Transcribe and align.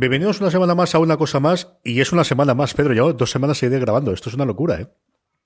Bienvenidos 0.00 0.40
una 0.40 0.52
semana 0.52 0.76
más 0.76 0.94
a 0.94 1.00
una 1.00 1.16
cosa 1.16 1.40
más, 1.40 1.72
y 1.82 2.00
es 2.00 2.12
una 2.12 2.22
semana 2.22 2.54
más, 2.54 2.72
Pedro. 2.72 2.94
Yo 2.94 3.12
dos 3.14 3.32
semanas 3.32 3.58
seguiré 3.58 3.80
grabando. 3.80 4.12
Esto 4.12 4.28
es 4.28 4.36
una 4.36 4.44
locura, 4.44 4.80
¿eh? 4.80 4.86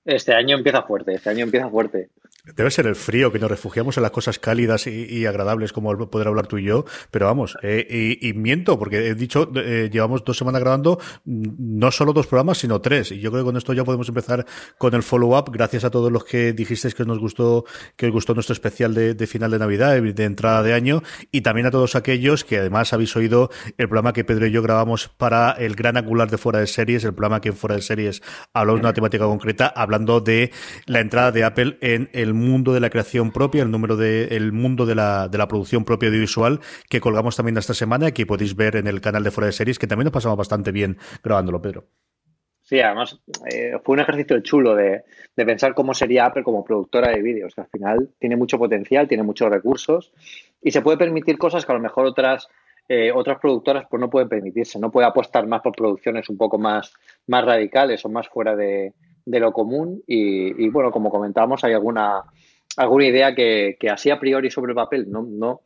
Este 0.05 0.33
año 0.33 0.57
empieza 0.57 0.83
fuerte, 0.83 1.13
este 1.13 1.29
año 1.29 1.43
empieza 1.43 1.69
fuerte. 1.69 2.09
Debe 2.57 2.71
ser 2.71 2.87
el 2.87 2.97
frío, 2.97 3.31
que 3.31 3.39
nos 3.39 3.49
refugiamos 3.49 3.95
en 3.95 4.03
las 4.03 4.11
cosas 4.11 4.37
cálidas 4.37 4.85
y, 4.85 5.25
agradables 5.25 5.71
como 5.71 5.95
poder 6.09 6.27
hablar 6.27 6.45
tú 6.45 6.57
y 6.57 6.65
yo, 6.65 6.83
pero 7.09 7.27
vamos, 7.27 7.57
eh, 7.63 8.17
y, 8.19 8.33
miento, 8.33 8.77
porque 8.77 9.07
he 9.07 9.15
dicho, 9.15 9.49
eh, 9.55 9.89
llevamos 9.89 10.25
dos 10.25 10.37
semanas 10.37 10.59
grabando 10.59 10.99
mm, 11.23 11.79
no 11.79 11.89
solo 11.89 12.11
dos 12.11 12.27
programas, 12.27 12.57
sino 12.57 12.81
tres, 12.81 13.13
y 13.13 13.21
yo 13.21 13.31
creo 13.31 13.43
que 13.43 13.45
con 13.45 13.55
esto 13.55 13.71
ya 13.71 13.85
podemos 13.85 14.09
empezar 14.09 14.45
con 14.77 14.93
el 14.93 15.03
follow-up, 15.03 15.51
gracias 15.53 15.85
a 15.85 15.89
todos 15.89 16.11
los 16.11 16.25
que 16.25 16.51
dijisteis 16.51 16.95
que 16.95 17.05
nos 17.05 17.17
gustó, 17.19 17.63
que 17.95 18.07
os 18.07 18.11
gustó 18.11 18.33
nuestro 18.33 18.51
especial 18.51 18.93
de, 18.93 19.25
final 19.25 19.51
de 19.51 19.59
Navidad, 19.59 20.01
de 20.01 20.23
entrada 20.25 20.63
de 20.63 20.73
año, 20.73 21.01
y 21.31 21.41
también 21.41 21.67
a 21.67 21.71
todos 21.71 21.95
aquellos 21.95 22.43
que 22.43 22.57
además 22.57 22.91
habéis 22.91 23.15
oído 23.15 23.51
el 23.77 23.87
programa 23.87 24.11
que 24.11 24.25
Pedro 24.25 24.47
y 24.47 24.51
yo 24.51 24.61
grabamos 24.61 25.07
para 25.07 25.51
el 25.51 25.75
gran 25.75 25.95
angular 25.95 26.29
de 26.29 26.37
Fuera 26.37 26.59
de 26.59 26.67
Series, 26.67 27.05
el 27.05 27.13
programa 27.13 27.39
que 27.39 27.49
en 27.49 27.55
Fuera 27.55 27.77
de 27.77 27.81
Series 27.81 28.21
hablamos 28.51 28.81
de 28.81 28.87
una 28.87 28.93
temática 28.93 29.23
concreta, 29.23 29.67
hablando 29.93 30.21
de 30.21 30.51
la 30.87 30.99
entrada 30.99 31.31
de 31.31 31.43
Apple 31.43 31.77
en 31.81 32.09
el 32.13 32.33
mundo 32.33 32.73
de 32.73 32.79
la 32.79 32.89
creación 32.89 33.31
propia, 33.31 33.63
el 33.63 33.71
número 33.71 33.95
de 33.95 34.35
el 34.35 34.51
mundo 34.51 34.85
de 34.85 34.95
la, 34.95 35.27
de 35.27 35.37
la 35.37 35.47
producción 35.47 35.85
propia 35.85 36.09
audiovisual 36.09 36.59
que 36.89 36.99
colgamos 36.99 37.35
también 37.35 37.57
esta 37.57 37.73
semana 37.73 38.09
y 38.09 38.11
que 38.11 38.25
podéis 38.25 38.55
ver 38.55 38.75
en 38.75 38.87
el 38.87 39.01
canal 39.01 39.23
de 39.23 39.31
Fuera 39.31 39.47
de 39.47 39.53
Series, 39.53 39.77
que 39.77 39.87
también 39.87 40.05
nos 40.05 40.13
pasamos 40.13 40.37
bastante 40.37 40.71
bien 40.71 40.97
grabándolo, 41.23 41.61
Pedro. 41.61 41.85
Sí, 42.63 42.79
además 42.79 43.19
eh, 43.51 43.73
fue 43.83 43.93
un 43.93 43.99
ejercicio 43.99 44.39
chulo 44.39 44.73
de, 44.73 45.03
pensar 45.35 45.73
cómo 45.73 45.93
sería 45.93 46.25
Apple 46.25 46.43
como 46.43 46.63
productora 46.63 47.11
de 47.11 47.21
vídeos, 47.21 47.53
que 47.53 47.61
al 47.61 47.67
final 47.67 48.09
tiene 48.19 48.37
mucho 48.37 48.57
potencial, 48.57 49.07
tiene 49.07 49.23
muchos 49.23 49.49
recursos 49.49 50.13
y 50.61 50.71
se 50.71 50.81
puede 50.81 50.97
permitir 50.97 51.37
cosas 51.37 51.65
que 51.65 51.71
a 51.71 51.75
lo 51.75 51.81
mejor 51.81 52.05
otras 52.05 52.47
eh, 52.89 53.11
otras 53.13 53.39
productoras 53.39 53.85
pues 53.89 53.99
no 53.99 54.09
pueden 54.09 54.27
permitirse, 54.27 54.79
no 54.79 54.91
puede 54.91 55.07
apostar 55.07 55.45
más 55.47 55.61
por 55.61 55.73
producciones 55.73 56.27
un 56.29 56.37
poco 56.37 56.57
más, 56.57 56.93
más 57.27 57.45
radicales 57.45 58.03
o 58.05 58.09
más 58.09 58.27
fuera 58.27 58.55
de, 58.55 58.93
de 59.25 59.39
lo 59.39 59.51
común 59.51 60.03
y, 60.07 60.69
bueno, 60.69 60.91
como 60.91 61.09
comentábamos, 61.09 61.63
hay 61.63 61.73
alguna, 61.73 62.23
alguna 62.77 63.05
idea 63.05 63.33
que, 63.33 63.77
que, 63.79 63.89
así 63.89 64.09
a 64.09 64.19
priori 64.19 64.49
sobre 64.49 64.71
el 64.71 64.75
papel 64.75 65.09
no, 65.09 65.23
no, 65.23 65.61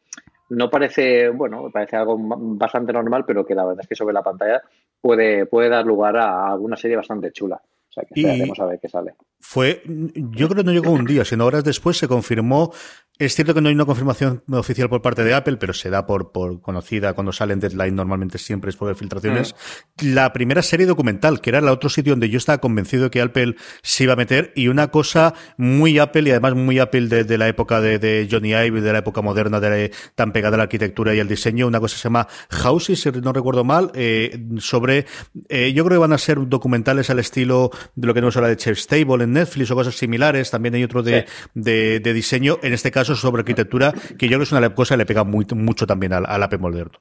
no 0.50 0.70
parece, 0.70 1.30
bueno, 1.30 1.70
parece 1.72 1.96
algo 1.96 2.18
bastante 2.20 2.94
normal, 2.94 3.26
pero 3.26 3.46
que 3.46 3.56
la 3.56 3.66
verdad 3.66 3.82
es 3.84 3.88
que 3.88 3.96
sobre 3.96 4.14
la 4.14 4.24
pantalla 4.24 4.62
puede, 5.02 5.46
puede 5.46 5.70
dar 5.70 5.86
lugar 5.86 6.18
a 6.18 6.52
alguna 6.52 6.78
serie 6.78 6.98
bastante 6.98 7.32
chula. 7.32 7.62
O 7.90 7.92
sea, 7.92 8.04
que 8.04 8.20
esperaremos 8.20 8.60
a 8.60 8.66
ver 8.66 8.80
qué 8.80 8.88
sale. 8.88 9.16
Fue, 9.40 9.82
yo 9.86 10.48
creo 10.48 10.58
que 10.58 10.64
no 10.64 10.72
llegó 10.72 10.92
un 10.92 11.06
día, 11.06 11.26
sino 11.26 11.46
horas 11.46 11.64
después 11.64 11.98
se 11.98 12.08
confirmó 12.08 12.72
es 13.20 13.34
cierto 13.34 13.54
que 13.54 13.62
no 13.62 13.70
hay 13.70 13.76
una 13.76 13.86
confirmación 13.86 14.44
oficial 14.52 14.90
por 14.90 15.02
parte 15.02 15.24
de 15.24 15.34
Apple, 15.34 15.58
pero 15.58 15.74
se 15.74 15.90
da 15.90 16.06
por, 16.06 16.32
por 16.32 16.62
conocida 16.62 17.14
cuando 17.14 17.32
sale 17.32 17.54
en 17.54 17.60
Deadline, 17.60 17.96
normalmente 17.96 18.38
siempre 18.38 18.70
es 18.70 18.76
por 18.76 18.94
filtraciones. 18.96 19.56
Mm. 20.02 20.14
La 20.14 20.34
primera 20.34 20.62
serie 20.62 20.86
documental, 20.86 21.42
que 21.42 21.50
era 21.50 21.60
el 21.60 21.68
otro 21.68 21.90
sitio 21.90 22.14
donde 22.14 22.30
yo 22.30 22.38
estaba 22.38 22.60
convencido 22.60 23.10
que 23.10 23.22
Apple 23.22 23.56
se 23.82 24.04
iba 24.04 24.14
a 24.14 24.16
meter, 24.16 24.54
y 24.56 24.68
una 24.68 24.90
cosa 24.90 25.34
muy 25.58 25.98
Apple 25.98 26.30
y 26.30 26.32
además 26.32 26.54
muy 26.54 26.78
Apple 26.78 27.08
de, 27.08 27.38
la 27.38 27.48
época 27.48 27.82
de, 27.82 28.28
Johnny 28.30 28.54
Ive, 28.54 28.82
de 28.82 28.94
la 28.94 29.00
época 29.00 29.22
moderna, 29.22 29.60
de, 29.60 29.92
tan 30.14 30.32
pegada 30.32 30.56
a 30.56 30.58
la 30.58 30.64
arquitectura 30.64 31.16
y 31.16 31.20
al 31.20 31.28
diseño, 31.28 31.66
una 31.66 31.80
cosa 31.80 31.98
se 31.98 32.04
llama 32.04 32.28
Houses, 32.50 33.02
si 33.02 33.12
no 33.12 33.34
recuerdo 33.34 33.64
mal, 33.64 33.92
eh, 33.96 34.46
sobre, 34.60 35.08
eh, 35.50 35.74
yo 35.74 35.84
creo 35.86 35.96
que 35.96 36.02
van 36.02 36.14
a 36.14 36.18
ser 36.20 36.48
documentales 36.48 37.10
al 37.10 37.18
estilo 37.18 37.72
de 37.96 38.06
lo 38.06 38.14
que 38.14 38.22
nos 38.22 38.38
habla 38.38 38.50
de 38.50 38.58
Chef 38.58 38.78
Stable 38.78 39.24
en 39.24 39.34
Netflix 39.34 39.72
o 39.72 39.76
cosas 39.76 39.96
similares, 39.96 40.52
también 40.52 40.76
hay 40.76 40.84
otro 40.84 41.02
de, 41.02 41.26
de 41.56 42.14
diseño, 42.14 42.60
en 42.62 42.74
este 42.74 42.92
caso 42.92 43.07
sobre 43.16 43.42
arquitectura, 43.42 43.92
que 43.92 44.26
yo 44.26 44.30
creo 44.30 44.40
que 44.40 44.44
es 44.44 44.52
una 44.52 44.74
cosa 44.74 44.96
que 44.96 45.00
le 45.00 45.06
pega 45.06 45.24
muy, 45.24 45.46
mucho 45.56 45.86
también 45.86 46.14
al, 46.14 46.26
al 46.26 46.44
Apple 46.44 46.60
moderno. 46.60 46.92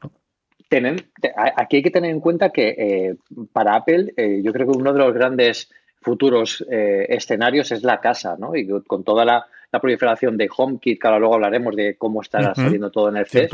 aquí 1.57 1.77
hay 1.77 1.83
que 1.83 1.91
tener 1.91 2.11
en 2.11 2.21
cuenta 2.21 2.51
que 2.51 2.69
eh, 2.69 3.17
para 3.53 3.77
Apple, 3.77 4.13
eh, 4.17 4.41
yo 4.43 4.53
creo 4.53 4.67
que 4.67 4.79
uno 4.79 4.93
de 4.93 4.99
los 4.99 5.15
grandes 5.15 5.71
futuros 6.01 6.65
eh, 6.71 7.07
escenarios 7.09 7.73
es 7.73 7.83
la 7.83 8.01
casa, 8.01 8.37
¿no? 8.39 8.55
Y 8.55 8.67
con 8.87 9.05
toda 9.05 9.25
la, 9.25 9.47
proliferación 9.79 10.39
de 10.39 10.49
HomeKit, 10.57 10.99
que 10.99 11.07
ahora 11.07 11.19
luego 11.19 11.35
hablaremos 11.35 11.77
de 11.77 11.97
cómo 11.99 12.23
estará 12.23 12.55
saliendo 12.55 12.91
todo 12.91 13.11
en 13.11 13.19
el 13.19 13.27
CES, 13.27 13.51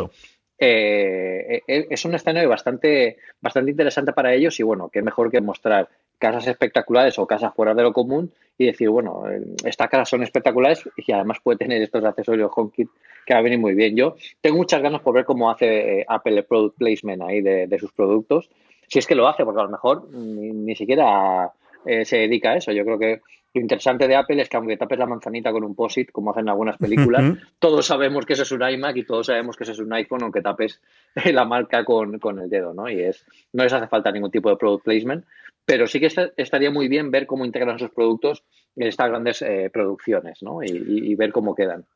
es 0.56 2.04
un 2.04 2.14
escenario 2.14 2.48
bastante, 2.48 3.16
bastante 3.40 3.72
interesante 3.72 4.12
para 4.12 4.32
ellos 4.32 4.60
y 4.60 4.62
bueno, 4.62 4.88
qué 4.88 5.02
mejor 5.02 5.32
que 5.32 5.40
mostrar 5.40 5.88
casas 6.22 6.46
espectaculares 6.46 7.18
o 7.18 7.26
casas 7.26 7.52
fuera 7.52 7.74
de 7.74 7.82
lo 7.82 7.92
común 7.92 8.32
y 8.62 8.66
decir, 8.66 8.88
bueno, 8.88 9.24
eh, 9.28 9.42
estas 9.64 9.88
casas 9.88 10.08
son 10.08 10.22
espectaculares 10.22 10.88
y 10.96 11.12
además 11.12 11.38
puede 11.42 11.58
tener 11.58 11.82
estos 11.82 12.04
accesorios 12.04 12.50
HomeKit 12.54 12.88
que 13.26 13.34
va 13.34 13.40
a 13.40 13.42
venir 13.42 13.58
muy 13.58 13.74
bien. 13.74 13.96
Yo 13.96 14.16
tengo 14.40 14.56
muchas 14.56 14.82
ganas 14.82 15.00
por 15.00 15.14
ver 15.14 15.24
cómo 15.24 15.50
hace 15.50 16.00
eh, 16.00 16.06
Apple 16.08 16.36
el 16.38 16.44
product 16.44 16.78
placement 16.78 17.22
ahí 17.22 17.40
de, 17.40 17.78
sus 17.78 17.92
productos. 17.92 18.50
Si 18.86 18.98
es 18.98 19.06
que 19.06 19.14
lo 19.14 19.26
hace, 19.26 19.44
porque 19.44 19.60
a 19.60 19.64
lo 19.64 19.70
mejor 19.70 20.08
ni, 20.12 20.74
siquiera 20.76 21.50
eh, 21.86 22.04
se 22.04 22.18
dedica 22.18 22.52
a 22.52 22.56
eso. 22.56 22.72
Yo 22.72 22.84
creo 22.84 22.98
que 22.98 23.20
lo 23.54 23.60
interesante 23.60 24.08
de 24.08 24.16
Apple 24.16 24.40
es 24.40 24.48
que 24.48 24.56
aunque 24.56 24.76
tapes 24.76 24.98
la 24.98 25.06
manzanita 25.06 25.52
con 25.52 25.64
un 25.64 25.74
POSIT, 25.74 26.10
como 26.10 26.30
hacen 26.30 26.48
algunas 26.48 26.78
películas, 26.78 27.36
todos 27.58 27.86
sabemos 27.86 28.24
que 28.24 28.32
eso 28.32 28.44
es 28.44 28.52
un 28.52 28.62
iMac 28.62 28.96
y 28.96 29.04
todos 29.04 29.26
sabemos 29.26 29.56
que 29.56 29.64
eso 29.64 29.72
es 29.72 29.78
un 29.78 29.92
iPhone, 29.92 30.22
aunque 30.22 30.40
tapes 30.40 30.80
la 31.32 31.44
marca 31.44 31.84
con, 31.84 32.18
con 32.18 32.38
el 32.38 32.48
dedo, 32.48 32.72
¿no? 32.72 32.88
Y 32.88 33.00
es, 33.02 33.26
no 33.52 33.64
les 33.64 33.72
hace 33.72 33.88
falta 33.88 34.10
ningún 34.10 34.30
tipo 34.30 34.48
de 34.48 34.56
product 34.56 34.84
placement, 34.84 35.24
pero 35.64 35.86
sí 35.86 36.00
que 36.00 36.08
estaría 36.36 36.70
muy 36.70 36.88
bien 36.88 37.10
ver 37.10 37.26
cómo 37.26 37.44
integran 37.44 37.78
sus 37.78 37.90
productos 37.90 38.44
en 38.76 38.88
estas 38.88 39.08
grandes 39.08 39.42
eh, 39.42 39.70
producciones 39.72 40.42
¿no? 40.42 40.62
y, 40.62 41.14
ver 41.14 41.32
cómo 41.32 41.54
quedan. 41.54 41.86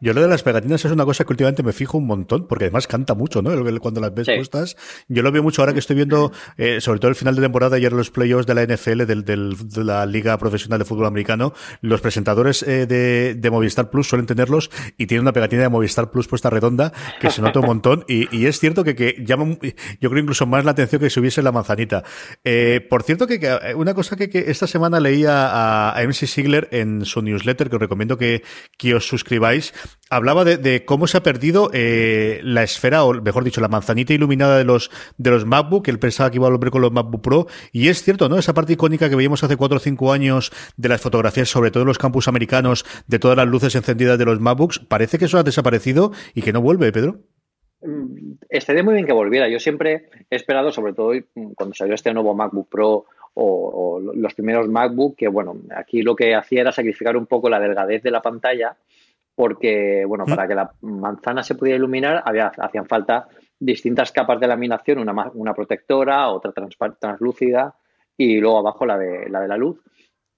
Yo 0.00 0.12
lo 0.12 0.22
de 0.22 0.28
las 0.28 0.42
pegatinas 0.42 0.84
es 0.84 0.92
una 0.92 1.04
cosa 1.04 1.24
que 1.24 1.32
últimamente 1.32 1.62
me 1.62 1.72
fijo 1.72 1.98
un 1.98 2.06
montón, 2.06 2.46
porque 2.46 2.64
además 2.64 2.86
canta 2.86 3.14
mucho, 3.14 3.42
¿no? 3.42 3.50
Cuando 3.80 4.00
las 4.00 4.14
ves 4.14 4.26
puestas. 4.26 4.76
Yo 5.08 5.22
lo 5.22 5.32
veo 5.32 5.42
mucho 5.42 5.62
ahora 5.62 5.72
que 5.72 5.78
estoy 5.78 5.96
viendo, 5.96 6.32
eh, 6.56 6.80
sobre 6.80 7.00
todo 7.00 7.08
el 7.08 7.14
final 7.14 7.34
de 7.36 7.42
temporada, 7.42 7.76
ayer 7.76 7.92
los 7.92 8.10
playoffs 8.10 8.46
de 8.46 8.54
la 8.54 8.62
NFL, 8.64 9.04
del, 9.04 9.24
de 9.24 9.84
la 9.84 10.06
Liga 10.06 10.36
Profesional 10.38 10.78
de 10.78 10.84
Fútbol 10.84 11.06
Americano, 11.06 11.52
los 11.80 12.00
presentadores 12.00 12.62
eh, 12.62 12.86
de, 12.86 13.34
de, 13.34 13.50
Movistar 13.50 13.90
Plus 13.90 14.08
suelen 14.08 14.26
tenerlos 14.26 14.70
y 14.98 15.06
tienen 15.06 15.22
una 15.22 15.32
pegatina 15.32 15.62
de 15.62 15.68
Movistar 15.68 16.10
Plus 16.10 16.28
puesta 16.28 16.50
redonda 16.50 16.92
que 17.20 17.30
se 17.30 17.42
nota 17.42 17.60
un 17.60 17.66
montón. 17.66 18.04
Y, 18.08 18.34
y 18.36 18.46
es 18.46 18.58
cierto 18.58 18.84
que, 18.84 18.94
que 18.94 19.24
llama, 19.24 19.56
yo 20.00 20.10
creo 20.10 20.22
incluso 20.22 20.46
más 20.46 20.64
la 20.64 20.72
atención 20.72 21.00
que 21.00 21.10
si 21.10 21.20
hubiese 21.20 21.42
la 21.42 21.52
manzanita. 21.52 22.04
Eh, 22.44 22.86
por 22.88 23.02
cierto, 23.02 23.26
que, 23.26 23.40
que, 23.40 23.74
una 23.74 23.94
cosa 23.94 24.16
que, 24.16 24.28
que 24.28 24.50
esta 24.50 24.66
semana 24.66 25.00
leía 25.00 25.46
a, 25.48 25.98
a 25.98 26.02
MC 26.02 26.26
Sigler 26.26 26.68
en 26.72 27.04
su 27.04 27.22
newsletter, 27.22 27.70
que 27.70 27.76
os 27.76 27.80
recomiendo 27.80 28.18
que, 28.18 28.42
que 28.76 28.94
os 28.94 29.06
suscribáis, 29.06 29.65
hablaba 30.10 30.44
de, 30.44 30.84
cómo 30.84 31.06
se 31.06 31.18
ha 31.18 31.22
perdido 31.22 31.70
eh, 31.72 32.40
la 32.42 32.62
esfera, 32.62 33.04
o 33.04 33.14
mejor 33.14 33.44
dicho, 33.44 33.60
la 33.60 33.68
manzanita 33.68 34.12
iluminada 34.12 34.58
de 34.58 34.64
los, 34.64 34.90
de 35.16 35.30
los 35.30 35.44
MacBook, 35.44 35.88
él 35.88 35.98
pensaba 35.98 36.30
que 36.30 36.36
iba 36.36 36.46
a 36.46 36.50
volver 36.50 36.70
con 36.70 36.82
los 36.82 36.92
MacBook 36.92 37.22
Pro, 37.22 37.46
y 37.72 37.88
es 37.88 38.02
cierto, 38.02 38.28
¿no? 38.28 38.38
Esa 38.38 38.54
parte 38.54 38.74
icónica 38.74 39.08
que 39.08 39.16
veíamos 39.16 39.42
hace 39.42 39.56
cuatro 39.56 39.78
o 39.78 39.80
cinco 39.80 40.12
años 40.12 40.52
de 40.76 40.88
las 40.88 41.00
fotografías, 41.00 41.48
sobre 41.48 41.70
todo 41.70 41.82
en 41.82 41.88
los 41.88 41.98
campus 41.98 42.28
americanos, 42.28 42.84
de 43.06 43.18
todas 43.18 43.36
las 43.36 43.46
luces 43.46 43.74
encendidas 43.74 44.18
de 44.18 44.24
los 44.24 44.40
MacBooks, 44.40 44.78
parece 44.80 45.18
que 45.18 45.26
eso 45.26 45.38
ha 45.38 45.42
desaparecido 45.42 46.12
y 46.34 46.42
que 46.42 46.52
no 46.52 46.60
vuelve, 46.60 46.92
Pedro. 46.92 47.20
Mm, 47.82 48.34
estaría 48.48 48.82
muy 48.82 48.94
bien 48.94 49.06
que 49.06 49.12
volviera. 49.12 49.48
Yo 49.48 49.58
siempre 49.58 50.08
he 50.30 50.36
esperado, 50.36 50.72
sobre 50.72 50.92
todo 50.92 51.12
cuando 51.54 51.74
salió 51.74 51.94
este 51.94 52.12
nuevo 52.12 52.34
MacBook 52.34 52.68
Pro 52.68 53.06
o, 53.34 53.98
o, 53.98 54.00
los 54.00 54.34
primeros 54.34 54.68
MacBook, 54.68 55.16
que 55.16 55.28
bueno, 55.28 55.56
aquí 55.74 56.02
lo 56.02 56.16
que 56.16 56.34
hacía 56.34 56.62
era 56.62 56.72
sacrificar 56.72 57.16
un 57.16 57.26
poco 57.26 57.50
la 57.50 57.60
delgadez 57.60 58.02
de 58.02 58.10
la 58.10 58.22
pantalla 58.22 58.76
porque, 59.36 60.04
bueno, 60.06 60.24
¿Mm? 60.26 60.30
para 60.30 60.48
que 60.48 60.54
la 60.54 60.72
manzana 60.80 61.44
se 61.44 61.54
pudiera 61.54 61.76
iluminar 61.76 62.22
había, 62.24 62.48
hacían 62.48 62.86
falta 62.86 63.28
distintas 63.58 64.10
capas 64.10 64.40
de 64.40 64.48
laminación, 64.48 64.98
una, 64.98 65.30
una 65.34 65.54
protectora, 65.54 66.28
otra 66.30 66.52
translúcida 66.98 67.76
y 68.16 68.40
luego 68.40 68.58
abajo 68.58 68.86
la 68.86 68.98
de, 68.98 69.28
la 69.28 69.40
de 69.40 69.48
la 69.48 69.56
luz, 69.58 69.78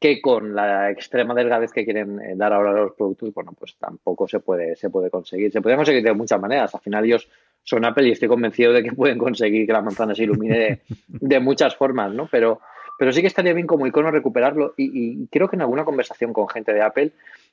que 0.00 0.20
con 0.20 0.54
la 0.54 0.90
extrema 0.90 1.34
delgadez 1.34 1.72
que 1.72 1.84
quieren 1.84 2.20
eh, 2.20 2.34
dar 2.36 2.52
ahora 2.52 2.70
a 2.70 2.74
los 2.74 2.92
productos, 2.92 3.32
bueno, 3.32 3.52
pues 3.58 3.76
tampoco 3.78 4.26
se 4.28 4.40
puede, 4.40 4.76
se 4.76 4.90
puede 4.90 5.10
conseguir. 5.10 5.52
Se 5.52 5.60
puede 5.60 5.76
conseguir 5.76 6.02
de 6.02 6.12
muchas 6.12 6.40
maneras. 6.40 6.74
Al 6.74 6.80
final 6.80 7.04
ellos 7.04 7.28
son 7.64 7.84
Apple 7.84 8.08
y 8.08 8.12
estoy 8.12 8.28
convencido 8.28 8.72
de 8.72 8.82
que 8.82 8.92
pueden 8.92 9.18
conseguir 9.18 9.66
que 9.66 9.72
la 9.72 9.82
manzana 9.82 10.14
se 10.14 10.24
ilumine 10.24 10.82
de, 11.06 11.40
muchas 11.40 11.76
formas, 11.76 12.12
¿no? 12.12 12.28
Pero, 12.30 12.60
pero 12.98 13.12
sí 13.12 13.20
que 13.20 13.26
estaría 13.26 13.52
bien 13.52 13.66
como 13.66 13.86
icono 13.86 14.10
recuperarlo 14.10 14.74
y, 14.76 15.22
y 15.22 15.26
creo 15.28 15.48
que 15.48 15.56
en 15.56 15.62
alguna 15.62 15.84
conversación 15.84 16.32
con 16.32 16.48
gente 16.48 16.72
de 16.72 16.82
Apple 16.82 17.12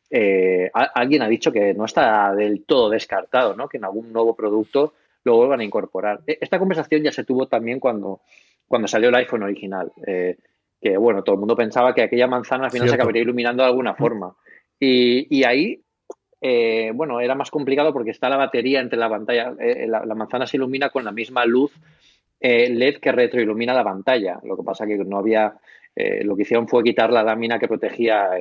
eh, 0.09 0.69
alguien 0.73 1.21
ha 1.21 1.27
dicho 1.27 1.51
que 1.51 1.73
no 1.73 1.85
está 1.85 2.33
del 2.35 2.63
todo 2.65 2.89
descartado, 2.89 3.55
¿no? 3.55 3.67
que 3.67 3.77
en 3.77 3.85
algún 3.85 4.13
nuevo 4.13 4.35
producto 4.35 4.93
lo 5.23 5.37
vuelvan 5.37 5.61
a 5.61 5.63
incorporar. 5.63 6.21
E, 6.27 6.37
esta 6.41 6.59
conversación 6.59 7.03
ya 7.03 7.11
se 7.11 7.23
tuvo 7.23 7.47
también 7.47 7.79
cuando, 7.79 8.21
cuando 8.67 8.87
salió 8.87 9.09
el 9.09 9.15
iPhone 9.15 9.43
original, 9.43 9.91
eh, 10.05 10.37
que 10.79 10.97
bueno, 10.97 11.23
todo 11.23 11.35
el 11.35 11.39
mundo 11.39 11.55
pensaba 11.55 11.93
que 11.93 12.03
aquella 12.03 12.27
manzana 12.27 12.65
al 12.65 12.71
final 12.71 12.89
se 12.89 12.95
acabaría 12.95 13.23
iluminando 13.23 13.63
de 13.63 13.69
alguna 13.69 13.95
forma. 13.95 14.35
Y, 14.79 15.43
ahí, 15.43 15.81
eh, 16.41 16.91
bueno, 16.93 17.19
era 17.21 17.33
más 17.33 17.49
complicado 17.49 17.91
porque 17.91 18.11
está 18.11 18.29
la 18.29 18.37
batería 18.37 18.81
entre 18.81 18.99
la 18.99 19.09
pantalla, 19.09 19.55
la, 19.87 20.05
la, 20.05 20.15
manzana 20.15 20.45
se 20.45 20.57
ilumina 20.57 20.89
con 20.89 21.05
la 21.05 21.11
misma 21.11 21.45
luz 21.45 21.71
LED 22.39 22.97
que 22.97 23.11
retroilumina 23.11 23.73
la 23.73 23.83
pantalla. 23.83 24.39
Lo 24.43 24.55
que 24.55 24.63
pasa 24.63 24.85
que 24.85 24.97
no 24.97 25.17
había 25.17 25.55
eh, 25.95 26.23
lo 26.23 26.35
que 26.35 26.41
hicieron 26.41 26.67
fue 26.67 26.83
quitar 26.83 27.11
la 27.11 27.23
lámina 27.23 27.57
que 27.57 27.67
protegía 27.67 28.31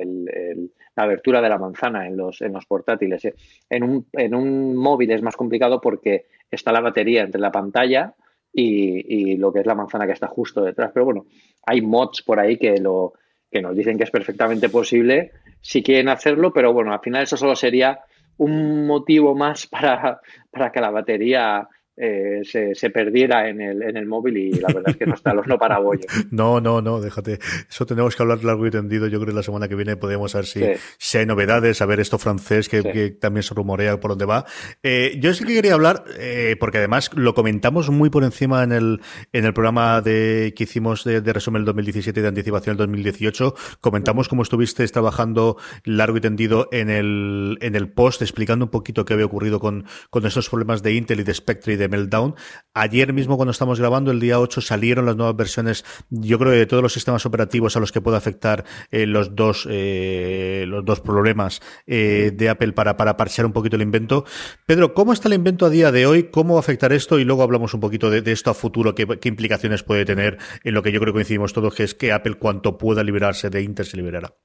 la 0.95 1.03
abertura 1.03 1.41
de 1.41 1.49
la 1.49 1.57
manzana 1.57 2.05
en 2.05 2.17
los, 2.17 2.41
en 2.41 2.51
los 2.51 2.65
portátiles. 2.65 3.27
En 3.69 3.83
un, 3.83 4.07
en 4.13 4.35
un 4.35 4.75
móvil 4.75 5.11
es 5.11 5.21
más 5.21 5.37
complicado 5.37 5.79
porque 5.79 6.25
está 6.51 6.71
la 6.73 6.81
batería 6.81 7.23
entre 7.23 7.39
la 7.39 7.51
pantalla 7.51 8.13
y, 8.51 9.37
lo 9.37 9.51
que 9.51 9.59
es 9.59 9.65
la 9.65 9.75
manzana 9.75 10.05
que 10.05 10.13
está 10.13 10.27
justo 10.27 10.63
detrás. 10.63 10.91
Pero 10.93 11.05
bueno, 11.05 11.25
hay 11.65 11.81
mods 11.81 12.21
por 12.23 12.39
ahí 12.39 12.57
que, 12.57 12.77
lo, 12.77 13.13
que 13.49 13.61
nos 13.61 13.75
dicen 13.75 13.97
que 13.97 14.03
es 14.03 14.11
perfectamente 14.11 14.69
posible 14.69 15.31
si 15.61 15.81
quieren 15.81 16.09
hacerlo, 16.09 16.53
pero 16.53 16.73
bueno, 16.73 16.93
al 16.93 16.99
final 16.99 17.23
eso 17.23 17.37
solo 17.37 17.55
sería 17.55 17.99
un 18.37 18.85
motivo 18.85 19.33
más 19.33 19.67
para, 19.71 20.19
para 20.51 20.71
que 20.71 20.81
la 20.81 20.91
batería 20.91 21.67
eh, 21.97 22.41
se, 22.43 22.89
perdiera 22.89 23.47
en 23.47 23.61
el, 23.61 23.81
en 23.81 23.95
el 23.95 24.05
móvil 24.05 24.35
y 24.37 24.51
la 24.51 24.67
verdad 24.67 24.89
es 24.89 24.97
que 24.97 25.05
no 25.05 25.13
está 25.13 25.33
los 25.33 25.47
no 25.47 25.57
para 25.57 25.79
bollo. 25.79 26.05
No, 26.31 26.59
no, 26.59 26.81
no, 26.81 26.99
déjate. 26.99 27.39
Eso 27.69 27.85
tenemos 27.85 28.15
que 28.15 28.23
hablar 28.23 28.43
largo 28.43 28.67
y 28.67 28.71
tendido. 28.71 29.07
Yo 29.07 29.19
creo 29.19 29.31
que 29.31 29.35
la 29.35 29.43
semana 29.43 29.67
que 29.67 29.75
viene 29.75 29.95
podemos 29.95 30.33
ver 30.33 30.45
si, 30.45 30.61
si 30.97 31.17
hay 31.17 31.25
novedades, 31.25 31.81
a 31.81 31.85
ver 31.85 31.99
esto 31.99 32.17
francés 32.17 32.67
que, 32.67 33.15
también 33.19 33.43
se 33.43 33.53
rumorea 33.53 33.99
por 33.99 34.11
dónde 34.11 34.25
va. 34.25 34.45
Eh, 34.83 35.17
yo 35.21 35.33
sí 35.33 35.45
que 35.45 35.53
quería 35.53 35.73
hablar, 35.73 36.03
eh, 36.19 36.55
porque 36.59 36.79
además 36.79 37.11
lo 37.15 37.33
comentamos 37.33 37.89
muy 37.89 38.09
por 38.09 38.23
encima 38.23 38.63
en 38.63 38.71
el, 38.71 39.01
en 39.31 39.45
el 39.45 39.53
programa 39.53 40.01
de, 40.01 40.53
que 40.55 40.65
hicimos 40.65 41.03
de, 41.03 41.21
resumen 41.21 41.61
del 41.61 41.67
2017 41.67 42.19
y 42.19 42.23
de 42.23 42.29
anticipación 42.29 42.75
del 42.75 42.87
2018. 42.87 43.55
Comentamos 43.79 44.27
cómo 44.27 44.41
estuviste 44.41 44.85
trabajando 44.87 45.57
largo 45.83 46.17
y 46.17 46.21
tendido 46.21 46.67
en 46.71 46.89
el, 46.89 47.57
en 47.61 47.75
el 47.75 47.89
post, 47.89 48.21
explicando 48.21 48.65
un 48.65 48.71
poquito 48.71 49.05
qué 49.05 49.13
había 49.13 49.25
ocurrido 49.25 49.59
con, 49.59 49.85
con 50.09 50.25
esos 50.25 50.49
problemas 50.49 50.83
de 50.83 50.93
Intel 50.93 51.21
y 51.21 51.23
de 51.23 51.33
Spectre 51.33 51.73
y 51.73 51.75
de 51.77 51.84
Meltdown. 51.87 52.35
Ayer 52.73 53.13
mismo, 53.13 53.37
cuando 53.37 53.51
estamos 53.51 53.79
grabando, 53.79 54.11
el 54.11 54.19
día 54.19 54.39
8, 54.39 54.59
salieron 54.61 55.05
las 55.05 55.15
nuevas 55.15 55.35
versiones, 55.35 55.85
yo 56.09 56.37
creo, 56.37 56.51
de 56.51 56.65
todos 56.65 56.83
los 56.83 56.91
sistemas 56.91 57.25
operativos 57.25 57.77
a 57.77 57.79
los 57.79 57.91
que 57.91 58.01
puede 58.01 58.17
afectar 58.17 58.65
eh, 58.91 59.05
los 59.05 59.35
dos 59.35 59.65
eh, 59.69 60.65
los 60.67 60.83
dos 60.83 60.99
problemas 60.99 61.61
eh, 61.87 62.31
de 62.33 62.49
Apple 62.49 62.73
para, 62.73 62.97
para 62.97 63.15
parchear 63.15 63.45
un 63.45 63.53
poquito 63.53 63.75
el 63.75 63.81
invento. 63.81 64.25
Pedro, 64.65 64.93
¿cómo 64.93 65.13
está 65.13 65.27
el 65.27 65.35
invento 65.35 65.65
a 65.65 65.69
día 65.69 65.91
de 65.91 66.05
hoy? 66.05 66.23
¿Cómo 66.23 66.55
va 66.55 66.59
a 66.59 66.61
afectar 66.61 66.91
esto? 66.91 67.19
Y 67.19 67.23
luego 67.23 67.43
hablamos 67.43 67.73
un 67.73 67.79
poquito 67.79 68.09
de, 68.09 68.29
esto 68.31 68.49
a 68.49 68.53
futuro, 68.53 68.93
qué, 68.93 69.07
implicaciones 69.23 69.83
puede 69.83 70.05
tener 70.05 70.37
en 70.63 70.73
lo 70.73 70.83
que 70.83 70.91
yo 70.91 70.99
creo 70.99 71.13
que 71.13 71.17
coincidimos 71.17 71.53
todos, 71.53 71.73
que 71.73 71.83
es 71.83 71.93
que 71.95 72.11
Apple, 72.11 72.35
cuanto 72.35 72.77
pueda 72.77 73.03
liberarse 73.03 73.49
de 73.49 73.61
Intel, 73.61 73.85
se 73.85 73.97
liberará. 73.97 74.35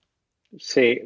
Sí, 0.59 1.01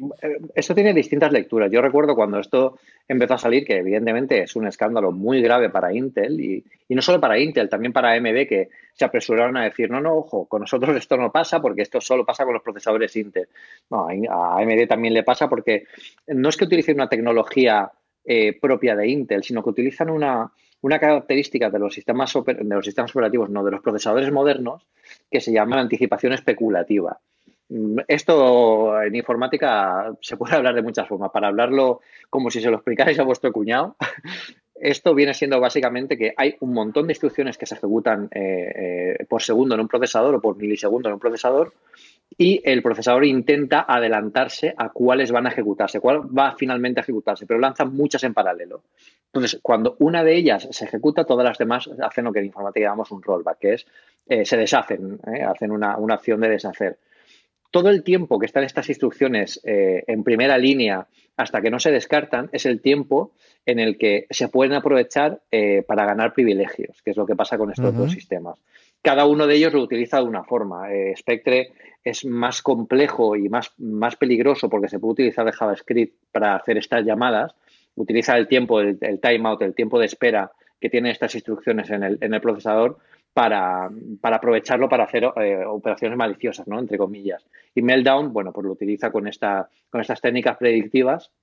esto 0.55 0.73
tiene 0.73 0.91
distintas 0.91 1.31
lecturas. 1.31 1.71
Yo 1.71 1.79
recuerdo 1.79 2.15
cuando 2.15 2.39
esto 2.39 2.79
empezó 3.07 3.35
a 3.35 3.37
salir, 3.37 3.63
que 3.63 3.77
evidentemente 3.77 4.41
es 4.41 4.55
un 4.55 4.65
escándalo 4.65 5.11
muy 5.11 5.39
grave 5.39 5.69
para 5.69 5.93
Intel 5.93 6.39
y, 6.39 6.63
no 6.89 7.01
solo 7.03 7.21
para 7.21 7.37
Intel, 7.37 7.69
también 7.69 7.93
para 7.93 8.13
AMD, 8.13 8.47
que 8.47 8.69
se 8.93 9.05
apresuraron 9.05 9.55
a 9.57 9.65
decir, 9.65 9.91
no, 9.91 10.01
no, 10.01 10.15
ojo, 10.15 10.45
con 10.45 10.61
nosotros 10.61 10.95
esto 10.97 11.15
no 11.17 11.31
pasa 11.31 11.61
porque 11.61 11.83
esto 11.83 12.01
solo 12.01 12.25
pasa 12.25 12.43
con 12.43 12.53
los 12.55 12.63
procesadores 12.63 13.15
Intel. 13.17 13.47
No, 13.91 14.07
a 14.09 14.59
AMD 14.59 14.87
también 14.87 15.13
le 15.13 15.21
pasa 15.21 15.47
porque 15.47 15.85
no 16.27 16.49
es 16.49 16.57
que 16.57 16.65
utilicen 16.65 16.95
una 16.95 17.09
tecnología 17.09 17.91
eh, 18.23 18.59
propia 18.59 18.95
de 18.95 19.07
Intel, 19.07 19.43
sino 19.43 19.61
que 19.61 19.69
utilizan 19.69 20.09
una, 20.09 20.51
una 20.81 20.97
característica 20.97 21.69
de 21.69 21.77
los 21.77 21.93
sistemas 21.93 22.33
de 22.33 22.63
los 22.63 22.85
sistemas 22.85 23.11
operativos, 23.11 23.51
no 23.51 23.63
de 23.63 23.71
los 23.71 23.81
procesadores 23.81 24.31
modernos, 24.31 24.87
que 25.29 25.39
se 25.39 25.51
llama 25.51 25.79
anticipación 25.79 26.33
especulativa. 26.33 27.19
Esto 28.07 29.01
en 29.01 29.15
informática 29.15 30.15
se 30.21 30.37
puede 30.37 30.55
hablar 30.55 30.75
de 30.75 30.83
muchas 30.83 31.07
formas. 31.07 31.31
Para 31.31 31.47
hablarlo 31.47 32.01
como 32.29 32.51
si 32.51 32.61
se 32.61 32.69
lo 32.69 32.77
explicáis 32.77 33.17
a 33.17 33.23
vuestro 33.23 33.51
cuñado, 33.51 33.95
esto 34.75 35.15
viene 35.15 35.33
siendo 35.33 35.59
básicamente 35.59 36.17
que 36.17 36.33
hay 36.37 36.55
un 36.59 36.73
montón 36.73 37.07
de 37.07 37.13
instrucciones 37.13 37.57
que 37.57 37.65
se 37.65 37.75
ejecutan 37.75 38.29
eh, 38.31 39.15
eh, 39.19 39.25
por 39.27 39.41
segundo 39.41 39.73
en 39.73 39.81
un 39.81 39.87
procesador 39.87 40.35
o 40.35 40.41
por 40.41 40.57
milisegundo 40.57 41.09
en 41.09 41.13
un 41.13 41.19
procesador 41.19 41.73
y 42.37 42.61
el 42.65 42.83
procesador 42.83 43.25
intenta 43.25 43.85
adelantarse 43.87 44.75
a 44.77 44.89
cuáles 44.89 45.31
van 45.31 45.47
a 45.47 45.49
ejecutarse, 45.49 45.99
cuál 45.99 46.37
va 46.37 46.55
finalmente 46.55 46.99
a 46.99 47.03
ejecutarse, 47.03 47.47
pero 47.47 47.59
lanza 47.59 47.85
muchas 47.85 48.23
en 48.25 48.33
paralelo. 48.33 48.83
Entonces, 49.27 49.59
cuando 49.61 49.95
una 49.99 50.23
de 50.23 50.35
ellas 50.35 50.67
se 50.69 50.85
ejecuta, 50.85 51.23
todas 51.23 51.45
las 51.45 51.57
demás 51.57 51.89
hacen 52.01 52.25
lo 52.25 52.33
que 52.33 52.39
en 52.39 52.45
informática 52.45 52.85
llamamos 52.85 53.11
un 53.11 53.23
rollback, 53.23 53.59
que 53.59 53.73
es 53.73 53.87
eh, 54.27 54.45
se 54.45 54.57
deshacen, 54.57 55.19
hacen 55.47 55.71
una, 55.71 55.97
una 55.97 56.15
acción 56.15 56.41
de 56.41 56.49
deshacer 56.49 56.97
todo 57.75 57.89
el 57.89 58.03
tiempo 58.03 58.39
que 58.39 58.45
están 58.45 58.63
estas 58.63 58.87
instrucciones 58.87 59.59
eh, 59.65 60.05
en 60.07 60.23
primera 60.23 60.57
línea 60.57 61.07
hasta 61.35 61.59
que 61.59 61.69
no 61.69 61.77
se 61.77 61.91
descartan 61.91 62.47
es 62.53 62.65
el 62.65 62.79
tiempo 62.79 63.33
en 63.65 63.79
el 63.79 63.97
que 63.97 64.27
se 64.29 64.47
pueden 64.47 64.71
aprovechar 64.71 65.41
eh, 65.51 65.83
para 65.85 66.05
ganar 66.05 66.33
privilegios, 66.33 67.01
que 67.01 67.11
es 67.11 67.17
lo 67.17 67.25
que 67.25 67.35
pasa 67.35 67.57
con 67.57 67.71
estos 67.71 67.93
dos 67.93 68.13
sistemas. 68.13 68.63
Cada 69.01 69.25
uno 69.25 69.45
de 69.45 69.55
ellos 69.55 69.73
lo 69.73 69.81
utiliza 69.81 70.19
de 70.19 70.23
una 70.23 70.45
forma. 70.45 70.89
Eh, 70.89 71.13
Spectre 71.17 71.73
es 72.01 72.23
más 72.23 72.61
complejo 72.61 73.35
y 73.35 73.49
más, 73.49 73.73
más 73.77 74.15
peligroso 74.15 74.69
porque 74.69 74.87
se 74.87 74.97
puede 74.97 75.11
utilizar 75.11 75.45
de 75.45 75.51
JavaScript 75.51 76.15
para 76.31 76.55
hacer 76.55 76.77
estas 76.77 77.03
llamadas. 77.03 77.55
Utiliza 77.95 78.37
el 78.37 78.47
tiempo, 78.47 78.79
el, 78.79 78.97
el 79.01 79.19
timeout, 79.19 79.61
el 79.63 79.75
tiempo 79.75 79.99
de 79.99 80.05
espera 80.05 80.49
que 80.79 80.89
tienen 80.89 81.11
estas 81.11 81.35
instrucciones 81.35 81.89
en 81.89 82.03
el, 82.03 82.17
en 82.21 82.33
el 82.33 82.39
procesador 82.39 82.99
para, 83.35 83.89
aprovecharlo 84.21 84.87
para 84.87 85.03
hacer 85.03 85.25
eh, 85.25 85.65
operaciones 85.65 86.17
maliciosas, 86.17 86.65
¿no? 86.69 86.79
Entre 86.79 86.97
comillas. 86.97 87.45
Y 87.75 87.81
Meltdown, 87.81 88.31
bueno, 88.31 88.53
pues 88.53 88.65
lo 88.65 88.71
utiliza 88.71 89.11
con, 89.11 89.27
esta, 89.27 89.67
con 89.89 89.99
estas 89.99 90.21
técnicas 90.21 90.55
predictivas. 90.55 91.33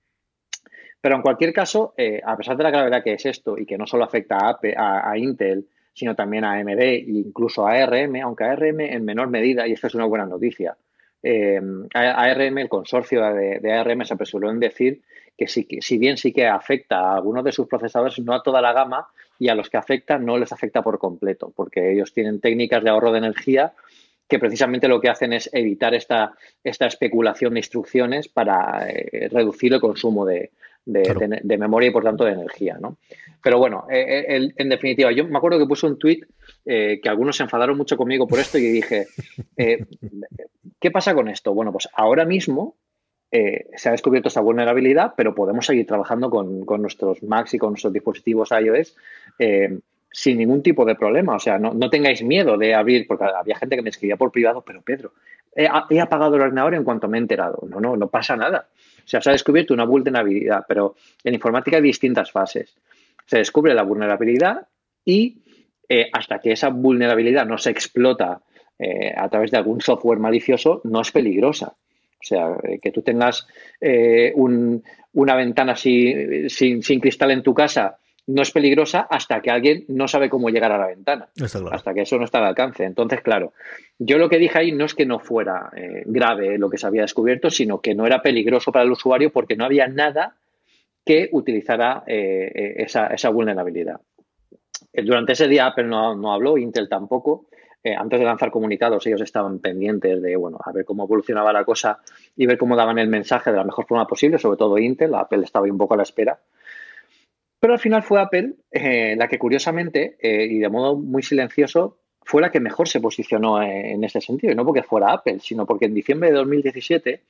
Pero 1.03 1.17
en 1.17 1.21
cualquier 1.21 1.53
caso, 1.53 1.93
eh, 1.99 2.23
a 2.25 2.35
pesar 2.35 2.57
de 2.57 2.63
la 2.63 2.71
gravedad 2.71 3.05
que 3.05 3.13
es 3.13 3.27
esto 3.27 3.59
y 3.59 3.67
que 3.67 3.77
no 3.77 3.87
solo 3.87 4.05
afecta 4.05 4.39
a, 4.39 5.11
a, 5.11 5.19
Intel, 5.19 5.69
sino 5.93 6.17
también 6.17 6.45
a 6.45 6.55
AMD 6.55 6.81
e 6.81 7.05
incluso 7.09 7.67
a 7.67 7.73
ARM, 7.73 8.17
aunque 8.23 8.45
ARM 8.45 8.81
en 8.81 9.05
menor 9.05 9.29
medida, 9.29 9.69
y 9.69 9.73
esta 9.73 9.89
es 9.89 9.95
una 9.95 10.07
buena 10.07 10.25
noticia, 10.25 10.75
eh, 11.23 11.61
ARM, 11.93 12.59
el 12.59 12.69
consorcio 12.71 13.23
de, 13.35 13.61
de, 13.61 13.73
ARM 13.73 14.07
se 14.07 14.15
apresuró 14.15 14.51
en 14.51 14.61
decir 14.61 15.03
que 15.37 15.47
si, 15.47 15.69
si 15.81 15.99
bien 15.99 16.17
sí 16.17 16.33
que 16.33 16.47
afecta 16.47 17.01
a 17.01 17.17
algunos 17.17 17.45
de 17.45 17.53
sus 17.53 17.69
procesadores, 17.69 18.19
no 18.21 18.35
a 18.35 18.43
toda 18.43 18.63
la 18.63 18.73
gama, 18.73 19.09
y 19.43 19.49
a 19.49 19.57
los 19.57 19.69
que 19.69 19.77
afecta 19.77 20.19
no 20.19 20.39
les 20.39 20.53
afecta 20.53 20.83
por 20.83 21.01
completo, 21.01 21.53
porque 21.57 21.93
ellos 21.93 22.13
tienen 22.13 22.41
técnicas 22.41 22.85
de 22.85 22.91
ahorro 22.91 23.11
de 23.11 23.19
energía 23.19 23.73
que 24.29 24.39
precisamente 24.39 24.87
lo 24.87 25.01
que 25.01 25.09
hacen 25.09 25.33
es 25.33 25.51
evitar 25.53 25.95
esta, 25.95 26.35
esta 26.63 26.87
especulación 26.87 27.55
de 27.55 27.59
instrucciones 27.59 28.29
para 28.29 28.89
eh, 28.89 29.29
reducir 29.33 29.75
el 29.75 29.81
consumo 29.81 30.25
de, 30.25 30.53
memoria 31.59 31.89
y 31.89 31.93
por 31.93 32.05
tanto 32.05 32.25
de 32.25 32.35
energía. 32.35 32.79
¿no? 32.81 32.99
Pero 33.43 33.59
bueno, 33.59 33.87
eh, 33.91 34.27
eh, 34.29 34.49
en 34.57 34.69
definitiva, 34.69 35.11
yo 35.11 35.27
me 35.27 35.39
acuerdo 35.39 35.59
que 35.59 35.67
puse 35.67 35.87
un 35.87 35.99
tuit 35.99 36.25
que 36.65 37.09
algunos 37.09 37.37
se 37.37 37.43
enfadaron 37.43 37.77
mucho 37.77 37.97
conmigo 37.97 38.29
por 38.29 38.39
esto 38.39 38.59
y 38.59 38.71
dije, 38.71 39.09
¿qué 40.81 40.91
pasa 40.93 41.15
con 41.15 41.29
esto? 41.29 41.53
Bueno, 41.53 41.73
pues 41.73 41.89
ahora 41.95 42.25
mismo 42.25 42.77
eh, 43.35 43.71
se 43.77 43.89
ha 43.89 43.93
descubierto 43.93 44.29
esa 44.29 44.43
vulnerabilidad, 44.43 45.15
pero 45.17 45.35
podemos 45.35 45.65
seguir 45.65 45.87
trabajando 45.87 46.29
con, 46.29 46.67
nuestros 46.83 47.23
Macs 47.23 47.55
y 47.55 47.59
con 47.59 47.71
nuestros 47.71 47.91
dispositivos 47.91 48.51
iOS 48.51 48.95
eh, 49.39 49.79
sin 50.11 50.37
ningún 50.37 50.63
tipo 50.63 50.85
de 50.85 50.97
problema. 50.97 51.37
O 51.37 51.39
sea, 51.39 51.59
no, 51.59 51.89
tengáis 51.89 52.23
miedo 52.23 52.59
de 52.59 52.75
abrir, 52.75 53.07
porque 53.09 53.25
había 53.25 53.57
gente 53.57 53.77
que 53.77 53.83
me 53.83 53.89
escribía 53.89 54.19
por 54.19 54.31
privado, 54.31 54.61
pero 54.61 54.83
Pedro, 54.83 55.15
he, 55.57 55.67
apagado 55.99 56.37
el 56.37 56.43
ordenador 56.43 56.75
en 56.75 56.85
cuanto 56.85 57.09
me 57.09 57.17
he 57.17 57.23
enterado. 57.23 57.67
No, 57.71 57.81
no, 57.81 57.97
no 57.97 58.09
pasa 58.09 58.37
nada. 58.37 58.69
O 58.99 59.09
sea, 59.09 59.23
se 59.23 59.31
ha 59.31 59.33
descubierto 59.33 59.73
una 59.73 59.87
vulnerabilidad, 59.87 60.67
pero 60.69 60.97
en 61.25 61.33
informática 61.33 61.79
hay 61.79 61.83
distintas 61.83 62.31
fases. 62.31 62.77
Se 63.25 63.39
descubre 63.39 63.73
la 63.73 63.83
vulnerabilidad 63.83 64.67
y 65.07 65.39
eh, 65.89 66.11
hasta 66.13 66.39
que 66.39 66.53
esa 66.53 66.69
vulnerabilidad 66.69 67.47
no 67.47 67.57
se 67.57 67.71
explota 67.71 68.43
a 69.17 69.29
través 69.29 69.53
de 69.53 69.59
algún 69.59 69.81
software 69.81 70.19
malicioso, 70.19 70.81
no 70.83 71.03
es 71.03 71.13
peligrosa. 71.13 71.77
O 72.23 72.25
sea, 72.25 72.57
eh, 72.63 72.79
que 72.81 72.93
tú 72.93 73.03
tengas 73.03 73.49
eh, 73.81 74.33
una 74.37 75.35
ventana 75.35 75.75
sin, 75.75 77.01
cristal 77.01 77.33
en 77.33 77.43
tu 77.43 77.53
casa 77.53 77.99
no 78.29 78.43
es 78.43 78.53
peligrosa 78.53 79.09
hasta 79.11 79.41
que 79.41 79.51
alguien 79.51 79.85
no 79.89 80.07
sabe 80.07 80.31
cómo 80.31 80.49
llegar 80.49 80.71
a 80.71 80.79
la 80.79 80.87
ventana, 80.87 81.29
hasta 81.73 81.93
que 81.93 82.03
eso 82.03 82.19
no 82.19 82.25
está 82.25 82.39
al 82.39 82.45
alcance. 82.45 82.85
Entonces, 82.85 83.21
claro, 83.21 83.53
yo 83.99 84.17
lo 84.19 84.29
que 84.29 84.39
dije 84.39 84.61
ahí 84.61 84.71
no 84.71 84.85
es 84.85 84.95
que 84.95 85.05
no 85.05 85.19
fuera 85.19 85.71
eh, 85.77 86.05
grave 86.07 86.57
lo 86.57 86.71
que 86.71 86.79
se 86.79 86.87
había 86.87 87.03
descubierto, 87.03 87.51
sino 87.51 87.81
que 87.81 87.97
no 87.97 88.07
era 88.07 88.23
peligroso 88.23 88.71
para 88.71 88.85
el 88.85 88.93
usuario 88.93 89.33
porque 89.33 89.57
no 89.57 89.65
había 89.65 89.89
nada 89.89 90.37
que 91.05 91.29
utilizara 91.33 92.05
esa, 92.07 93.09
esa, 93.09 93.29
vulnerabilidad. 93.31 94.01
Durante 94.93 95.33
ese 95.33 95.49
día 95.49 95.67
Apple 95.67 95.89
no, 95.89 96.15
no 96.15 96.33
habló, 96.33 96.57
Intel 96.57 96.89
tampoco, 96.89 97.47
eh, 97.85 97.97
antes 97.97 98.21
de 98.21 98.25
lanzar 98.25 98.53
comunicados, 98.53 99.05
ellos 99.07 99.21
estaban 99.23 99.59
pendientes 99.59 100.23
de, 100.23 100.37
bueno, 100.37 100.59
a 100.65 100.71
ver 100.71 100.85
cómo 100.85 101.05
evolucionaba 101.05 101.53
la 101.53 101.65
cosa 101.65 101.99
y 102.37 102.47
ver 102.47 102.57
cómo 102.57 102.77
daban 102.77 102.99
el 102.99 103.09
mensaje 103.09 103.51
de 103.51 103.57
la 103.57 103.65
mejor 103.65 103.87
forma 103.87 104.07
posible, 104.07 104.39
sobre 104.39 104.57
todo 104.57 104.79
Intel, 104.79 105.15
Apple 105.15 105.43
estaba 105.43 105.67
un 105.67 105.79
poco 105.79 105.95
a 105.95 105.97
la 105.97 106.05
espera. 106.05 106.39
Pero 107.59 107.73
al 107.73 107.81
final 107.81 108.05
fue 108.05 108.21
Apple 108.21 108.55
eh, 108.71 109.17
la 109.17 109.27
que 109.27 109.39
curiosamente 109.39 110.17
eh, 110.21 110.47
y 110.47 110.59
de 110.59 110.69
modo 110.69 110.97
muy 110.97 111.23
silencioso 111.23 111.99
fue 112.25 112.41
la 112.41 112.53
que 112.53 112.61
mejor 112.61 112.89
se 112.89 113.01
posicionó 113.01 113.61
en 113.61 114.05
este 114.05 114.21
sentido, 114.21 114.53
y 114.53 114.57
no 114.57 114.65
porque 114.65 114.85
fuera 114.85 115.13
Apple, 115.13 115.41
sino 115.41 115.67
porque 115.67 115.87
en 115.87 115.95
diciembre 115.95 116.31
de 116.31 116.37
2017 116.37 117.21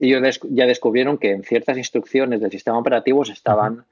ellos 0.00 0.40
ya 0.50 0.66
descubrieron 0.66 1.18
que 1.18 1.30
en 1.30 1.44
ciertas 1.44 1.78
instrucciones 1.78 2.40
del 2.40 2.50
sistema 2.50 2.76
operativo 2.76 3.22
estaban, 3.22 3.84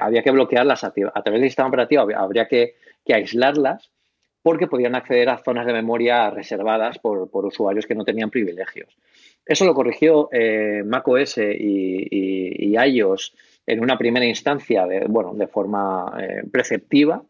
había 0.00 0.22
que 0.22 0.30
bloquearlas 0.30 0.84
a, 0.84 0.92
través 0.92 1.40
del 1.40 1.50
sistema 1.50 1.66
operativo, 1.66 2.06
habría 2.14 2.46
que, 2.46 2.76
que 3.04 3.14
aislarlas 3.14 3.90
porque 4.42 4.66
podían 4.66 4.94
acceder 4.94 5.28
a 5.28 5.38
zonas 5.38 5.66
de 5.66 5.72
memoria 5.72 6.30
reservadas 6.30 6.98
por, 6.98 7.28
usuarios 7.32 7.86
que 7.86 7.94
no 7.94 8.04
tenían 8.04 8.30
privilegios. 8.30 8.96
Eso 9.44 9.64
lo 9.64 9.74
corrigió 9.74 10.28
eh, 10.32 10.82
macOS 10.84 11.38
y, 11.38 12.74
iOS 12.76 13.34
en 13.66 13.80
una 13.80 13.98
primera 13.98 14.26
instancia, 14.26 14.86
de, 14.86 15.06
bueno, 15.06 15.34
de 15.34 15.46
forma 15.46 16.12
eh, 16.20 16.42
preceptiva, 16.50 17.22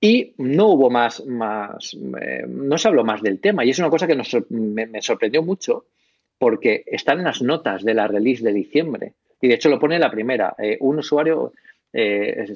Y 0.00 0.34
no 0.38 0.68
hubo 0.68 0.90
más, 0.90 1.20
eh, 1.20 2.44
no 2.48 2.78
se 2.78 2.88
habló 2.88 3.04
más 3.04 3.22
del 3.22 3.40
tema. 3.40 3.64
Y 3.64 3.70
es 3.70 3.78
una 3.78 3.90
cosa 3.90 4.06
que 4.06 4.16
me, 4.50 5.02
sorprendió 5.02 5.42
mucho 5.42 5.86
porque 6.38 6.82
están 6.86 7.18
en 7.18 7.24
las 7.24 7.40
notas 7.40 7.84
de 7.84 7.94
la 7.94 8.08
release 8.08 8.42
de 8.42 8.52
diciembre. 8.52 9.14
Y 9.40 9.48
de 9.48 9.54
hecho 9.54 9.68
lo 9.68 9.78
pone 9.78 9.98
la 9.98 10.10
primera. 10.10 10.54
Un 10.80 10.98
usuario 10.98 11.52
eh, 11.92 12.46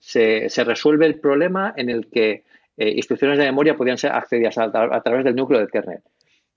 se, 0.00 0.48
se, 0.48 0.64
resuelve 0.64 1.06
el 1.06 1.20
problema 1.20 1.74
en 1.76 1.90
el 1.90 2.08
que 2.08 2.44
instrucciones 2.76 3.38
de 3.38 3.44
memoria 3.44 3.76
podían 3.76 3.98
ser 3.98 4.12
accedidas 4.12 4.56
a, 4.56 4.70
través 4.70 5.24
del 5.24 5.34
núcleo 5.34 5.58
del 5.58 5.70
kernel. 5.70 5.98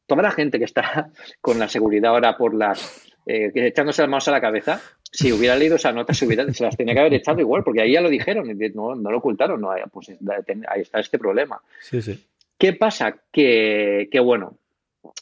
Toda 0.06 0.22
la 0.22 0.32
gente 0.32 0.60
que 0.60 0.66
está 0.66 1.10
con 1.42 1.58
la 1.58 1.68
seguridad 1.68 2.12
ahora 2.12 2.38
por 2.38 2.54
las 2.54 3.08
echándose 3.26 4.02
las 4.02 4.10
manos 4.10 4.28
a 4.28 4.32
la 4.32 4.42
cabeza, 4.42 4.82
si 5.12 5.32
hubiera 5.32 5.56
leído 5.56 5.76
esa 5.76 5.92
nota, 5.92 6.14
se, 6.14 6.26
hubiera, 6.26 6.52
se 6.54 6.64
las 6.64 6.78
tenía 6.78 6.94
que 6.94 7.00
haber 7.02 7.14
echado 7.14 7.40
igual, 7.40 7.64
porque 7.64 7.82
ahí 7.82 7.94
ya 7.94 8.02
lo 8.02 8.10
dijeron, 8.10 8.48
no, 8.74 8.96
no 8.96 9.12
lo 9.12 9.18
ocultaron, 9.18 9.62
no, 9.62 9.72
pues 9.92 10.10
ahí 10.10 10.82
está 10.82 11.00
este 11.00 11.20
problema. 11.20 11.62
Sí, 11.82 12.02
sí. 12.02 12.26
¿Qué 12.58 12.74
pasa? 12.74 13.16
Que, 13.32 14.08
que, 14.12 14.20
bueno, 14.20 14.58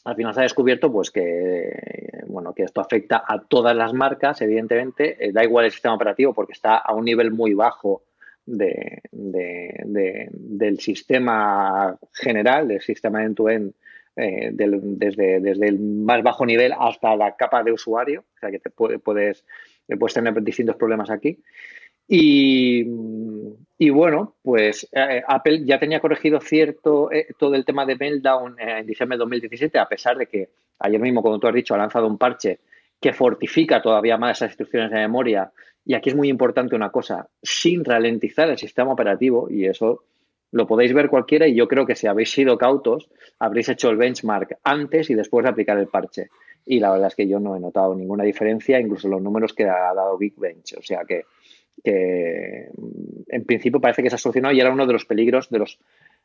al 0.04 0.14
final 0.14 0.34
se 0.34 0.40
ha 0.40 0.42
descubierto 0.42 0.92
pues 0.92 1.10
que 1.10 1.70
bueno 2.26 2.52
que 2.52 2.64
esto 2.64 2.80
afecta 2.80 3.24
a 3.26 3.40
todas 3.40 3.74
las 3.74 3.92
marcas, 3.92 4.40
evidentemente, 4.42 5.16
eh, 5.18 5.32
da 5.32 5.42
igual 5.42 5.64
el 5.64 5.72
sistema 5.72 5.94
operativo 5.94 6.34
porque 6.34 6.52
está 6.52 6.76
a 6.76 6.94
un 6.94 7.04
nivel 7.04 7.30
muy 7.30 7.54
bajo 7.54 8.02
de, 8.56 9.02
de, 9.12 10.28
del 10.32 10.78
sistema 10.80 11.98
general, 12.12 12.68
del 12.68 12.80
sistema 12.80 13.22
end-to-end, 13.24 13.72
eh, 14.16 14.50
desde, 14.52 15.36
el 15.36 15.78
más 15.78 16.22
bajo 16.22 16.44
nivel 16.44 16.72
hasta 16.78 17.16
la 17.16 17.36
capa 17.36 17.62
de 17.62 17.72
usuario, 17.72 18.24
o 18.36 18.38
sea 18.38 18.50
que 18.50 18.58
te 18.58 18.70
puedes 18.70 19.44
puedes 19.98 20.14
tener 20.14 20.42
distintos 20.42 20.76
problemas 20.76 21.10
aquí. 21.10 21.38
Y, 22.12 22.82
bueno, 23.90 24.34
pues 24.42 24.88
eh, 24.92 25.22
Apple 25.26 25.64
ya 25.64 25.78
tenía 25.78 26.00
corregido 26.00 26.40
cierto 26.40 27.10
eh, 27.12 27.28
todo 27.38 27.54
el 27.54 27.64
tema 27.64 27.86
de 27.86 27.94
Meltdown 27.94 28.56
en 28.58 28.84
diciembre 28.84 29.16
de 29.16 29.20
2017, 29.20 29.78
a 29.78 29.88
pesar 29.88 30.16
de 30.16 30.26
que 30.26 30.48
ayer 30.80 31.00
mismo, 31.00 31.22
como 31.22 31.38
tú 31.38 31.46
has 31.46 31.54
dicho, 31.54 31.74
ha 31.74 31.78
lanzado 31.78 32.08
un 32.08 32.18
parche 32.18 32.58
que 33.00 33.12
fortifica 33.12 33.80
todavía 33.82 34.18
más 34.18 34.38
esas 34.38 34.50
instrucciones 34.50 34.90
de 34.90 34.98
memoria. 34.98 35.52
Y 35.84 35.94
aquí 35.94 36.10
es 36.10 36.16
muy 36.16 36.28
importante 36.28 36.76
una 36.76 36.90
cosa, 36.90 37.28
sin 37.42 37.84
ralentizar 37.84 38.50
el 38.50 38.58
sistema 38.58 38.92
operativo, 38.92 39.48
y 39.50 39.66
eso 39.66 40.04
lo 40.52 40.66
podéis 40.66 40.92
ver 40.92 41.08
cualquiera, 41.08 41.46
y 41.46 41.54
yo 41.54 41.68
creo 41.68 41.86
que 41.86 41.94
si 41.94 42.06
habéis 42.06 42.30
sido 42.30 42.58
cautos, 42.58 43.08
habréis 43.38 43.68
hecho 43.68 43.88
el 43.88 43.96
benchmark 43.96 44.58
antes 44.64 45.08
y 45.10 45.14
después 45.14 45.44
de 45.44 45.50
aplicar 45.50 45.78
el 45.78 45.86
parche 45.86 46.28
y 46.64 46.78
la 46.78 46.90
verdad 46.92 47.08
es 47.08 47.14
que 47.14 47.26
yo 47.26 47.40
no 47.40 47.56
he 47.56 47.60
notado 47.60 47.94
ninguna 47.94 48.24
diferencia, 48.24 48.78
incluso 48.78 49.08
los 49.08 49.22
números 49.22 49.52
que 49.52 49.64
ha 49.64 49.92
dado 49.94 50.16
Big 50.18 50.34
Bench. 50.36 50.74
O 50.78 50.82
sea 50.82 51.04
que, 51.04 51.24
mm, 52.76 53.22
en 53.28 53.44
principio 53.44 53.80
parece 53.80 54.02
que 54.02 54.10
se 54.10 54.16
ha 54.16 54.18
solucionado 54.18 54.54
y 54.54 54.60
era 54.60 54.72
uno 54.72 54.86
de 54.86 54.92
los 54.92 55.04
peligros, 55.04 55.50
de 55.50 55.58
los 55.58 55.78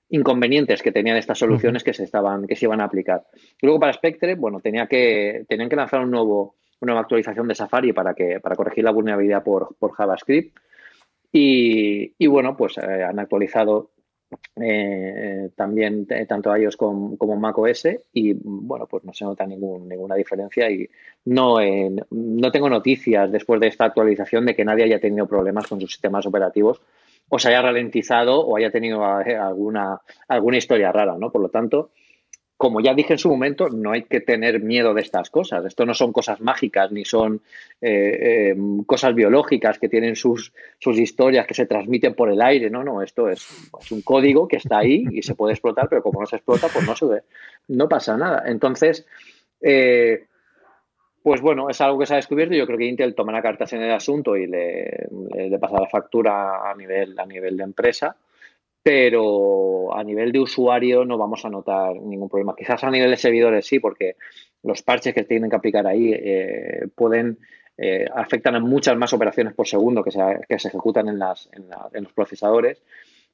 inconvenientes 0.09 0.83
que 0.83 0.91
tenían 0.91 1.17
estas 1.17 1.39
soluciones 1.39 1.83
que 1.83 1.93
se 1.93 2.03
estaban, 2.03 2.45
que 2.45 2.55
se 2.55 2.65
iban 2.65 2.81
a 2.81 2.85
aplicar. 2.85 3.23
luego 3.61 3.79
para 3.79 3.93
Spectre, 3.93 4.35
bueno, 4.35 4.59
tenía 4.59 4.87
que, 4.87 5.45
tenían 5.47 5.69
que 5.69 5.75
lanzar 5.75 6.01
un 6.01 6.11
nuevo, 6.11 6.55
nueva 6.85 7.01
actualización 7.01 7.47
de 7.47 7.55
Safari 7.55 7.93
para 7.93 8.13
que, 8.13 8.39
para 8.39 8.55
corregir 8.55 8.83
la 8.83 8.91
vulnerabilidad 8.91 9.43
por, 9.43 9.75
por 9.77 9.93
JavaScript. 9.93 10.57
Y, 11.31 12.13
y, 12.17 12.27
bueno, 12.27 12.55
pues 12.55 12.77
eh, 12.77 13.03
han 13.03 13.19
actualizado 13.19 13.91
eh, 14.55 15.49
también 15.55 16.07
eh, 16.09 16.25
tanto 16.25 16.55
iOS 16.55 16.77
como, 16.77 17.17
como 17.17 17.35
Mac 17.35 17.57
OS 17.57 17.87
y 18.13 18.33
bueno, 18.33 18.87
pues 18.87 19.03
no 19.03 19.13
se 19.13 19.25
nota 19.25 19.45
ningún, 19.45 19.87
ninguna 19.87 20.15
diferencia 20.15 20.69
y 20.69 20.89
no, 21.25 21.59
eh, 21.59 21.93
no 22.09 22.51
tengo 22.51 22.69
noticias 22.69 23.31
después 23.31 23.59
de 23.59 23.67
esta 23.67 23.85
actualización 23.85 24.45
de 24.45 24.55
que 24.55 24.65
nadie 24.65 24.85
haya 24.85 24.99
tenido 24.99 25.27
problemas 25.27 25.67
con 25.67 25.79
sus 25.79 25.91
sistemas 25.91 26.25
operativos 26.25 26.81
o 27.29 27.37
se 27.37 27.49
haya 27.49 27.61
ralentizado 27.61 28.39
o 28.39 28.55
haya 28.55 28.71
tenido 28.71 29.03
alguna, 29.03 30.01
alguna 30.27 30.57
historia 30.57 30.91
rara, 30.91 31.17
¿no? 31.17 31.31
Por 31.31 31.41
lo 31.41 31.49
tanto, 31.49 31.91
como 32.65 32.81
ya 32.81 32.95
dije 32.95 33.13
en 33.13 33.19
su 33.19 33.29
momento, 33.29 33.69
no 33.69 33.91
hay 33.91 34.05
que 34.05 34.21
tener 34.21 34.59
miedo 34.59 34.95
de 34.95 35.01
estas 35.03 35.29
cosas. 35.29 35.63
Esto 35.65 35.85
no 35.85 35.93
son 35.93 36.11
cosas 36.11 36.41
mágicas 36.41 36.91
ni 36.91 37.05
son 37.05 37.41
eh, 37.79 38.49
eh, 38.49 38.55
cosas 38.87 39.13
biológicas 39.13 39.77
que 39.77 39.87
tienen 39.87 40.15
sus, 40.15 40.51
historias 40.83 41.45
que 41.45 41.53
se 41.53 41.67
transmiten 41.67 42.15
por 42.15 42.31
el 42.31 42.41
aire. 42.41 42.71
No, 42.71 42.83
no, 42.83 43.03
esto 43.03 43.29
es, 43.29 43.47
un 43.91 44.01
código 44.01 44.47
que 44.47 44.55
está 44.55 44.79
ahí 44.79 45.05
y 45.11 45.21
se 45.21 45.35
puede 45.35 45.53
explotar, 45.53 45.87
pero 45.87 46.01
como 46.01 46.21
no 46.21 46.25
se 46.25 46.37
explota, 46.37 46.67
pues 46.73 46.87
no, 46.87 46.95
se, 46.95 47.05
no 47.67 47.87
pasa 47.87 48.17
nada. 48.17 48.41
Entonces, 48.47 49.05
eh, 49.61 50.25
pues 51.21 51.41
bueno, 51.41 51.69
es 51.69 51.79
algo 51.81 51.99
que 51.99 52.07
se 52.07 52.13
ha 52.13 52.17
descubierto 52.17 52.55
y 52.55 52.57
yo 52.57 52.65
creo 52.65 52.79
que 52.79 52.87
Intel 52.87 53.13
tomará 53.13 53.43
cartas 53.43 53.73
en 53.73 53.83
el 53.83 53.91
asunto 53.91 54.35
y 54.35 54.47
le, 54.47 55.07
le, 55.35 55.59
pasará 55.59 55.81
la 55.81 55.89
factura 55.89 56.67
a 56.67 56.73
nivel, 56.73 57.13
a 57.19 57.27
nivel 57.27 57.57
de 57.57 57.63
empresa 57.63 58.15
pero 58.85 59.97
a 59.97 60.03
nivel 60.03 60.31
de 60.31 60.39
usuario 60.39 61.05
no 61.05 61.17
vamos 61.17 61.43
a 61.43 61.49
notar 61.49 61.95
ningún 61.95 62.29
problema. 62.29 62.53
Quizás 62.55 62.83
a 62.83 62.91
nivel 62.91 63.09
de 63.09 63.17
servidores 63.17 63.65
sí, 63.65 63.79
porque 63.79 64.15
los 64.61 64.83
parches 64.83 65.11
que 65.11 65.23
tienen 65.23 65.49
que 65.49 65.55
aplicar 65.55 65.87
ahí 65.87 66.13
eh, 66.13 66.87
pueden 66.93 67.39
eh, 67.79 68.05
afectan 68.13 68.53
a 68.53 68.59
muchas 68.59 68.95
más 68.95 69.11
operaciones 69.11 69.55
por 69.55 69.67
segundo 69.67 70.03
que 70.03 70.11
se, 70.11 70.19
que 70.47 70.59
se 70.59 70.67
ejecutan 70.67 71.09
en, 71.09 71.17
las, 71.17 71.49
en, 71.53 72.03
los 72.03 72.13
procesadores. 72.13 72.83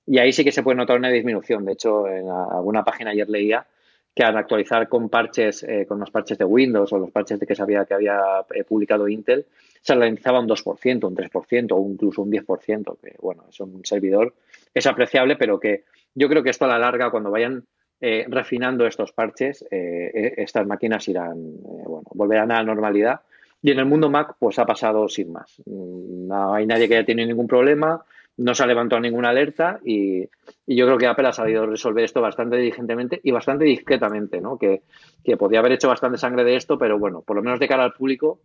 Y 0.08 0.20
ahí 0.20 0.31
sí 0.31 0.46
que 0.46 0.53
se 0.53 0.63
puede 0.63 0.77
notar 0.77 0.98
una 0.98 1.10
disminución. 1.10 1.65
De 1.65 1.74
hecho, 1.74 2.08
en 2.08 2.29
alguna 2.29 2.86
página 2.86 3.12
ayer 3.12 3.29
leía 3.29 3.67
que 4.15 4.24
al 4.24 4.38
actualizar 4.38 4.88
con 4.88 5.10
parches, 5.10 5.63
eh, 5.63 5.86
con 5.86 6.00
los 6.00 6.12
parches 6.12 6.38
de 6.38 6.46
Windows 6.46 6.93
o 6.93 6.98
los 6.98 7.12
parches 7.12 7.41
de 7.41 7.46
que 7.46 7.55
sabía 7.55 7.84
que 7.84 7.93
había 7.93 8.22
publicado 8.70 9.05
Intel, 9.10 9.46
se 9.81 9.96
ralentizaba 9.96 10.39
un 10.39 10.48
2%, 10.48 11.08
un 11.10 11.15
3% 11.17 11.72
o 11.72 11.89
incluso 11.89 12.22
un 12.22 12.31
10%, 12.31 12.98
que 13.01 13.15
bueno, 13.20 13.43
es 13.50 13.60
un 13.60 13.84
servidor 13.84 14.34
es 14.73 14.85
apreciable, 14.87 15.35
pero 15.35 15.59
que 15.59 15.83
yo 16.15 16.27
creo 16.29 16.43
que 16.43 16.49
esto 16.49 16.65
a 16.65 16.69
la 16.69 16.79
larga, 16.79 17.11
cuando 17.11 17.31
vayan 17.31 17.65
eh, 17.99 18.25
refinando 18.27 18.85
estos 18.85 19.11
parches, 19.11 19.63
eh, 19.69 20.11
eh, 20.13 20.33
estas 20.37 20.65
máquinas 20.65 21.07
irán, 21.07 21.35
bueno, 21.61 22.03
volverán 22.13 22.51
a 22.51 22.55
la 22.55 22.63
normalidad. 22.63 23.21
Y 23.61 23.71
en 23.71 23.79
el 23.79 23.85
mundo 23.85 24.09
Mac, 24.09 24.35
pues 24.39 24.57
ha 24.57 24.65
pasado 24.65 25.07
sin 25.07 25.31
más. 25.31 25.61
Mm, 25.65 26.27
no 26.27 26.53
hay 26.53 26.65
nadie 26.65 26.87
que 26.87 26.95
haya 26.95 27.05
tenido 27.05 27.27
ningún 27.27 27.47
problema, 27.47 28.03
no 28.37 28.55
se 28.55 28.63
ha 28.63 28.65
levantado 28.65 29.01
ninguna 29.01 29.29
alerta 29.29 29.79
y, 29.85 30.27
yo 30.65 30.85
creo 30.85 30.97
que 30.97 31.05
Apple 31.05 31.27
ha 31.27 31.33
sabido 31.33 31.65
resolver 31.65 32.03
esto 32.03 32.21
bastante 32.21 32.55
diligentemente 32.55 33.19
y 33.23 33.31
bastante 33.31 33.65
discretamente, 33.65 34.39
¿no? 34.39 34.57
Que, 34.57 34.83
que 35.23 35.35
podía 35.35 35.59
haber 35.59 35.73
hecho 35.73 35.89
bastante 35.89 36.17
sangre 36.17 36.43
de 36.43 36.55
esto, 36.55 36.77
pero 36.77 36.97
bueno, 36.97 37.21
por 37.21 37.35
lo 37.35 37.43
menos 37.43 37.59
de 37.59 37.67
cara 37.67 37.83
al 37.83 37.93
público, 37.93 38.39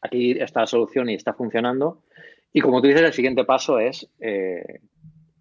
aquí 0.00 0.32
está 0.32 0.60
la 0.60 0.66
solución 0.66 1.10
y 1.10 1.14
está 1.14 1.34
funcionando. 1.34 2.02
Y 2.52 2.60
como 2.60 2.80
tú 2.80 2.88
dices, 2.88 3.02
el 3.02 3.12
siguiente 3.12 3.44
paso 3.44 3.78
es 3.78 4.08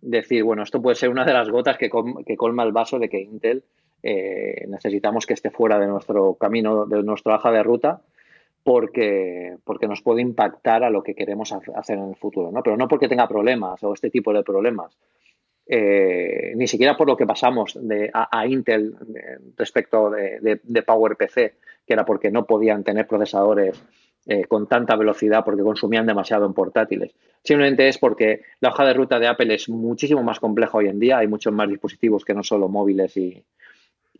decir, 0.03 0.43
bueno, 0.43 0.63
esto 0.63 0.81
puede 0.81 0.95
ser 0.95 1.09
una 1.09 1.25
de 1.25 1.33
las 1.33 1.49
gotas 1.49 1.77
que, 1.77 1.89
colma 1.89 2.63
el 2.63 2.71
vaso 2.71 2.99
de 2.99 3.09
que 3.09 3.21
Intel 3.21 3.63
eh, 4.03 4.65
necesitamos 4.67 5.25
que 5.25 5.33
esté 5.33 5.49
fuera 5.49 5.79
de 5.79 5.87
nuestro 5.87 6.35
camino, 6.35 6.85
de 6.85 7.03
nuestra 7.03 7.35
hoja 7.35 7.51
de 7.51 7.63
ruta, 7.63 8.01
porque, 8.63 9.55
porque 9.63 9.87
nos 9.87 10.01
puede 10.01 10.21
impactar 10.21 10.83
a 10.83 10.89
lo 10.89 11.03
que 11.03 11.15
queremos 11.15 11.53
hacer 11.53 11.97
en 11.97 12.09
el 12.09 12.15
futuro, 12.15 12.51
¿no? 12.51 12.61
Pero 12.61 12.77
no 12.77 12.87
porque 12.87 13.07
tenga 13.07 13.27
problemas 13.27 13.83
o 13.83 13.93
este 13.93 14.09
tipo 14.09 14.33
de 14.33 14.43
problemas. 14.43 14.97
Eh, 15.65 16.53
ni 16.57 16.67
siquiera 16.67 16.97
por 16.97 17.07
lo 17.07 17.15
que 17.15 17.25
pasamos 17.25 17.77
de, 17.81 18.11
a, 18.13 18.45
Intel 18.45 18.95
respecto 19.57 20.09
de, 20.09 20.39
de, 20.41 20.59
de 20.61 20.83
PowerPC, 20.83 21.35
que 21.85 21.93
era 21.93 22.05
porque 22.05 22.31
no 22.31 22.45
podían 22.45 22.83
tener 22.83 23.07
procesadores 23.07 23.81
eh, 24.25 24.45
con 24.45 24.67
tanta 24.67 24.95
velocidad 24.95 25.43
porque 25.43 25.63
consumían 25.63 26.05
demasiado 26.05 26.45
en 26.45 26.53
portátiles. 26.53 27.13
Simplemente 27.43 27.89
es 27.89 27.97
porque 27.97 28.43
la 28.61 28.69
hoja 28.69 28.85
de 28.85 28.93
ruta 28.93 29.19
de 29.19 29.27
Apple 29.27 29.53
es 29.53 29.67
muchísimo 29.67 30.23
más 30.23 30.39
compleja 30.39 30.77
hoy 30.77 30.87
en 30.87 30.97
día, 30.97 31.17
hay 31.17 31.27
muchos 31.27 31.51
más 31.51 31.67
dispositivos 31.67 32.23
que 32.23 32.33
no 32.33 32.41
solo 32.41 32.69
móviles 32.69 33.17
y, 33.17 33.43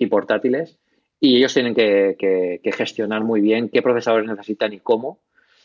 portátiles, 0.07 0.77
y 1.22 1.38
ellos 1.38 1.53
tienen 1.53 1.74
que, 1.74 2.60
gestionar 2.75 3.24
muy 3.24 3.39
bien 3.39 3.69
qué 3.69 3.81
procesadores 3.81 4.27
necesitan 4.27 4.74
y 4.74 4.81
cómo. 4.81 5.19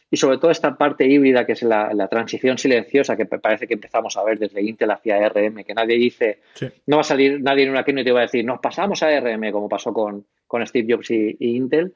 Y 0.08 0.18
sobre 0.18 0.38
todo 0.38 0.52
esta 0.52 0.78
parte 0.78 1.04
híbrida, 1.04 1.44
que 1.44 1.52
es 1.52 1.62
la, 1.62 2.06
transición 2.08 2.58
silenciosa 2.58 3.16
que 3.16 3.26
parece 3.26 3.66
que 3.66 3.74
empezamos 3.74 4.16
a 4.16 4.22
ver 4.22 4.38
desde 4.38 4.62
Intel 4.62 4.92
hacia 4.92 5.16
ARM, 5.16 5.64
que 5.64 5.74
nadie 5.74 5.96
dice, 5.96 6.42
no 6.86 6.98
va 6.98 7.00
a 7.00 7.04
salir 7.04 7.40
nadie 7.40 7.64
en 7.64 7.70
una 7.70 7.82
keynote 7.82 8.02
y 8.02 8.04
te 8.04 8.12
va 8.12 8.20
a 8.20 8.22
decir, 8.22 8.44
nos 8.44 8.60
pasamos 8.60 9.02
a 9.02 9.08
ARM, 9.08 9.50
como 9.50 9.68
pasó 9.68 9.92
con, 9.92 10.24
Steve 10.64 10.94
Jobs 10.94 11.10
y 11.10 11.36
Intel, 11.40 11.92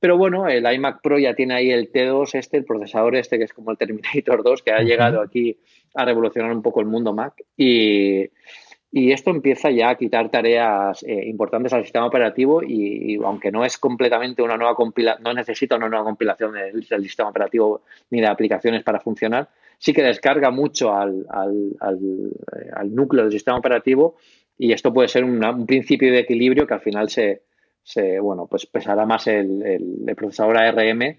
pero 0.00 0.18
bueno, 0.18 0.46
el 0.48 0.70
iMac 0.70 1.00
Pro 1.00 1.18
ya 1.18 1.34
tiene 1.34 1.54
ahí 1.54 1.70
el 1.70 1.90
T2, 1.90 2.34
este, 2.34 2.58
el 2.58 2.64
procesador 2.64 3.16
este, 3.16 3.38
que 3.38 3.44
es 3.44 3.52
como 3.52 3.70
el 3.70 3.78
Terminator 3.78 4.42
2, 4.42 4.62
que 4.62 4.72
ha 4.72 4.80
llegado 4.80 5.20
aquí 5.20 5.58
a 5.94 6.04
revolucionar 6.04 6.52
un 6.52 6.62
poco 6.62 6.80
el 6.80 6.86
mundo 6.86 7.12
Mac. 7.12 7.42
Y, 7.56 8.30
esto 8.92 9.30
empieza 9.30 9.72
ya 9.72 9.90
a 9.90 9.96
quitar 9.96 10.30
tareas 10.30 11.02
eh, 11.02 11.24
importantes 11.26 11.72
al 11.72 11.82
sistema 11.82 12.06
operativo 12.06 12.62
y, 12.62 13.16
aunque 13.24 13.50
no 13.50 13.64
es 13.64 13.76
completamente 13.76 14.40
una 14.40 14.56
nueva 14.56 14.76
compilación, 14.76 15.24
no 15.24 15.34
necesita 15.34 15.74
una 15.76 15.88
nueva 15.88 16.04
compilación 16.04 16.52
del, 16.52 16.84
sistema 16.84 17.30
operativo 17.30 17.82
ni 18.10 18.20
de 18.20 18.28
aplicaciones 18.28 18.84
para 18.84 19.00
funcionar, 19.00 19.48
sí 19.78 19.92
que 19.92 20.02
descarga 20.02 20.52
mucho 20.52 20.94
al, 20.94 21.26
eh, 21.32 22.84
núcleo 22.84 23.24
del 23.24 23.32
sistema 23.32 23.56
operativo 23.56 24.14
y 24.56 24.70
esto 24.70 24.94
puede 24.94 25.08
ser 25.08 25.24
un 25.24 25.66
principio 25.66 26.12
de 26.12 26.20
equilibrio 26.20 26.64
que 26.64 26.74
al 26.74 26.80
final 26.80 27.10
se, 27.10 27.42
se, 27.84 28.18
bueno, 28.18 28.46
pues 28.46 28.66
pesará 28.66 29.06
más 29.06 29.26
el, 29.26 29.62
el, 29.62 30.16
procesador 30.16 30.56
ARM 30.58 31.18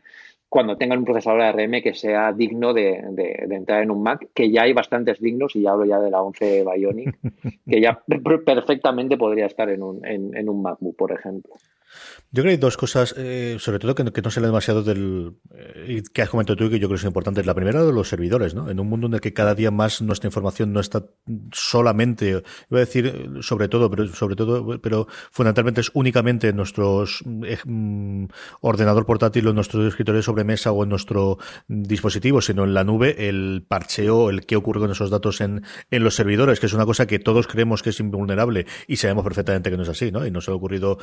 cuando 0.50 0.78
tengan 0.78 1.00
un 1.00 1.06
procesador 1.06 1.42
ARM 1.42 1.82
que 1.82 1.94
sea 1.94 2.34
digno 2.34 2.74
de, 2.74 3.04
entrar 3.50 3.84
en 3.84 3.92
un 3.92 4.04
Mac, 4.04 4.28
que 4.34 4.52
ya 4.52 4.64
hay 4.64 4.74
bastantes 4.74 5.20
dignos, 5.20 5.56
y 5.56 5.62
ya 5.62 5.72
hablo 5.72 5.86
ya 5.86 6.00
de 6.00 6.12
la 6.12 6.22
11 6.22 6.64
Bionic, 6.64 7.18
que 7.70 7.82
ya 7.82 8.02
perfectamente 8.46 9.18
podría 9.18 9.46
estar 9.46 9.70
en 9.70 9.84
un, 9.84 10.06
en 10.06 10.50
un 10.50 10.62
MacBook, 10.62 10.96
por 10.96 11.12
ejemplo. 11.12 11.56
Yo 12.32 12.44
creo 12.44 12.46
que 12.46 12.56
hay 12.56 12.58
dos 12.58 12.78
cosas, 12.78 13.16
eh, 13.18 13.58
sobre 13.60 13.80
todo 13.80 13.96
que, 13.96 14.04
no 14.04 14.32
se 14.32 14.42
demasiado 14.42 14.84
del 14.84 15.38
eh, 15.54 16.04
que 16.14 16.22
has 16.22 16.30
comentado 16.30 16.58
tú 16.58 16.66
y 16.66 16.70
que 16.70 16.80
yo 16.80 16.88
creo 16.88 16.98
que 16.98 17.02
es 17.02 17.06
importante. 17.06 17.44
La 17.44 17.54
primera 17.54 17.84
de 17.84 17.94
los 17.94 18.10
servidores, 18.10 18.54
¿no? 18.56 18.70
En 18.70 18.80
un 18.80 18.88
mundo 18.88 19.08
en 19.08 19.14
el 19.14 19.22
que 19.22 19.34
cada 19.34 19.56
día 19.56 19.72
más 19.72 20.02
nuestra 20.02 20.28
información 20.28 20.74
no 20.74 20.80
está 20.80 21.06
solamente, 21.54 22.30
iba 22.30 22.44
a 22.72 22.80
decir 22.80 23.30
sobre 23.42 23.68
todo, 23.68 23.90
pero 23.90 24.08
sobre 24.08 24.36
todo, 24.36 24.82
pero 24.82 25.08
fundamentalmente 25.32 25.82
es 25.82 25.92
únicamente 25.94 26.50
en 26.50 26.58
nuestros 26.58 27.24
eh, 27.46 27.58
mm, 27.64 28.26
ordenador 28.62 29.06
portátil 29.06 29.48
o 29.48 29.50
en 29.52 29.56
nuestros 29.56 29.88
escritorios 29.88 30.26
sobre 30.26 30.44
mesa 30.44 30.72
o 30.72 30.84
en 30.84 30.90
nuestro 30.90 31.38
dispositivo, 31.68 32.42
sino 32.42 32.64
en 32.64 32.74
la 32.74 32.84
nube, 32.84 33.30
el 33.30 33.66
parcheo, 33.68 34.30
el 34.30 34.46
qué 34.46 34.56
ocurre 34.56 34.82
con 34.82 34.92
esos 34.92 35.10
datos 35.10 35.42
en, 35.42 35.64
en 35.90 36.04
los 36.04 36.16
servidores, 36.16 36.60
que 36.60 36.66
es 36.66 36.74
una 36.74 36.86
cosa 36.86 37.08
que 37.08 37.20
todos 37.20 37.48
creemos 37.48 37.82
que 37.82 37.92
es 37.92 38.00
invulnerable 38.00 38.66
y 38.88 38.98
sabemos 38.98 39.24
perfectamente 39.24 39.72
que 39.72 39.78
no 39.78 39.84
es 39.84 39.90
así, 39.90 40.12
¿no? 40.12 40.26
Y 40.26 40.32
nos 40.32 40.50
ha 40.50 40.54
ocurrido, 40.54 40.98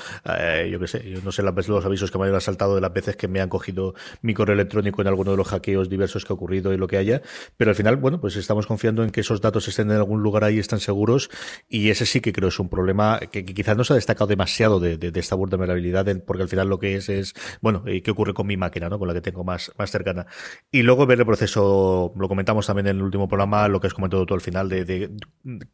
yo 0.70 0.78
sé, 0.86 1.02
no 1.22 1.32
sé 1.32 1.42
las 1.42 1.68
los 1.68 1.84
avisos 1.84 2.10
que 2.10 2.18
me 2.18 2.26
han 2.26 2.40
saltado 2.40 2.74
de 2.74 2.80
las 2.80 2.92
veces 2.92 3.16
que 3.16 3.28
me 3.28 3.40
han 3.40 3.48
cogido 3.48 3.94
mi 4.20 4.34
correo 4.34 4.54
electrónico 4.54 5.02
en 5.02 5.08
alguno 5.08 5.32
de 5.32 5.36
los 5.36 5.48
hackeos 5.48 5.88
diversos 5.88 6.24
que 6.24 6.32
ha 6.32 6.34
ocurrido 6.34 6.72
y 6.72 6.76
lo 6.76 6.86
que 6.86 6.96
haya, 6.96 7.22
pero 7.56 7.70
al 7.70 7.74
final, 7.74 7.96
bueno, 7.96 8.20
pues 8.20 8.36
estamos 8.36 8.66
confiando 8.66 9.04
en 9.04 9.10
que 9.10 9.20
esos 9.20 9.40
datos 9.40 9.68
estén 9.68 9.90
en 9.90 9.96
algún 9.96 10.22
lugar 10.22 10.44
ahí, 10.44 10.58
están 10.58 10.80
seguros, 10.80 11.30
y 11.68 11.90
ese 11.90 12.06
sí 12.06 12.20
que 12.20 12.32
creo 12.32 12.48
es 12.48 12.58
un 12.58 12.68
problema 12.68 13.20
que, 13.30 13.44
quizás 13.44 13.76
no 13.76 13.84
se 13.84 13.92
ha 13.92 13.96
destacado 13.96 14.26
demasiado 14.26 14.80
de, 14.80 15.12
esta 15.14 15.36
vulnerabilidad, 15.36 16.06
porque 16.26 16.42
al 16.42 16.48
final 16.48 16.68
lo 16.68 16.78
que 16.78 16.96
es 16.96 17.08
es, 17.08 17.34
bueno, 17.60 17.84
¿qué 17.84 18.10
ocurre 18.10 18.34
con 18.34 18.46
mi 18.46 18.56
máquina, 18.56 18.88
¿no? 18.88 18.98
Con 18.98 19.08
la 19.08 19.14
que 19.14 19.20
tengo 19.20 19.44
más, 19.44 19.72
más 19.78 19.90
cercana. 19.90 20.26
Y 20.70 20.82
luego 20.82 21.06
ver 21.06 21.18
el 21.18 21.26
proceso, 21.26 22.12
lo 22.16 22.28
comentamos 22.28 22.66
también 22.66 22.88
en 22.88 22.96
el 22.96 23.02
último 23.02 23.28
programa, 23.28 23.68
lo 23.68 23.80
que 23.80 23.86
has 23.86 23.94
comentado 23.94 24.24
tú 24.26 24.34
al 24.34 24.40
final, 24.40 24.68
de 24.68 25.10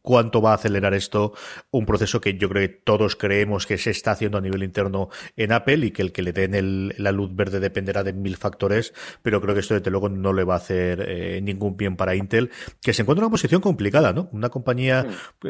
cuánto 0.01 0.41
va 0.41 0.51
a 0.51 0.55
acelerar 0.55 0.93
esto, 0.93 1.33
un 1.71 1.85
proceso 1.85 2.19
que 2.21 2.37
yo 2.37 2.49
creo 2.49 2.67
que 2.67 2.73
todos 2.73 3.15
creemos 3.15 3.65
que 3.65 3.77
se 3.77 3.91
está 3.91 4.11
haciendo 4.11 4.37
a 4.37 4.41
nivel 4.41 4.63
interno 4.63 4.98
en 5.37 5.51
Apple 5.51 5.85
y 5.85 5.91
que 5.91 6.01
el 6.01 6.11
que 6.11 6.21
le 6.21 6.33
den 6.33 6.53
el, 6.53 6.95
la 6.97 7.11
luz 7.11 7.29
verde 7.33 7.59
dependerá 7.59 8.03
de 8.03 8.13
mil 8.13 8.35
factores, 8.37 8.93
pero 9.21 9.41
creo 9.41 9.53
que 9.53 9.61
esto 9.61 9.73
desde 9.73 9.91
luego 9.91 10.09
no 10.09 10.33
le 10.33 10.43
va 10.43 10.55
a 10.55 10.57
hacer 10.57 11.05
eh, 11.07 11.39
ningún 11.41 11.77
bien 11.77 11.95
para 11.95 12.15
Intel, 12.15 12.51
que 12.81 12.93
se 12.93 13.03
encuentra 13.03 13.23
en 13.23 13.27
una 13.27 13.31
posición 13.31 13.61
complicada, 13.61 14.13
¿no? 14.13 14.29
Una 14.31 14.49
compañía, 14.49 15.05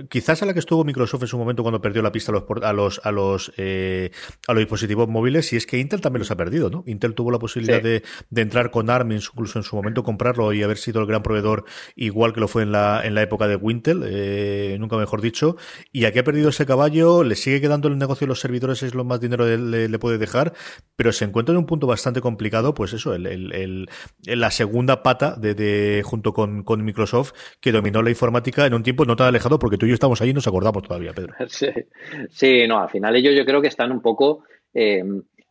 quizás 0.09 0.41
a 0.43 0.45
la 0.45 0.53
que 0.53 0.59
estuvo 0.59 0.83
Microsoft 0.83 1.23
en 1.23 1.27
su 1.27 1.37
momento 1.37 1.63
cuando 1.63 1.81
perdió 1.81 2.01
la 2.01 2.11
pista 2.11 2.31
a 2.31 2.35
los 2.35 2.43
a 2.63 2.73
los 2.73 3.01
a 3.03 3.11
los, 3.11 3.51
eh, 3.57 4.11
a 4.47 4.53
los 4.53 4.61
dispositivos 4.61 5.07
móviles, 5.07 5.51
y 5.53 5.55
es 5.57 5.65
que 5.65 5.77
Intel 5.77 6.01
también 6.01 6.19
los 6.19 6.31
ha 6.31 6.37
perdido, 6.37 6.69
¿no? 6.69 6.83
Intel 6.87 7.13
tuvo 7.13 7.31
la 7.31 7.39
posibilidad 7.39 7.81
de, 7.81 8.03
de, 8.29 8.41
entrar 8.41 8.71
con 8.71 8.89
ARM, 8.89 9.11
incluso 9.11 9.59
en 9.59 9.63
su 9.63 9.75
momento 9.75 10.03
comprarlo 10.03 10.53
y 10.53 10.63
haber 10.63 10.77
sido 10.77 11.01
el 11.01 11.07
gran 11.07 11.23
proveedor, 11.23 11.65
igual 11.95 12.33
que 12.33 12.39
lo 12.39 12.47
fue 12.47 12.63
en 12.63 12.71
la, 12.71 13.01
en 13.03 13.15
la 13.15 13.21
época 13.21 13.47
de 13.47 13.55
Wintel, 13.55 14.03
eh, 14.05 14.77
nunca 14.79 14.97
mejor 14.97 15.21
dicho, 15.21 15.57
y 15.91 16.05
aquí 16.05 16.19
ha 16.19 16.23
perdido 16.23 16.49
ese 16.49 16.65
caballo, 16.65 17.23
le 17.23 17.35
sigue 17.35 17.61
quedando 17.61 17.87
el 17.87 17.97
negocio 17.97 18.25
de 18.25 18.29
los 18.29 18.39
servidores, 18.39 18.83
es 18.83 18.93
lo 18.95 19.03
más 19.03 19.19
dinero 19.19 19.38
le, 19.45 19.99
puede 19.99 20.17
dejar, 20.17 20.53
pero 20.95 21.11
se 21.11 21.25
encuentra 21.25 21.53
en 21.53 21.59
un 21.59 21.65
punto 21.65 21.87
bastante 21.87 22.21
complicado, 22.21 22.73
pues 22.73 22.93
eso, 22.93 23.13
el, 23.13 23.25
el, 23.27 23.89
la 24.25 24.51
segunda 24.51 25.03
pata 25.03 25.35
de, 25.35 26.01
junto 26.05 26.33
con, 26.33 26.63
Microsoft 26.83 27.33
que 27.59 27.71
dominó 27.71 28.01
la 28.01 28.09
informática 28.09 28.65
en 28.65 28.73
un 28.73 28.83
tiempo 28.83 29.05
no 29.05 29.15
tan 29.15 29.27
alejado, 29.27 29.59
porque 29.59 29.77
tú 29.77 29.85
y 29.85 29.89
yo 29.89 29.95
estamos 29.95 30.21
ahí 30.21 30.29
y 30.29 30.33
nos 30.33 30.47
acordamos 30.47 30.83
todavía, 30.83 31.13
Pedro. 31.13 31.33
Sí, 32.29 32.67
no, 32.67 32.79
al 32.79 32.89
final 32.89 33.15
ellos 33.15 33.35
yo 33.35 33.45
creo 33.45 33.61
que 33.61 33.67
están 33.67 33.91
un 33.91 34.01
poco... 34.01 34.43
Eh, 34.73 35.03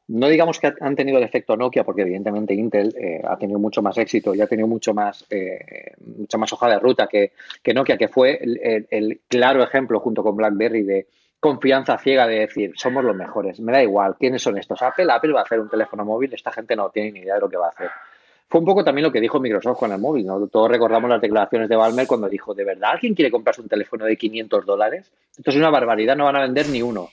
no 0.09 0.29
digamos 0.29 0.59
que 0.59 0.73
han 0.81 0.97
tenido 0.97 1.19
el 1.19 1.25
efecto 1.25 1.57
Nokia, 1.57 1.85
porque 1.85 2.03
evidentemente 2.03 2.55
Intel 2.55 2.95
eh, 2.99 3.21
ha 3.23 3.37
tenido 3.37 3.59
mucho 3.59 3.83
más 3.83 3.97
éxito 3.99 4.35
y 4.35 4.41
ha 4.41 4.47
tenido 4.47 4.67
mucho 4.67 4.95
más, 4.95 5.27
eh, 5.29 5.93
mucha 6.17 6.39
más 6.39 6.51
hoja 6.53 6.69
de 6.71 6.79
ruta 6.79 7.07
que, 7.07 7.33
que 7.63 7.75
Nokia, 7.75 7.99
que 7.99 8.09
fue 8.09 8.39
el, 8.43 8.87
el, 8.91 9.21
claro 9.29 9.63
ejemplo 9.63 10.01
junto 10.01 10.23
con 10.23 10.35
BlackBerry 10.35 10.83
de, 10.83 11.07
confianza 11.41 11.99
ciega 11.99 12.27
de 12.27 12.41
decir, 12.41 12.73
somos 12.77 13.05
los 13.05 13.15
mejores, 13.15 13.61
me 13.61 13.73
da 13.73 13.83
igual, 13.83 14.17
¿quiénes 14.19 14.43
son 14.43 14.59
estos? 14.59 14.83
Apple, 14.83 15.07
Apple 15.11 15.33
va 15.33 15.41
a 15.41 15.43
hacer 15.45 15.61
un 15.61 15.69
teléfono 15.69 16.05
móvil, 16.05 16.33
esta 16.35 16.53
gente 16.53 16.75
no 16.75 16.91
tiene 16.91 17.13
ni 17.13 17.21
idea 17.21 17.35
de 17.35 17.41
lo 17.41 17.49
que 17.49 17.57
va 17.57 17.67
a 17.67 17.71
hacer. 17.71 17.91
Fue 18.49 18.61
un 18.61 18.67
poco 18.67 18.83
también 18.83 19.05
lo 19.05 19.13
que 19.13 19.21
dijo 19.21 19.39
Microsoft 19.39 19.79
con 19.79 19.93
el 19.93 19.99
móvil, 19.99 20.25
¿no? 20.27 20.47
Todos 20.49 20.71
recordamos 20.71 21.11
las 21.11 21.21
declaraciones 21.21 21.69
de 21.69 21.77
Balmer 21.77 22.07
cuando 22.07 22.29
dijo, 22.29 22.55
¿de 22.55 22.65
verdad 22.65 22.93
alguien 22.93 23.15
quiere 23.15 23.31
comprarse 23.31 23.61
un 23.61 23.69
teléfono 23.69 24.07
de 24.07 24.17
500 24.17 24.65
dólares? 24.65 25.13
Esto 25.37 25.51
es 25.51 25.57
una 25.57 25.71
barbaridad, 25.71 26.17
no 26.17 26.25
van 26.25 26.37
a 26.37 26.41
vender 26.41 26.69
ni 26.71 26.81
uno. 26.81 27.11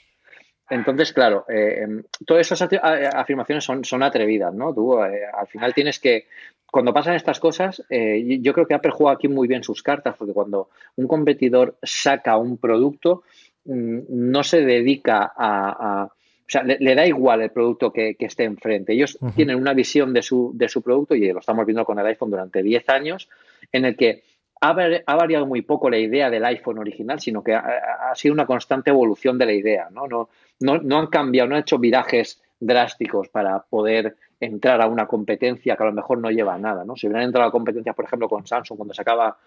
Entonces, 0.69 1.13
claro, 1.13 1.45
eh, 1.47 1.85
todas 2.25 2.51
esas 2.51 2.67
afirmaciones 3.13 3.63
son, 3.63 3.83
son 3.83 4.01
atrevidas, 4.01 4.53
¿no? 4.53 4.73
Tú 4.73 4.97
eh, 5.03 5.23
al 5.31 5.47
final 5.47 5.73
tienes 5.73 5.99
que, 5.99 6.27
cuando 6.71 6.93
pasan 6.93 7.15
estas 7.15 7.39
cosas, 7.39 7.83
eh, 7.89 8.39
yo 8.41 8.53
creo 8.53 8.65
que 8.65 8.73
Apple 8.73 8.91
juega 8.91 9.13
aquí 9.13 9.27
muy 9.27 9.47
bien 9.47 9.63
sus 9.63 9.83
cartas, 9.83 10.15
porque 10.17 10.33
cuando 10.33 10.69
un 10.95 11.07
competidor 11.07 11.77
saca 11.83 12.38
un 12.38 12.57
producto, 12.57 13.23
no 13.65 14.43
se 14.43 14.62
dedica 14.62 15.34
a, 15.36 16.10
o 16.47 16.49
sea, 16.49 16.62
le, 16.63 16.95
da 16.95 17.08
igual 17.08 17.41
el 17.41 17.49
producto 17.49 17.91
que, 17.91 18.15
esté 18.19 18.43
enfrente. 18.43 18.93
Ellos 18.93 19.17
tienen 19.36 19.58
una 19.58 19.73
visión 19.73 20.13
de 20.13 20.21
su, 20.21 20.51
de 20.54 20.69
su 20.69 20.84
producto, 20.84 21.15
y 21.15 21.32
lo 21.32 21.39
estamos 21.39 21.65
viendo 21.65 21.86
con 21.86 21.97
el 21.97 22.06
iPhone 22.06 22.30
durante 22.30 22.62
10 22.62 22.89
años, 22.89 23.30
en 23.71 23.86
el 23.86 23.97
que 23.97 24.23
ha, 24.62 24.73
variado 24.73 25.47
muy 25.47 25.63
poco 25.63 25.89
la 25.89 25.97
idea 25.97 26.30
del 26.30 26.45
iPhone 26.45 26.78
original, 26.78 27.19
sino 27.19 27.43
que 27.43 27.56
ha, 27.56 28.13
sido 28.13 28.34
una 28.34 28.45
constante 28.45 28.91
evolución 28.91 29.38
de 29.39 29.45
la 29.47 29.54
idea. 29.54 29.89
¿no? 29.91 30.08
No, 30.08 30.30
no, 30.60 30.78
no 30.78 30.99
han 30.99 31.08
cambiado, 31.08 31.49
no 31.49 31.56
han 31.56 31.62
hecho 31.62 31.80
virajes 31.80 32.41
drásticos 32.60 33.30
para 33.30 33.60
poder 33.60 34.15
entrar 34.39 34.82
a 34.82 34.88
una 34.88 35.08
competencia 35.08 35.75
que 35.75 35.84
a 35.84 35.88
lo 35.88 35.93
mejor 35.93 36.19
no 36.19 36.30
lleva 36.30 36.54
a 36.54 36.60
nada. 36.60 36.86
¿no? 36.86 36.95
Si 36.95 37.08
hubieran 37.08 37.25
entrado 37.25 37.49
a 37.49 37.51
competencias, 37.51 37.95
por 37.95 38.06
ejemplo, 38.06 38.30
con 38.30 38.45
Samsung, 38.45 38.78
cuando 38.78 38.93
sacaba 38.93 39.38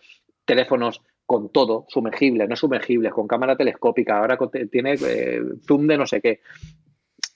teléfonos 0.44 1.00
con 1.28 1.50
todo, 1.50 1.84
sumergibles, 1.88 2.48
no 2.48 2.56
sumergibles, 2.56 3.12
con 3.12 3.28
cámara 3.28 3.54
telescópica, 3.54 4.18
ahora 4.18 4.38
tiene 4.72 4.94
eh, 4.94 5.42
zoom 5.66 5.86
de 5.86 5.98
no 5.98 6.06
sé 6.06 6.22
qué. 6.22 6.40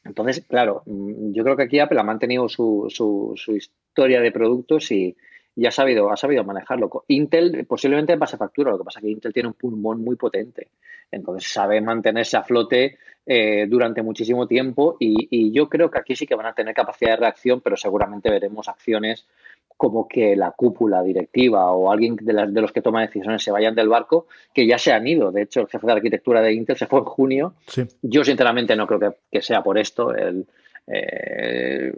Entonces, 0.02 0.46
claro, 0.48 0.82
mm, 0.86 1.34
yo 1.34 1.44
creo 1.44 1.58
que 1.58 1.64
aquí 1.64 1.78
Apple 1.78 2.00
ha 2.00 2.02
mantenido 2.02 2.48
su, 2.48 2.86
su, 2.88 3.54
historia 3.54 4.22
de 4.22 4.32
productos 4.32 4.90
y, 4.92 5.14
y, 5.54 5.66
ha 5.66 5.70
sabido, 5.70 6.10
ha 6.10 6.16
sabido 6.16 6.42
manejarlo. 6.42 7.04
Intel 7.08 7.66
posiblemente 7.66 8.16
pase 8.16 8.38
factura, 8.38 8.70
lo 8.70 8.78
que 8.78 8.84
pasa 8.84 8.98
es 9.00 9.04
que 9.04 9.10
Intel 9.10 9.34
tiene 9.34 9.50
un 9.50 9.54
pulmón 9.56 10.02
muy 10.02 10.16
potente, 10.16 10.68
entonces 11.10 11.52
sabe 11.52 11.82
mantenerse 11.82 12.38
a 12.38 12.44
flote 12.44 12.96
eh, 13.26 13.66
durante 13.68 14.02
muchísimo 14.02 14.46
tiempo 14.46 14.96
y, 14.98 15.28
y, 15.30 15.52
yo 15.52 15.68
creo 15.68 15.90
que 15.90 15.98
aquí 15.98 16.16
sí 16.16 16.26
que 16.26 16.34
van 16.34 16.46
a 16.46 16.54
tener 16.54 16.74
capacidad 16.74 17.10
de 17.10 17.16
reacción, 17.18 17.60
pero 17.60 17.76
seguramente 17.76 18.30
veremos 18.30 18.68
acciones 18.68 19.26
como 19.82 20.06
que 20.06 20.36
la 20.36 20.52
cúpula 20.52 21.02
directiva 21.02 21.72
o 21.72 21.90
alguien 21.90 22.14
de, 22.14 22.32
las, 22.32 22.54
de 22.54 22.60
los 22.60 22.70
que 22.70 22.82
toma 22.82 23.00
decisiones 23.00 23.42
se 23.42 23.50
vayan 23.50 23.74
del 23.74 23.88
barco, 23.88 24.28
que 24.54 24.64
ya 24.64 24.78
se 24.78 24.92
han 24.92 25.08
ido. 25.08 25.32
De 25.32 25.42
hecho, 25.42 25.62
el 25.62 25.66
jefe 25.66 25.84
de 25.84 25.92
arquitectura 25.92 26.40
de 26.40 26.52
Intel 26.52 26.76
se 26.76 26.86
fue 26.86 27.00
en 27.00 27.04
junio. 27.04 27.54
Yo, 28.00 28.22
sinceramente, 28.22 28.76
no 28.76 28.86
creo 28.86 29.16
que, 29.28 29.42
sea 29.42 29.60
por 29.60 29.78
esto. 29.78 30.14
El, 30.14 30.46
eh, 30.86 31.92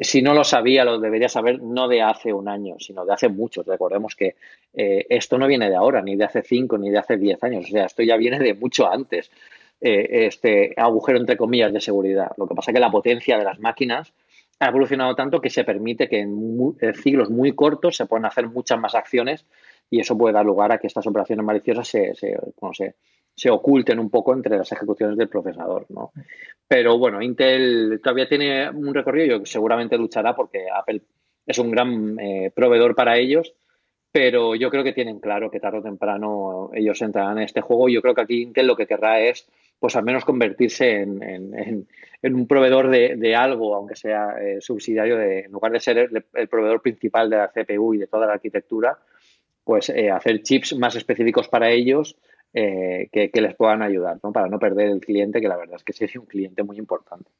si 0.00 0.22
no 0.22 0.34
lo 0.34 0.42
sabía, 0.42 0.84
lo 0.84 0.98
debería 0.98 1.28
saber 1.28 1.62
no 1.62 1.86
de 1.86 2.02
hace 2.02 2.32
un 2.32 2.48
año, 2.48 2.74
sino 2.80 3.04
de 3.04 3.12
hace 3.12 3.28
muchos. 3.28 3.64
Recordemos 3.64 4.16
que 4.16 4.34
eh, 4.74 5.06
esto 5.08 5.38
no 5.38 5.46
viene 5.46 5.70
de 5.70 5.76
ahora, 5.76 6.02
ni 6.02 6.16
de 6.16 6.24
hace 6.24 6.42
cinco, 6.42 6.78
ni 6.78 6.90
de 6.90 6.98
hace 6.98 7.16
diez 7.16 7.40
años. 7.44 7.66
O 7.66 7.68
sea, 7.68 7.84
esto 7.84 8.02
ya 8.02 8.16
viene 8.16 8.40
de 8.40 8.54
mucho 8.54 8.90
antes, 8.90 9.30
eh, 9.80 10.26
este 10.26 10.74
agujero 10.76 11.20
entre 11.20 11.36
comillas 11.36 11.72
de 11.72 11.80
seguridad. 11.80 12.32
Lo 12.36 12.48
que 12.48 12.56
pasa 12.56 12.72
es 12.72 12.74
que 12.74 12.80
la 12.80 12.90
potencia 12.90 13.38
de 13.38 13.44
las 13.44 13.60
máquinas 13.60 14.12
ha 14.58 14.68
evolucionado 14.68 15.14
tanto 15.14 15.40
que 15.40 15.50
se 15.50 15.64
permite 15.64 16.08
que 16.08 16.20
en, 16.20 16.76
ciclos 16.94 17.30
muy 17.30 17.52
cortos 17.52 17.96
se 17.96 18.06
puedan 18.06 18.24
hacer 18.24 18.48
muchas 18.48 18.78
más 18.78 18.94
acciones 18.94 19.44
y 19.90 20.00
eso 20.00 20.16
puede 20.16 20.34
dar 20.34 20.46
lugar 20.46 20.72
a 20.72 20.78
que 20.78 20.86
estas 20.86 21.06
operaciones 21.06 21.44
maliciosas 21.44 21.86
se, 21.86 22.14
se, 22.14 22.36
se, 23.34 23.50
oculten 23.50 23.98
un 23.98 24.10
poco 24.10 24.32
entre 24.32 24.56
las 24.56 24.72
ejecuciones 24.72 25.16
del 25.16 25.28
procesador. 25.28 25.86
¿no? 25.90 26.12
Pero 26.66 26.98
bueno, 26.98 27.22
Intel 27.22 28.00
todavía 28.02 28.28
tiene 28.28 28.70
un 28.70 28.94
recorrido 28.94 29.36
y 29.36 29.46
seguramente 29.46 29.98
luchará 29.98 30.34
porque 30.34 30.66
Apple 30.74 31.02
es 31.46 31.58
un 31.58 31.70
gran 31.70 32.18
eh, 32.18 32.50
proveedor 32.54 32.94
para 32.96 33.18
ellos, 33.18 33.54
pero 34.10 34.54
yo 34.54 34.70
creo 34.70 34.82
que 34.82 34.94
tienen 34.94 35.20
claro 35.20 35.50
que 35.50 35.60
tarde 35.60 35.78
o 35.78 35.82
temprano 35.82 36.70
ellos 36.72 37.00
entrarán 37.02 37.38
en 37.38 37.44
este 37.44 37.60
juego. 37.60 37.88
Yo 37.88 38.00
creo 38.00 38.14
que 38.14 38.22
aquí 38.22 38.42
Intel 38.42 38.66
lo 38.66 38.76
que 38.76 38.86
querrá 38.86 39.20
es 39.20 39.46
pues 39.78 39.96
al 39.96 40.04
menos 40.04 40.24
convertirse 40.24 41.02
en, 41.02 41.86
un 42.22 42.46
proveedor 42.46 42.88
de, 42.90 43.36
algo, 43.36 43.74
aunque 43.74 43.96
sea 43.96 44.36
eh, 44.40 44.60
subsidiario, 44.60 45.16
de, 45.16 45.40
en 45.40 45.52
lugar 45.52 45.72
de 45.72 45.80
ser 45.80 45.98
el, 45.98 46.48
proveedor 46.48 46.80
principal 46.80 47.28
de 47.28 47.36
la 47.36 47.48
CPU 47.48 47.94
y 47.94 47.98
de 47.98 48.06
toda 48.06 48.26
la 48.26 48.34
arquitectura, 48.34 48.98
pues 49.64 49.90
eh, 49.90 50.10
hacer 50.10 50.42
chips 50.42 50.76
más 50.76 50.96
específicos 50.96 51.48
para 51.48 51.70
ellos 51.70 52.16
eh, 52.58 53.08
que, 53.12 53.40
les 53.40 53.54
puedan 53.54 53.82
ayudar, 53.82 54.18
¿no? 54.22 54.32
para 54.32 54.48
no 54.48 54.58
perder 54.58 54.88
el 54.88 55.00
cliente, 55.00 55.40
que 55.40 55.48
la 55.48 55.56
verdad 55.56 55.76
es 55.76 55.84
que 55.84 55.92
sí 55.92 56.04
es 56.04 56.16
un 56.16 56.24
cliente 56.24 56.62
muy 56.62 56.78
importante. 56.78 57.30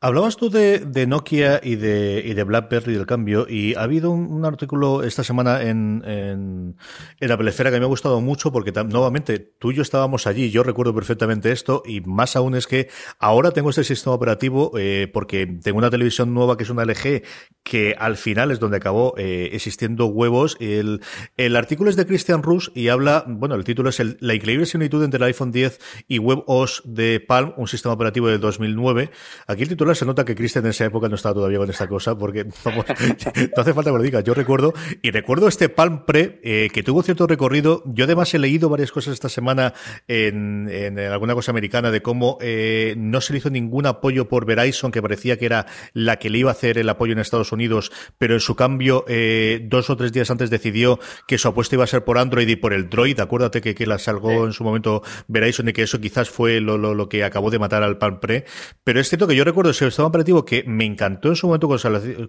Hablabas 0.00 0.36
tú 0.36 0.48
de, 0.48 1.06
Nokia 1.08 1.60
y 1.60 1.74
de, 1.74 2.22
y 2.24 2.34
de 2.34 2.44
BlackBerry 2.44 2.94
del 2.94 3.04
cambio, 3.04 3.48
y 3.48 3.74
ha 3.74 3.82
habido 3.82 4.12
un, 4.12 4.44
artículo 4.44 5.02
esta 5.02 5.24
semana 5.24 5.62
en, 5.62 6.04
en, 6.06 6.76
en, 7.18 7.32
Apple 7.32 7.50
Esfera 7.50 7.72
que 7.72 7.80
me 7.80 7.84
ha 7.84 7.88
gustado 7.88 8.20
mucho 8.20 8.52
porque 8.52 8.70
nuevamente 8.70 9.40
tú 9.40 9.72
y 9.72 9.74
yo 9.74 9.82
estábamos 9.82 10.28
allí, 10.28 10.52
yo 10.52 10.62
recuerdo 10.62 10.94
perfectamente 10.94 11.50
esto, 11.50 11.82
y 11.84 12.00
más 12.02 12.36
aún 12.36 12.54
es 12.54 12.68
que 12.68 12.88
ahora 13.18 13.50
tengo 13.50 13.70
este 13.70 13.82
sistema 13.82 14.14
operativo 14.14 14.70
eh, 14.78 15.10
porque 15.12 15.46
tengo 15.46 15.78
una 15.78 15.90
televisión 15.90 16.32
nueva 16.32 16.56
que 16.56 16.62
es 16.62 16.70
una 16.70 16.84
LG 16.84 17.24
que 17.64 17.96
al 17.98 18.16
final 18.16 18.52
es 18.52 18.60
donde 18.60 18.76
acabó 18.76 19.14
eh, 19.18 19.50
existiendo 19.52 20.06
huevos. 20.06 20.56
El, 20.60 21.02
el 21.36 21.56
artículo 21.56 21.90
es 21.90 21.96
de 21.96 22.06
Christian 22.06 22.44
Rus 22.44 22.70
y 22.72 22.86
habla, 22.88 23.24
bueno, 23.26 23.56
el 23.56 23.64
título 23.64 23.90
es 23.90 24.00
La 24.20 24.34
increíble 24.34 24.64
similitud 24.64 25.02
entre 25.02 25.18
el 25.18 25.24
iPhone 25.24 25.50
10 25.50 25.80
y 26.06 26.20
WebOS 26.20 26.82
de 26.84 27.18
Palm, 27.18 27.52
un 27.56 27.66
sistema 27.66 27.94
operativo 27.94 28.28
de 28.28 28.38
2009. 28.38 29.10
Aquí 29.48 29.64
el 29.64 29.68
título 29.68 29.87
se 29.94 30.04
nota 30.04 30.24
que 30.24 30.34
Christian 30.34 30.64
en 30.64 30.70
esa 30.70 30.84
época 30.84 31.08
no 31.08 31.14
estaba 31.14 31.34
todavía 31.34 31.58
con 31.58 31.70
esta 31.70 31.86
cosa, 31.86 32.16
porque 32.16 32.44
no 32.64 33.62
hace 33.62 33.74
falta 33.74 33.90
que 33.90 33.96
lo 33.96 34.02
diga. 34.02 34.20
Yo 34.20 34.34
recuerdo, 34.34 34.74
y 35.02 35.10
recuerdo 35.10 35.48
este 35.48 35.68
Palm 35.68 36.04
Pre, 36.04 36.40
eh, 36.42 36.68
que 36.72 36.82
tuvo 36.82 37.02
cierto 37.02 37.26
recorrido. 37.26 37.82
Yo 37.86 38.04
además 38.04 38.32
he 38.34 38.38
leído 38.38 38.68
varias 38.68 38.92
cosas 38.92 39.14
esta 39.14 39.28
semana 39.28 39.74
en, 40.06 40.68
en 40.70 40.98
alguna 40.98 41.34
cosa 41.34 41.50
americana 41.50 41.90
de 41.90 42.02
cómo 42.02 42.38
eh, 42.40 42.94
no 42.96 43.20
se 43.20 43.32
le 43.32 43.38
hizo 43.38 43.50
ningún 43.50 43.86
apoyo 43.86 44.28
por 44.28 44.46
Verizon, 44.46 44.90
que 44.90 45.02
parecía 45.02 45.38
que 45.38 45.46
era 45.46 45.66
la 45.92 46.16
que 46.16 46.30
le 46.30 46.38
iba 46.38 46.50
a 46.50 46.52
hacer 46.52 46.78
el 46.78 46.88
apoyo 46.88 47.12
en 47.12 47.18
Estados 47.18 47.52
Unidos, 47.52 47.92
pero 48.18 48.34
en 48.34 48.40
su 48.40 48.56
cambio, 48.56 49.04
eh, 49.08 49.60
dos 49.64 49.90
o 49.90 49.96
tres 49.96 50.12
días 50.12 50.30
antes 50.30 50.50
decidió 50.50 50.98
que 51.26 51.38
su 51.38 51.48
apuesta 51.48 51.76
iba 51.76 51.84
a 51.84 51.86
ser 51.86 52.04
por 52.04 52.18
Android 52.18 52.48
y 52.48 52.56
por 52.56 52.72
el 52.72 52.88
Droid. 52.88 53.20
Acuérdate 53.20 53.60
que, 53.60 53.74
que 53.74 53.86
la 53.86 53.98
salgó 53.98 54.46
en 54.46 54.52
su 54.52 54.64
momento 54.64 55.02
Verizon 55.28 55.68
y 55.68 55.72
que 55.72 55.82
eso 55.82 56.00
quizás 56.00 56.30
fue 56.30 56.60
lo, 56.60 56.78
lo, 56.78 56.94
lo 56.94 57.08
que 57.08 57.24
acabó 57.24 57.50
de 57.50 57.58
matar 57.58 57.82
al 57.82 57.98
Palm 57.98 58.20
Pre. 58.20 58.44
Pero 58.84 59.00
es 59.00 59.08
cierto 59.08 59.26
que 59.26 59.36
yo 59.36 59.44
recuerdo 59.44 59.70
ese 59.78 59.90
sistema 59.90 60.08
operativo 60.08 60.44
que 60.44 60.64
me 60.64 60.84
encantó 60.84 61.28
en 61.28 61.36
su 61.36 61.46
momento 61.46 61.68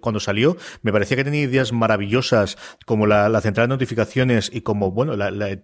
cuando 0.00 0.20
salió, 0.20 0.56
me 0.82 0.92
parecía 0.92 1.16
que 1.16 1.24
tenía 1.24 1.42
ideas 1.42 1.72
maravillosas 1.72 2.56
como 2.86 3.06
la, 3.06 3.40
central 3.40 3.68
de 3.68 3.74
notificaciones 3.74 4.50
y 4.52 4.60
como, 4.60 4.90
bueno, 4.90 5.14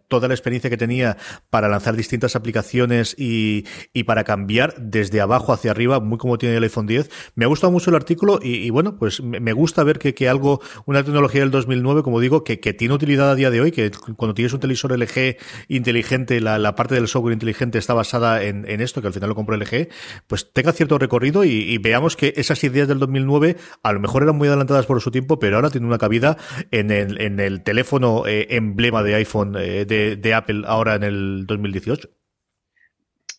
toda 0.08 0.28
la 0.28 0.34
experiencia 0.34 0.70
que 0.70 0.76
tenía 0.76 1.16
para 1.50 1.68
lanzar 1.68 1.96
distintas 1.96 2.36
aplicaciones 2.36 3.14
y, 3.18 3.64
para 4.04 4.24
cambiar 4.24 4.74
desde 4.78 5.20
abajo 5.20 5.52
hacia 5.52 5.72
arriba, 5.72 6.00
muy 6.00 6.18
como 6.18 6.38
tiene 6.38 6.56
el 6.56 6.62
iPhone 6.62 6.86
10. 6.86 7.10
Me 7.34 7.44
ha 7.44 7.48
gustado 7.48 7.72
mucho 7.72 7.90
el 7.90 7.96
artículo 7.96 8.38
y, 8.42 8.70
bueno, 8.70 8.96
pues 8.98 9.22
me 9.22 9.52
gusta 9.52 9.82
ver 9.82 9.98
que, 9.98 10.28
algo, 10.28 10.60
una 10.86 11.02
tecnología 11.02 11.40
del 11.40 11.50
2009, 11.50 12.02
como 12.02 12.20
digo, 12.20 12.44
que, 12.44 12.56
tiene 12.56 12.94
utilidad 12.94 13.30
a 13.30 13.34
día 13.34 13.50
de 13.50 13.60
hoy, 13.60 13.72
que 13.72 13.90
cuando 14.16 14.34
tienes 14.34 14.52
un 14.52 14.60
televisor 14.60 14.96
LG 14.98 15.36
inteligente, 15.68 16.40
la, 16.40 16.74
parte 16.74 16.94
del 16.94 17.08
software 17.08 17.32
inteligente 17.32 17.78
está 17.78 17.94
basada 17.94 18.42
en, 18.42 18.80
esto, 18.80 19.00
que 19.00 19.08
al 19.08 19.14
final 19.14 19.30
lo 19.30 19.34
compró 19.34 19.56
LG, 19.56 19.88
pues 20.26 20.52
tenga 20.52 20.72
cierto 20.72 20.98
recorrido 20.98 21.44
y, 21.44 21.50
y 21.50 21.75
veamos 21.78 22.16
que 22.16 22.32
esas 22.36 22.62
ideas 22.64 22.88
del 22.88 22.98
2009 22.98 23.56
a 23.82 23.92
lo 23.92 24.00
mejor 24.00 24.22
eran 24.22 24.36
muy 24.36 24.48
adelantadas 24.48 24.86
por 24.86 25.00
su 25.00 25.10
tiempo, 25.10 25.38
pero 25.38 25.56
ahora 25.56 25.70
tienen 25.70 25.88
una 25.88 25.98
cabida 25.98 26.36
en 26.70 26.90
el, 26.90 27.20
en 27.20 27.40
el 27.40 27.62
teléfono 27.62 28.26
eh, 28.26 28.46
emblema 28.50 29.02
de 29.02 29.14
iPhone 29.16 29.56
eh, 29.58 29.84
de, 29.84 30.34
Apple 30.34 30.62
ahora 30.66 30.94
en 30.96 31.02
el 31.02 31.46
2018. 31.46 32.08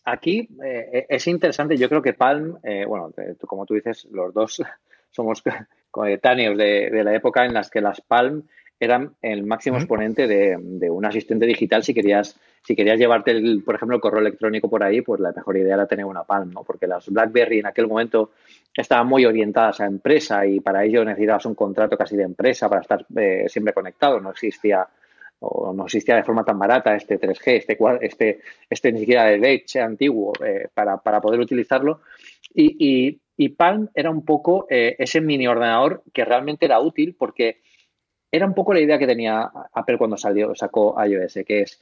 Aquí 0.04 0.48
eh, 0.64 1.06
es 1.08 1.26
interesante, 1.26 1.76
yo 1.76 1.88
creo 1.88 2.02
que 2.02 2.14
Palm, 2.14 2.58
bueno, 2.86 3.12
como 3.46 3.66
tú 3.66 3.74
dices, 3.74 4.06
los 4.10 4.32
dos 4.32 4.62
somos 5.10 5.42
coetáneos 5.90 6.56
de, 6.56 6.90
de, 6.90 7.04
la 7.04 7.14
época 7.14 7.44
en 7.44 7.54
las 7.54 7.70
que 7.70 7.80
las 7.80 8.00
Palm 8.00 8.44
eran 8.80 9.14
el 9.22 9.44
máximo 9.44 9.76
exponente 9.76 10.26
de, 10.26 10.90
un 10.90 11.04
asistente 11.04 11.46
digital. 11.46 11.82
Si 11.82 11.92
querías, 11.92 12.38
si 12.62 12.76
querías 12.76 12.98
llevarte, 12.98 13.32
el, 13.32 13.62
por 13.64 13.74
ejemplo, 13.74 13.96
el 13.96 14.00
correo 14.00 14.20
electrónico 14.20 14.70
por 14.70 14.82
ahí, 14.82 15.00
pues 15.00 15.20
la 15.20 15.32
mejor 15.32 15.56
idea 15.56 15.74
era 15.74 15.86
tener 15.86 16.04
una 16.04 16.24
Palm, 16.24 16.52
¿no? 16.52 16.62
Porque 16.62 16.86
las 16.86 17.08
BlackBerry 17.08 17.58
en 17.58 17.66
aquel 17.66 17.88
momento 17.88 18.30
estaban 18.76 19.08
muy 19.08 19.24
orientadas 19.24 19.80
a 19.80 19.86
empresa 19.86 20.46
y 20.46 20.60
para 20.60 20.84
ello 20.84 21.04
necesitabas 21.04 21.46
un 21.46 21.54
contrato 21.54 21.96
casi 21.96 22.16
de 22.16 22.22
empresa 22.22 22.68
para 22.68 22.82
estar 22.82 23.04
eh, 23.16 23.46
siempre 23.48 23.72
conectado. 23.74 24.20
No 24.20 24.30
existía 24.30 24.86
o 25.40 25.72
no 25.72 25.84
existía 25.84 26.16
de 26.16 26.24
forma 26.24 26.44
tan 26.44 26.58
barata 26.58 26.96
este 26.96 27.18
3G, 27.20 27.42
este, 27.46 27.78
este, 28.00 28.40
este 28.68 28.92
ni 28.92 29.00
siquiera 29.00 29.24
de 29.26 29.38
leche 29.38 29.80
antiguo 29.80 30.32
eh, 30.44 30.68
para, 30.72 30.98
poder 30.98 31.40
utilizarlo. 31.40 32.00
Y, 32.54 33.20
y, 33.36 33.48
Palm 33.50 33.88
era 33.94 34.10
un 34.10 34.24
poco 34.24 34.66
eh, 34.68 34.96
ese 34.98 35.20
mini 35.20 35.46
ordenador 35.46 36.02
que 36.12 36.24
realmente 36.24 36.66
era 36.66 36.80
útil 36.80 37.14
porque 37.16 37.60
era 38.30 38.46
un 38.46 38.54
poco 38.54 38.74
la 38.74 38.80
idea 38.80 38.98
que 38.98 39.06
tenía 39.06 39.50
Apple 39.72 39.98
cuando 39.98 40.16
salió, 40.16 40.54
sacó 40.54 40.96
iOS, 41.02 41.40
que 41.46 41.62
es, 41.62 41.80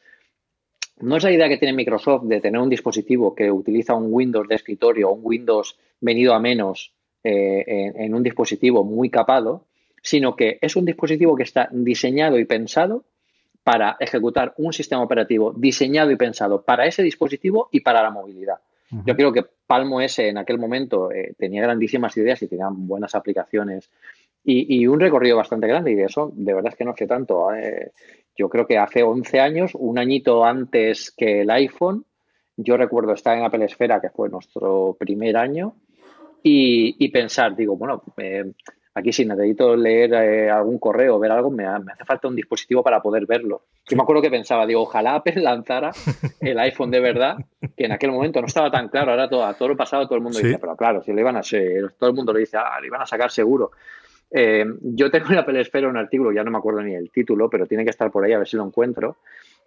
no 0.99 1.17
es 1.17 1.25
la 1.25 1.33
idea 1.33 1.49
que 1.49 1.59
tiene 1.59 1.75
Microsoft 1.75 2.25
de 2.25 2.41
tener 2.41 2.61
un 2.61 2.71
dispositivo 2.71 3.35
que 3.35 3.51
utiliza 3.51 3.95
un 3.95 4.09
Windows 4.11 4.49
de 4.49 4.55
escritorio, 4.55 5.11
un 5.11 5.21
Windows 5.23 5.77
venido 6.01 6.35
a 6.35 6.41
menos 6.41 6.93
eh, 7.25 7.93
en, 7.97 8.15
un 8.15 8.23
dispositivo 8.23 8.85
muy 8.85 9.11
capado, 9.11 9.65
sino 10.03 10.37
que 10.37 10.59
es 10.61 10.77
un 10.77 10.85
dispositivo 10.85 11.35
que 11.35 11.43
está 11.43 11.69
diseñado 11.73 12.39
y 12.39 12.45
pensado 12.45 13.05
para 13.65 13.97
ejecutar 13.99 14.55
un 14.59 14.73
sistema 14.73 15.03
operativo 15.03 15.53
diseñado 15.53 16.13
y 16.13 16.17
pensado 16.17 16.63
para 16.63 16.87
ese 16.87 17.03
dispositivo 17.03 17.69
y 17.73 17.81
para 17.81 18.03
la 18.03 18.11
movilidad. 18.11 18.61
Yo 19.05 19.17
creo 19.17 19.33
que 19.33 19.45
Palmo 19.67 20.01
S 20.01 20.29
en 20.29 20.39
aquel 20.39 20.59
momento 20.59 21.11
eh, 21.11 21.35
tenía 21.37 21.63
grandísimas 21.63 22.17
ideas 22.17 22.41
y 22.43 22.47
tenía 22.47 22.69
buenas 22.71 23.17
aplicaciones 23.17 23.91
y, 24.49 24.87
un 24.87 25.01
recorrido 25.01 25.37
bastante 25.37 25.67
grande. 25.67 25.91
Y 25.91 25.97
de 25.97 26.05
eso, 26.05 26.31
de 26.35 26.55
verdad 26.55 26.73
es 26.73 26.79
que 26.79 26.85
no 26.85 26.95
sé 26.97 27.07
tanto. 27.07 27.53
¿eh? 27.53 27.93
yo 28.37 28.49
creo 28.49 28.67
que 28.67 28.79
hace 28.79 29.03
11 29.03 29.41
años, 29.41 29.73
un 29.75 29.99
añito 29.99 30.45
antes 30.45 31.11
que 31.11 31.41
el 31.41 31.51
iPhone, 31.51 32.05
yo 32.57 32.77
recuerdo 32.77 33.13
estar 33.13 33.37
en 33.37 33.45
Apple 33.45 33.65
Esfera, 33.65 34.01
que 34.01 34.11
fue 34.11 34.29
nuestro 34.29 34.97
primer 34.99 35.37
año, 35.37 35.75
y, 36.43 37.09
pensar, 37.09 37.57
digo, 37.57 37.77
bueno, 37.77 38.05
eh, 38.19 38.53
aquí 38.95 39.13
si 39.13 39.25
necesito 39.25 39.75
leer 39.75 40.15
eh, 40.15 40.49
algún 40.49 40.79
correo 40.79 41.17
o 41.17 41.19
ver 41.19 41.33
algo, 41.33 41.51
me, 41.51 41.67
hace 41.67 42.05
falta 42.07 42.29
un 42.29 42.37
dispositivo 42.37 42.85
para 42.85 43.03
poder 43.03 43.27
verlo. 43.27 43.63
Yo 43.89 43.97
me 43.97 44.05
acuerdo 44.05 44.23
que 44.23 44.31
pensaba, 44.31 44.65
digo, 44.65 44.83
ojalá 44.83 45.17
Apple 45.17 45.43
lanzara 45.43 45.91
el 46.41 46.59
iPhone 46.61 46.93
de 46.93 47.01
verdad, 47.01 47.37
que 47.77 47.87
en 47.87 47.93
aquel 47.93 48.13
momento 48.13 48.41
no 48.41 48.47
estaba 48.47 48.71
tan 48.71 48.89
claro, 48.91 49.11
ahora 49.11 49.29
todo, 49.29 49.53
todo 49.55 49.71
lo 49.71 49.77
pasado 49.77 50.07
todo 50.07 50.17
el 50.17 50.23
mundo 50.23 50.39
dice, 50.39 50.59
pero 50.61 50.77
claro, 50.77 51.03
si 51.03 51.13
lo 51.13 51.21
iban 51.21 51.37
a 51.37 51.43
ser, 51.43 51.95
todo 51.99 52.11
el 52.11 52.17
mundo 52.17 52.33
lo 52.33 52.39
dice, 52.39 52.59
ah, 52.59 52.79
lo 52.79 52.87
iban 52.87 53.03
a 53.03 53.07
sacar 53.07 53.33
seguro. 53.33 53.73
Eh, 54.31 54.65
yo 54.81 55.11
tengo 55.11 55.31
en 55.31 55.39
Apple 55.39 55.61
Esfera 55.61 55.89
un 55.89 55.97
artículo, 55.97 56.33
ya 56.33 56.43
no 56.43 56.51
me 56.51 56.59
acuerdo 56.59 56.83
ni 56.83 56.95
el 56.95 57.11
título, 57.11 57.49
pero 57.49 57.67
tiene 57.67 57.85
que 57.85 57.91
estar 57.91 58.11
por 58.11 58.25
ahí 58.25 58.33
a 58.33 58.39
ver 58.39 58.49
si 58.49 58.57
lo 58.57 58.67
encuentro, 58.67 59.17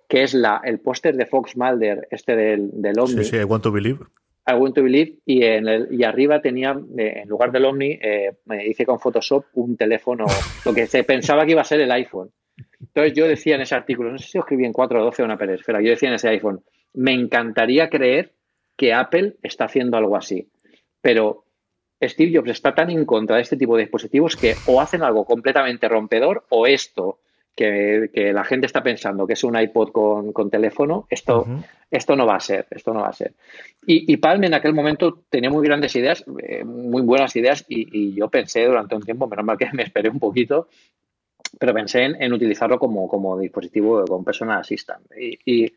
que 0.07 0.23
es 0.23 0.33
la, 0.33 0.61
el 0.63 0.79
póster 0.79 1.15
de 1.15 1.25
Fox 1.25 1.55
Mulder, 1.55 2.07
este 2.11 2.35
del, 2.35 2.69
del 2.73 2.99
Omni. 2.99 3.23
Sí, 3.23 3.31
sí, 3.31 3.35
I 3.37 3.43
Want 3.43 3.63
to 3.63 3.71
Believe. 3.71 3.99
I 4.47 4.53
Want 4.53 4.75
to 4.75 4.83
Believe, 4.83 5.17
y, 5.25 5.43
en 5.43 5.67
el, 5.67 5.87
y 5.91 6.03
arriba 6.03 6.41
tenía, 6.41 6.79
eh, 6.97 7.21
en 7.23 7.29
lugar 7.29 7.51
del 7.51 7.65
Omni, 7.65 7.99
eh, 8.01 8.33
me 8.45 8.65
hice 8.65 8.85
con 8.85 8.99
Photoshop 8.99 9.45
un 9.53 9.77
teléfono, 9.77 10.25
lo 10.65 10.73
que 10.73 10.87
se 10.87 11.03
pensaba 11.03 11.45
que 11.45 11.51
iba 11.51 11.61
a 11.61 11.65
ser 11.65 11.81
el 11.81 11.91
iPhone. 11.91 12.31
Entonces 12.79 13.13
yo 13.13 13.27
decía 13.27 13.55
en 13.55 13.61
ese 13.61 13.75
artículo, 13.75 14.11
no 14.11 14.17
sé 14.17 14.27
si 14.27 14.37
lo 14.37 14.43
escribí 14.43 14.65
en 14.65 14.73
4.12 14.73 15.19
o 15.19 15.25
una 15.25 15.37
peresfera, 15.37 15.81
yo 15.81 15.91
decía 15.91 16.09
en 16.09 16.15
ese 16.15 16.29
iPhone, 16.29 16.61
me 16.93 17.13
encantaría 17.13 17.89
creer 17.89 18.33
que 18.75 18.93
Apple 18.93 19.35
está 19.43 19.65
haciendo 19.65 19.97
algo 19.97 20.15
así, 20.15 20.49
pero 21.01 21.45
Steve 22.01 22.31
Jobs 22.35 22.49
está 22.49 22.73
tan 22.73 22.89
en 22.89 23.05
contra 23.05 23.35
de 23.37 23.41
este 23.41 23.57
tipo 23.57 23.75
de 23.75 23.83
dispositivos 23.83 24.35
que 24.35 24.55
o 24.67 24.79
hacen 24.79 25.03
algo 25.03 25.25
completamente 25.25 25.87
rompedor 25.89 26.45
o 26.49 26.65
esto 26.65 27.19
que, 27.55 28.31
la 28.33 28.43
gente 28.43 28.67
está 28.67 28.81
pensando 28.81 29.27
que 29.27 29.33
es 29.33 29.43
un 29.43 29.59
iPod 29.59 29.91
con, 29.91 30.49
teléfono, 30.49 31.07
esto, 31.09 31.45
esto 31.91 32.15
no 32.15 32.25
va 32.25 32.35
a 32.35 32.39
ser, 32.39 32.67
esto 32.71 32.93
no 32.93 33.01
va 33.01 33.09
a 33.09 33.13
ser. 33.13 33.33
Y, 33.85 34.11
y 34.11 34.17
Palm 34.17 34.43
en 34.45 34.53
aquel 34.53 34.73
momento 34.73 35.23
tenía 35.29 35.49
muy 35.49 35.65
grandes 35.65 35.95
ideas, 35.95 36.23
eh, 36.41 36.63
muy 36.63 37.01
buenas 37.01 37.35
ideas, 37.35 37.65
y, 37.67 38.13
yo 38.13 38.29
pensé 38.29 38.65
durante 38.65 38.95
un 38.95 39.03
tiempo, 39.03 39.27
menos 39.27 39.45
mal 39.45 39.57
que 39.57 39.67
me 39.73 39.83
esperé 39.83 40.09
un 40.09 40.19
poquito, 40.19 40.69
pero 41.59 41.73
pensé 41.73 42.03
en, 42.03 42.31
utilizarlo 42.31 42.79
como, 42.79 43.07
como, 43.09 43.37
dispositivo 43.37 44.05
con 44.05 44.23
personal 44.23 44.59
assistant. 44.59 45.05
Y, 45.17 45.73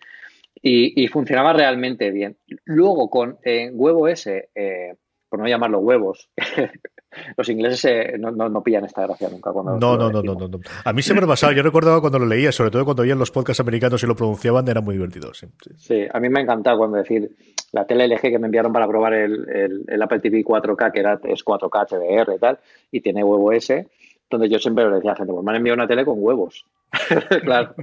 y, 0.62 1.08
funcionaba 1.08 1.52
realmente 1.52 2.10
bien. 2.10 2.36
Luego 2.64 3.10
con 3.10 3.38
eh, 3.42 3.70
WebOS, 3.72 4.26
eh, 4.26 4.94
por 5.32 5.40
no 5.40 5.48
llamarlo 5.48 5.78
huevos. 5.78 6.28
Los 7.38 7.48
ingleses 7.48 7.82
eh, 7.86 8.18
no, 8.18 8.30
no, 8.30 8.62
pillan 8.62 8.84
esta 8.84 9.06
gracia 9.06 9.30
nunca. 9.30 9.50
Cuando 9.50 9.78
no, 9.78 9.96
no, 9.96 10.10
no, 10.10 10.22
no, 10.22 10.46
no, 10.46 10.60
A 10.84 10.92
mí 10.92 11.00
se 11.00 11.14
me 11.14 11.26
pasado. 11.26 11.54
Yo 11.54 11.62
recordaba 11.62 12.02
cuando 12.02 12.18
lo 12.18 12.26
leía, 12.26 12.52
sobre 12.52 12.70
todo 12.70 12.84
cuando 12.84 13.02
oían 13.02 13.18
los 13.18 13.30
podcasts 13.30 13.60
americanos 13.60 14.02
y 14.02 14.06
lo 14.06 14.14
pronunciaban, 14.14 14.68
era 14.68 14.82
muy 14.82 14.96
divertido. 14.96 15.32
Sí, 15.32 15.46
sí. 15.78 16.06
a 16.12 16.20
mí 16.20 16.28
me 16.28 16.40
ha 16.40 16.42
encantado 16.42 16.76
cuando 16.76 16.98
decir 16.98 17.34
la 17.72 17.86
tele 17.86 18.08
LG 18.08 18.20
que 18.20 18.38
me 18.38 18.48
enviaron 18.48 18.74
para 18.74 18.86
probar 18.86 19.14
el, 19.14 19.84
el, 19.88 20.02
Apple 20.02 20.20
TV 20.20 20.44
4K, 20.44 20.92
que 20.92 21.00
era, 21.00 21.18
es 21.24 21.42
4K 21.42 21.88
HDR 21.88 22.34
y 22.34 22.38
tal, 22.38 22.58
y 22.90 23.00
tiene 23.00 23.24
huevo 23.24 23.52
S, 23.52 23.88
donde 24.28 24.50
yo 24.50 24.58
siempre 24.58 24.84
le 24.84 24.96
decía 24.96 25.12
a 25.12 25.14
la 25.14 25.16
gente, 25.16 25.32
pues 25.32 25.44
me 25.44 25.50
han 25.52 25.56
enviado 25.56 25.76
una 25.76 25.88
tele 25.88 26.04
con 26.04 26.16
huevos. 26.18 26.66
claro, 27.42 27.74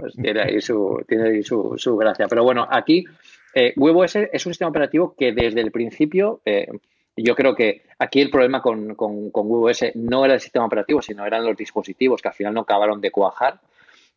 pues 0.00 0.14
tiene 0.14 0.40
ahí, 0.40 0.60
su, 0.62 1.04
tiene 1.06 1.28
ahí 1.28 1.42
su, 1.42 1.74
su 1.76 1.98
gracia. 1.98 2.28
Pero 2.28 2.44
bueno, 2.44 2.66
aquí 2.70 3.04
eh, 3.58 3.72
WebOS 3.74 4.14
es 4.32 4.46
un 4.46 4.52
sistema 4.52 4.70
operativo 4.70 5.16
que 5.18 5.32
desde 5.32 5.60
el 5.60 5.72
principio, 5.72 6.40
eh, 6.44 6.68
yo 7.16 7.34
creo 7.34 7.56
que 7.56 7.82
aquí 7.98 8.20
el 8.20 8.30
problema 8.30 8.62
con, 8.62 8.94
con, 8.94 9.32
WebOS 9.32 9.96
no 9.96 10.24
era 10.24 10.34
el 10.34 10.40
sistema 10.40 10.64
operativo, 10.64 11.02
sino 11.02 11.26
eran 11.26 11.44
los 11.44 11.56
dispositivos 11.56 12.22
que 12.22 12.28
al 12.28 12.34
final 12.34 12.54
no 12.54 12.60
acabaron 12.60 13.00
de 13.00 13.10
cuajar. 13.10 13.58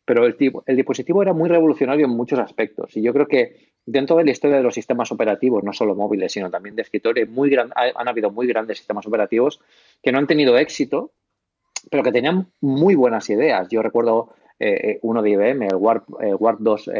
Pero 0.04 0.26
el, 0.26 0.36
dispositivo 0.76 1.22
era 1.22 1.32
muy 1.32 1.48
revolucionario 1.48 2.06
en 2.06 2.12
muchos 2.12 2.38
aspectos. 2.38 2.96
Y 2.96 3.02
yo 3.02 3.12
creo 3.12 3.26
que 3.26 3.72
dentro 3.84 4.16
de 4.16 4.24
la 4.24 4.30
historia 4.30 4.58
de 4.58 4.62
los 4.62 4.74
sistemas 4.74 5.10
operativos, 5.10 5.64
no 5.64 5.72
solo 5.72 5.96
móviles, 5.96 6.30
sino 6.30 6.48
también 6.48 6.76
de 6.76 6.82
escritorio, 6.82 7.26
muy 7.26 7.52
han 7.56 8.08
habido 8.08 8.30
muy 8.30 8.46
grandes 8.46 8.78
sistemas 8.78 9.06
operativos 9.08 9.60
que 10.00 10.12
no 10.12 10.18
han 10.18 10.28
tenido 10.28 10.56
éxito, 10.56 11.10
pero 11.90 12.04
que 12.04 12.12
tenían 12.12 12.46
muy 12.60 12.94
buenas 12.94 13.28
ideas. 13.28 13.66
Yo 13.70 13.82
recuerdo 13.82 14.34
eh, 14.60 15.00
uno 15.02 15.20
de 15.20 15.30
IBM, 15.30 15.66
el 15.66 15.76
Warp, 15.76 16.60
2 16.60 16.90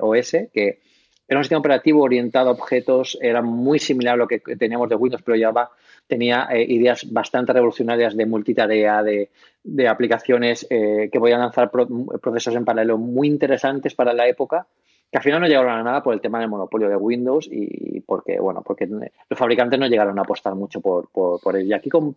OS, 0.00 0.36
que 0.52 0.80
era 1.28 1.38
un 1.38 1.44
sistema 1.44 1.60
operativo 1.60 2.02
orientado 2.02 2.50
a 2.50 2.52
objetos, 2.52 3.18
era 3.20 3.42
muy 3.42 3.78
similar 3.78 4.14
a 4.14 4.16
lo 4.16 4.28
que 4.28 4.38
teníamos 4.38 4.88
de 4.88 4.94
Windows, 4.94 5.22
pero 5.22 5.38
Java 5.40 5.70
tenía 6.06 6.48
eh, 6.50 6.62
ideas 6.62 7.10
bastante 7.12 7.52
revolucionarias 7.52 8.16
de 8.16 8.26
multitarea, 8.26 9.02
de, 9.02 9.30
de 9.64 9.88
aplicaciones 9.88 10.66
eh, 10.70 11.08
que 11.10 11.18
podían 11.18 11.40
lanzar 11.40 11.70
procesos 11.70 12.54
en 12.54 12.64
paralelo 12.64 12.96
muy 12.96 13.26
interesantes 13.26 13.94
para 13.94 14.12
la 14.12 14.28
época, 14.28 14.66
que 15.10 15.18
al 15.18 15.24
final 15.24 15.40
no 15.40 15.48
llegaron 15.48 15.72
a 15.72 15.82
nada 15.82 16.02
por 16.02 16.14
el 16.14 16.20
tema 16.20 16.38
del 16.38 16.48
monopolio 16.48 16.88
de 16.88 16.96
Windows 16.96 17.48
y 17.50 18.00
porque, 18.00 18.38
bueno, 18.38 18.62
porque 18.64 18.86
los 18.86 19.38
fabricantes 19.38 19.78
no 19.78 19.86
llegaron 19.86 20.18
a 20.18 20.22
apostar 20.22 20.54
mucho 20.54 20.80
por, 20.80 21.08
por, 21.10 21.56
él. 21.56 21.66
Y 21.66 21.72
aquí 21.72 21.90
con, 21.90 22.16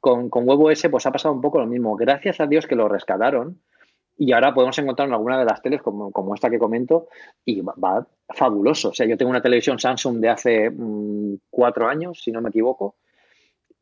con, 0.00 0.28
con 0.30 0.46
pues 0.46 1.06
ha 1.06 1.12
pasado 1.12 1.34
un 1.34 1.40
poco 1.40 1.58
lo 1.58 1.66
mismo. 1.66 1.96
Gracias 1.96 2.40
a 2.40 2.46
Dios 2.46 2.66
que 2.66 2.76
lo 2.76 2.88
rescataron, 2.88 3.58
y 4.18 4.32
ahora 4.32 4.54
podemos 4.54 4.78
encontrar 4.78 5.08
en 5.08 5.14
alguna 5.14 5.38
de 5.38 5.44
las 5.44 5.60
teles, 5.60 5.82
como, 5.82 6.10
como 6.10 6.34
esta 6.34 6.48
que 6.48 6.58
comento, 6.58 7.08
y 7.44 7.60
va, 7.60 8.06
fabuloso. 8.28 8.90
O 8.90 8.94
sea, 8.94 9.06
yo 9.06 9.16
tengo 9.16 9.30
una 9.30 9.42
televisión 9.42 9.78
Samsung 9.78 10.18
de 10.18 10.28
hace 10.28 10.70
mm, 10.70 11.36
cuatro 11.50 11.88
años, 11.88 12.22
si 12.22 12.32
no 12.32 12.40
me 12.40 12.50
equivoco, 12.50 12.96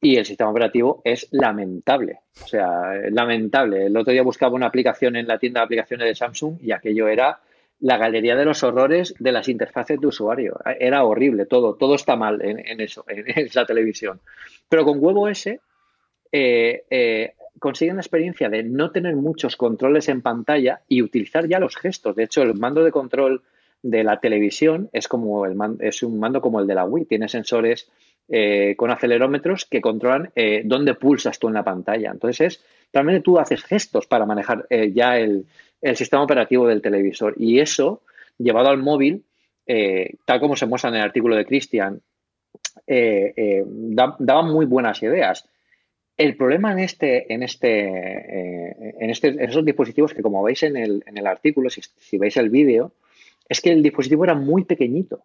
y 0.00 0.16
el 0.16 0.26
sistema 0.26 0.50
operativo 0.50 1.00
es 1.04 1.28
lamentable. 1.30 2.20
O 2.42 2.46
sea, 2.46 2.92
lamentable. 3.10 3.86
El 3.86 3.96
otro 3.96 4.12
día 4.12 4.22
buscaba 4.22 4.54
una 4.54 4.66
aplicación 4.66 5.16
en 5.16 5.26
la 5.26 5.38
tienda 5.38 5.60
de 5.60 5.64
aplicaciones 5.64 6.06
de 6.06 6.14
Samsung 6.14 6.58
y 6.60 6.72
aquello 6.72 7.08
era 7.08 7.40
la 7.80 7.96
galería 7.96 8.36
de 8.36 8.44
los 8.44 8.62
horrores 8.62 9.14
de 9.18 9.32
las 9.32 9.48
interfaces 9.48 9.98
de 10.00 10.06
usuario. 10.06 10.58
Era 10.78 11.04
horrible, 11.04 11.46
todo, 11.46 11.74
todo 11.74 11.94
está 11.94 12.16
mal 12.16 12.40
en, 12.42 12.80
eso, 12.80 13.04
en 13.08 13.24
esa 13.46 13.64
televisión. 13.64 14.20
Pero 14.68 14.84
con 14.84 14.98
WebOS 15.02 15.46
eh, 15.46 15.60
eh, 16.90 17.34
consiguen 17.58 17.96
la 17.96 18.02
experiencia 18.02 18.48
de 18.48 18.62
no 18.62 18.90
tener 18.90 19.16
muchos 19.16 19.56
controles 19.56 20.08
en 20.08 20.20
pantalla 20.20 20.82
y 20.88 21.02
utilizar 21.02 21.46
ya 21.48 21.58
los 21.58 21.76
gestos. 21.76 22.16
De 22.16 22.24
hecho, 22.24 22.42
el 22.42 22.54
mando 22.54 22.84
de 22.84 22.92
control 22.92 23.42
de 23.84 24.02
la 24.02 24.18
televisión 24.18 24.88
es 24.92 25.08
como 25.08 25.44
el 25.44 25.56
es 25.80 26.02
un 26.02 26.18
mando 26.18 26.40
como 26.40 26.58
el 26.58 26.66
de 26.66 26.74
la 26.74 26.86
Wii. 26.86 27.04
Tiene 27.04 27.28
sensores 27.28 27.90
eh, 28.26 28.74
con 28.78 28.90
acelerómetros 28.90 29.66
que 29.66 29.82
controlan 29.82 30.30
eh, 30.34 30.62
dónde 30.64 30.94
pulsas 30.94 31.38
tú 31.38 31.48
en 31.48 31.54
la 31.54 31.62
pantalla. 31.62 32.10
Entonces, 32.10 32.40
es, 32.40 32.64
realmente 32.94 33.20
tú 33.20 33.38
haces 33.38 33.62
gestos 33.62 34.06
para 34.06 34.24
manejar 34.24 34.66
eh, 34.70 34.90
ya 34.92 35.18
el, 35.18 35.46
sistema 35.94 36.22
operativo 36.22 36.66
del 36.66 36.80
televisor. 36.80 37.34
Y 37.36 37.60
eso, 37.60 38.00
llevado 38.38 38.70
al 38.70 38.78
móvil, 38.78 39.26
tal 40.24 40.40
como 40.40 40.56
se 40.56 40.64
muestra 40.64 40.88
en 40.88 40.96
el 40.96 41.02
artículo 41.02 41.36
de 41.36 41.44
Christian, 41.44 42.00
daba 42.86 44.42
muy 44.44 44.64
buenas 44.64 45.02
ideas. 45.02 45.46
El 46.16 46.38
problema 46.38 46.72
en 46.72 46.78
este, 46.78 47.30
en 47.30 47.42
este, 47.42 47.82
en 49.04 49.10
este, 49.10 49.28
en 49.28 49.42
esos 49.42 49.62
dispositivos 49.62 50.14
que 50.14 50.22
como 50.22 50.42
veis 50.42 50.62
en 50.62 50.78
el, 50.78 51.04
en 51.04 51.18
el 51.18 51.26
artículo, 51.26 51.68
si, 51.68 52.16
veis 52.16 52.38
el 52.38 52.48
vídeo, 52.48 52.92
es 53.48 53.60
que 53.60 53.70
el 53.70 53.82
dispositivo 53.82 54.24
era 54.24 54.34
muy 54.34 54.64
pequeñito. 54.64 55.24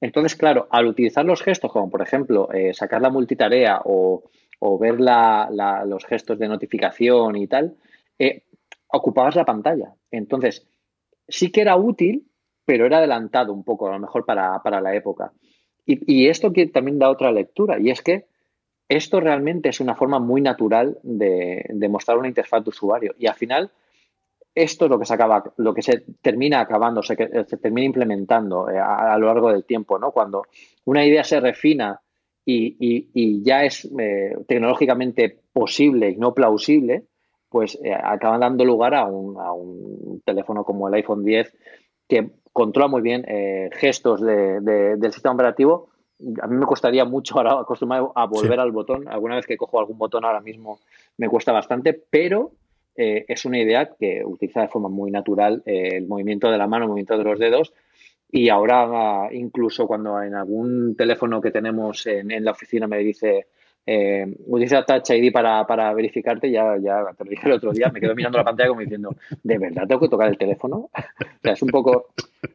Entonces, 0.00 0.36
claro, 0.36 0.66
al 0.70 0.86
utilizar 0.86 1.24
los 1.24 1.42
gestos, 1.42 1.72
como 1.72 1.90
por 1.90 2.02
ejemplo 2.02 2.52
eh, 2.52 2.74
sacar 2.74 3.00
la 3.00 3.10
multitarea 3.10 3.80
o, 3.84 4.24
ver 4.80 4.98
los 4.98 6.04
gestos 6.06 6.38
de 6.38 6.48
notificación 6.48 7.36
y 7.36 7.46
tal, 7.46 7.76
eh, 8.18 8.44
ocupabas 8.88 9.36
la 9.36 9.44
pantalla. 9.44 9.94
Entonces, 10.10 10.66
sí 11.28 11.52
que 11.52 11.60
era 11.60 11.76
útil, 11.76 12.26
pero 12.64 12.86
era 12.86 12.98
adelantado 12.98 13.52
un 13.52 13.62
poco, 13.62 13.88
a 13.88 13.92
lo 13.92 13.98
mejor 13.98 14.24
para, 14.24 14.62
para 14.62 14.80
la 14.80 14.94
época. 14.94 15.32
Y, 15.86 16.28
esto 16.28 16.52
que 16.52 16.66
también 16.66 16.98
da 16.98 17.10
otra 17.10 17.30
lectura, 17.30 17.78
y 17.78 17.90
es 17.90 18.00
que 18.00 18.26
esto 18.88 19.20
realmente 19.20 19.68
es 19.68 19.80
una 19.80 19.94
forma 19.94 20.18
muy 20.18 20.40
natural 20.40 20.98
de, 21.02 21.66
mostrar 21.90 22.16
una 22.16 22.28
interfaz 22.28 22.64
de 22.64 22.70
usuario. 22.70 23.14
Y 23.18 23.26
al 23.26 23.34
final, 23.34 23.70
esto 24.54 24.84
es 24.84 24.90
lo 24.90 24.98
que 24.98 25.04
se 25.04 25.14
acaba, 25.14 25.42
lo 25.56 25.74
que 25.74 25.82
se 25.82 26.04
termina 26.22 26.60
acabando, 26.60 27.02
se, 27.02 27.16
se 27.16 27.56
termina 27.56 27.86
implementando 27.86 28.70
eh, 28.70 28.78
a, 28.78 29.16
lo 29.18 29.26
largo 29.26 29.52
del 29.52 29.64
tiempo, 29.64 29.98
¿no? 29.98 30.12
Cuando 30.12 30.44
una 30.84 31.04
idea 31.04 31.24
se 31.24 31.40
refina 31.40 32.00
y, 32.46 33.42
ya 33.42 33.64
es 33.64 33.90
eh, 33.98 34.36
tecnológicamente 34.46 35.40
posible 35.52 36.10
y 36.10 36.16
no 36.16 36.34
plausible, 36.34 37.04
pues 37.48 37.78
eh, 37.82 37.92
acaban 37.92 38.40
dando 38.40 38.64
lugar 38.64 38.94
a 38.94 39.04
un, 39.06 40.22
teléfono 40.24 40.64
como 40.64 40.88
el 40.88 40.94
iPhone 40.94 41.24
10 41.24 41.52
que 42.08 42.30
controla 42.52 42.88
muy 42.88 43.02
bien 43.02 43.24
gestos 43.72 44.20
del 44.20 45.12
sistema 45.12 45.34
operativo 45.34 45.88
a 46.40 46.46
mí 46.46 46.56
me 46.56 46.66
costaría 46.66 47.04
mucho 47.04 47.36
ahora 47.36 47.60
acostumbrarme 47.60 48.08
a 48.14 48.26
volver 48.26 48.60
al 48.60 48.72
botón. 48.72 49.08
Alguna 49.08 49.36
vez 49.36 49.46
que 49.46 49.56
cojo 49.56 49.78
algún 49.78 49.98
botón 49.98 50.24
ahora 50.24 50.40
mismo 50.40 50.78
me 51.16 51.28
cuesta 51.28 51.52
bastante, 51.52 51.92
pero 51.92 52.52
eh, 52.96 53.24
es 53.28 53.44
una 53.44 53.58
idea 53.58 53.90
que 53.98 54.22
utiliza 54.24 54.62
de 54.62 54.68
forma 54.68 54.88
muy 54.88 55.10
natural 55.10 55.62
eh, 55.66 55.96
el 55.96 56.06
movimiento 56.06 56.50
de 56.50 56.58
la 56.58 56.66
mano, 56.66 56.84
el 56.84 56.88
movimiento 56.88 57.18
de 57.18 57.24
los 57.24 57.38
dedos. 57.38 57.72
Y 58.30 58.48
ahora, 58.48 59.28
incluso 59.32 59.86
cuando 59.86 60.20
en 60.20 60.34
algún 60.34 60.96
teléfono 60.96 61.40
que 61.40 61.52
tenemos 61.52 62.06
en 62.06 62.44
la 62.44 62.50
oficina 62.50 62.88
me 62.88 62.98
dice 62.98 63.46
eh, 63.86 64.26
utiliza 64.46 64.84
Touch 64.84 65.10
ID 65.10 65.30
para, 65.30 65.66
para, 65.66 65.92
verificarte, 65.92 66.50
ya, 66.50 66.76
ya 66.78 67.04
te 67.16 67.24
lo 67.24 67.30
dije 67.30 67.46
el 67.46 67.52
otro 67.52 67.72
día, 67.72 67.90
me 67.92 68.00
quedo 68.00 68.14
mirando 68.14 68.38
la 68.38 68.44
pantalla 68.44 68.68
como 68.68 68.80
diciendo, 68.80 69.14
¿de 69.42 69.58
verdad 69.58 69.86
tengo 69.86 70.00
que 70.00 70.08
tocar 70.08 70.28
el 70.28 70.38
teléfono? 70.38 70.76
o 70.94 71.40
sea, 71.42 71.52
es 71.52 71.62
un 71.62 71.68
poco, 71.68 72.08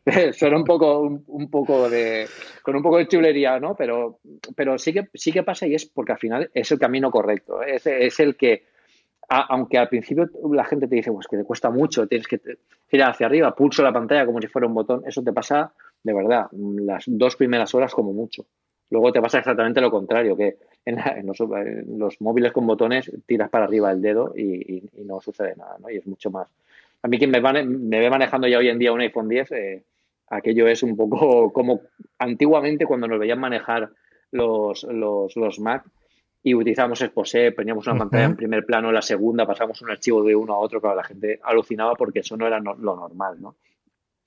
suena 0.34 0.58
un 0.58 0.64
poco, 0.64 1.02
un, 1.28 1.50
poco 1.52 1.88
de, 1.90 2.26
con 2.64 2.76
un 2.76 2.82
poco 2.82 2.98
de 2.98 3.08
chulería, 3.08 3.60
¿no? 3.60 3.76
Pero, 3.76 4.20
pero 4.56 4.78
sí 4.80 4.92
que, 4.92 5.08
sí 5.14 5.32
que 5.32 5.44
pasa 5.44 5.68
y 5.68 5.76
es 5.76 5.86
porque 5.86 6.14
al 6.14 6.20
final 6.20 6.50
es 6.54 6.72
el 6.72 6.80
camino 6.80 7.12
correcto, 7.12 7.62
es, 7.62 7.86
es 7.86 8.20
el 8.20 8.36
que, 8.36 8.64
aunque 9.30 9.78
al 9.78 9.90
principio 9.90 10.28
la 10.52 10.66
gente 10.66 10.88
te 10.88 10.96
dice, 10.96 11.12
pues 11.12 11.28
que 11.28 11.38
te 11.38 11.44
cuesta 11.44 11.70
mucho, 11.70 12.08
tienes 12.08 12.28
que 12.28 12.42
ir 12.92 13.04
hacia 13.04 13.28
arriba, 13.28 13.56
pulso 13.56 13.84
la 13.84 13.94
pantalla 13.94 14.26
como 14.26 14.42
si 14.42 14.48
fuera 14.48 14.68
un 14.68 14.74
botón, 14.74 15.04
eso 15.06 15.22
te 15.24 15.32
pasa, 15.32 15.72
de 16.04 16.14
verdad, 16.14 16.48
las 16.52 17.04
dos 17.08 17.36
primeras 17.36 17.74
horas 17.76 17.94
como 17.94 18.12
mucho. 18.12 18.46
Luego 18.90 19.12
te 19.12 19.22
pasa 19.22 19.38
exactamente 19.38 19.82
lo 19.82 19.92
contrario, 19.92 20.36
que 20.36 20.58
en, 20.84 20.98
los, 21.28 22.22
móviles 22.22 22.52
con 22.52 22.66
botones 22.66 23.12
tiras 23.28 23.50
para 23.50 23.66
arriba 23.66 23.92
el 23.92 24.02
dedo 24.02 24.34
y, 24.36 24.90
no 25.06 25.22
sucede 25.22 25.56
nada, 25.56 25.78
¿no? 25.80 25.92
Y 25.92 25.98
es 25.98 26.08
mucho 26.08 26.32
más. 26.32 26.48
A 27.04 27.08
mí 27.08 27.20
quien 27.20 27.30
me, 27.30 27.40
me 27.40 28.00
ve 28.00 28.10
manejando 28.10 28.48
ya 28.48 28.58
hoy 28.58 28.70
en 28.70 28.80
día 28.80 28.92
un 28.92 29.02
iPhone 29.02 29.30
10, 29.30 29.52
eh, 29.52 29.84
aquello 30.28 30.68
es 30.68 30.82
un 30.82 30.98
poco 30.98 31.54
como 31.54 31.82
antiguamente 32.18 32.88
cuando 32.88 33.08
nos 33.08 33.20
veían 33.20 33.40
manejar 33.40 33.92
los, 34.32 34.84
los, 34.84 35.36
los 35.36 35.60
Mac 35.60 35.86
y 36.42 36.54
utilizamos 36.54 37.02
Exposé, 37.02 37.52
poníamos 37.52 37.86
una 37.88 38.00
pantalla 38.00 38.26
en 38.26 38.36
primer 38.36 38.66
plano, 38.66 38.92
la 38.92 39.02
segunda, 39.02 39.46
pasamos 39.46 39.82
un 39.82 39.92
archivo 39.92 40.24
de 40.24 40.36
uno 40.36 40.54
a 40.54 40.60
otro, 40.60 40.80
claro, 40.80 40.96
la 40.96 41.04
gente 41.04 41.40
alucinaba 41.44 41.96
porque 41.96 42.20
eso 42.20 42.38
no 42.38 42.48
era 42.48 42.60
lo 42.60 42.96
normal, 42.96 43.42
¿no? 43.42 43.56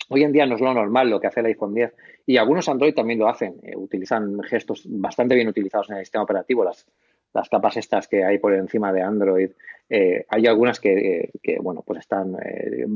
Hoy 0.09 0.25
en 0.25 0.33
día 0.33 0.45
no 0.45 0.57
es 0.57 0.61
lo 0.61 0.75
normal 0.75 1.09
lo 1.09 1.19
que 1.19 1.27
hace 1.27 1.41
el 1.41 1.47
iPhone 1.47 1.73
10 1.73 1.95
y 2.27 2.37
algunos 2.37 2.69
Android 2.69 2.95
también 2.95 3.19
lo 3.19 3.29
hacen, 3.29 3.57
eh, 3.63 3.75
utilizan 3.75 4.43
gestos 4.43 4.83
bastante 4.87 5.35
bien 5.35 5.49
utilizados 5.49 5.89
en 5.89 5.97
el 5.97 6.05
sistema 6.05 6.25
operativo, 6.25 6.65
las, 6.65 6.87
las 7.33 7.49
capas 7.49 7.79
estas 7.79 8.09
que 8.09 8.23
hay 8.23 8.39
por 8.39 8.53
encima 8.53 8.93
de 8.93 9.01
Android. 9.01 9.51
Eh, 9.89 10.27
hay 10.29 10.47
algunas 10.47 10.81
que, 10.81 11.31
bueno, 11.61 11.83
pues 11.87 12.01
están 12.01 12.37
eh, 12.45 12.87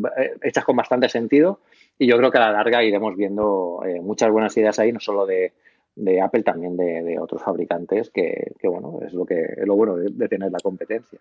hechas 0.42 0.64
con 0.64 0.76
bastante 0.76 1.08
sentido 1.08 1.60
y 1.98 2.06
yo 2.06 2.18
creo 2.18 2.30
que 2.30 2.38
a 2.38 2.42
la 2.42 2.52
larga 2.52 2.84
iremos 2.84 3.16
viendo 3.16 3.80
muchas 4.02 4.30
buenas 4.30 4.56
ideas 4.56 4.78
ahí, 4.78 4.92
no 4.92 5.00
solo 5.00 5.24
de, 5.24 5.52
Apple, 6.22 6.42
también 6.42 6.76
de, 6.76 7.18
otros 7.18 7.42
fabricantes, 7.42 8.10
que, 8.10 8.52
bueno, 8.64 9.00
es 9.06 9.12
lo, 9.12 9.24
que, 9.24 9.40
es 9.40 9.66
lo 9.66 9.76
bueno 9.76 9.96
de 9.96 10.28
tener 10.28 10.50
la 10.50 10.58
competencia. 10.60 11.18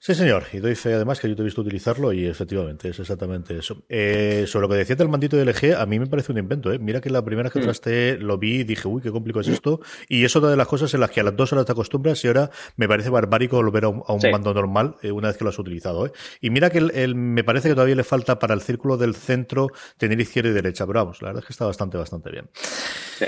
Sí, 0.00 0.14
señor. 0.14 0.44
Y 0.52 0.58
doy 0.58 0.76
fe 0.76 0.94
además 0.94 1.18
que 1.18 1.28
yo 1.28 1.34
te 1.34 1.42
he 1.42 1.44
visto 1.44 1.60
utilizarlo 1.60 2.12
y 2.12 2.24
efectivamente 2.26 2.88
es 2.88 3.00
exactamente 3.00 3.58
eso. 3.58 3.82
Eh, 3.88 4.44
sobre 4.46 4.62
lo 4.62 4.68
que 4.68 4.76
decía 4.76 4.94
del 4.94 5.08
mandito 5.08 5.36
de 5.36 5.44
LG, 5.44 5.74
a 5.76 5.86
mí 5.86 5.98
me 5.98 6.06
parece 6.06 6.30
un 6.30 6.38
invento. 6.38 6.72
¿eh? 6.72 6.78
Mira 6.78 7.00
que 7.00 7.10
la 7.10 7.24
primera 7.24 7.50
que 7.50 7.58
mm. 7.58 7.62
traste 7.62 8.16
lo 8.16 8.38
vi 8.38 8.60
y 8.60 8.64
dije, 8.64 8.86
uy, 8.86 9.02
qué 9.02 9.10
complicado 9.10 9.40
es 9.40 9.48
esto. 9.48 9.80
Y 10.08 10.24
es 10.24 10.36
otra 10.36 10.50
de 10.50 10.56
las 10.56 10.68
cosas 10.68 10.94
en 10.94 11.00
las 11.00 11.10
que 11.10 11.20
a 11.20 11.24
las 11.24 11.34
dos 11.34 11.52
horas 11.52 11.66
te 11.66 11.72
acostumbras 11.72 12.24
y 12.24 12.28
ahora 12.28 12.50
me 12.76 12.86
parece 12.86 13.10
barbárico 13.10 13.56
volver 13.56 13.86
a 13.86 13.88
un, 13.88 14.04
mando 14.30 14.54
normal 14.54 14.94
eh, 15.02 15.10
una 15.10 15.28
vez 15.28 15.36
que 15.36 15.42
lo 15.42 15.50
has 15.50 15.58
utilizado. 15.58 16.06
¿eh? 16.06 16.12
Y 16.40 16.50
mira 16.50 16.70
que 16.70 16.78
el, 16.78 17.16
me 17.16 17.42
parece 17.42 17.68
que 17.68 17.74
todavía 17.74 17.96
le 17.96 18.04
falta 18.04 18.38
para 18.38 18.54
el 18.54 18.60
círculo 18.60 18.98
del 18.98 19.16
centro 19.16 19.66
tener 19.96 20.20
izquierda 20.20 20.50
y 20.50 20.52
derecha. 20.52 20.86
Pero 20.86 21.00
vamos, 21.00 21.20
la 21.22 21.30
verdad 21.30 21.42
es 21.42 21.46
que 21.48 21.52
está 21.52 21.66
bastante, 21.66 21.98
bastante 21.98 22.30
bien. 22.30 22.48
Sí. 22.54 23.26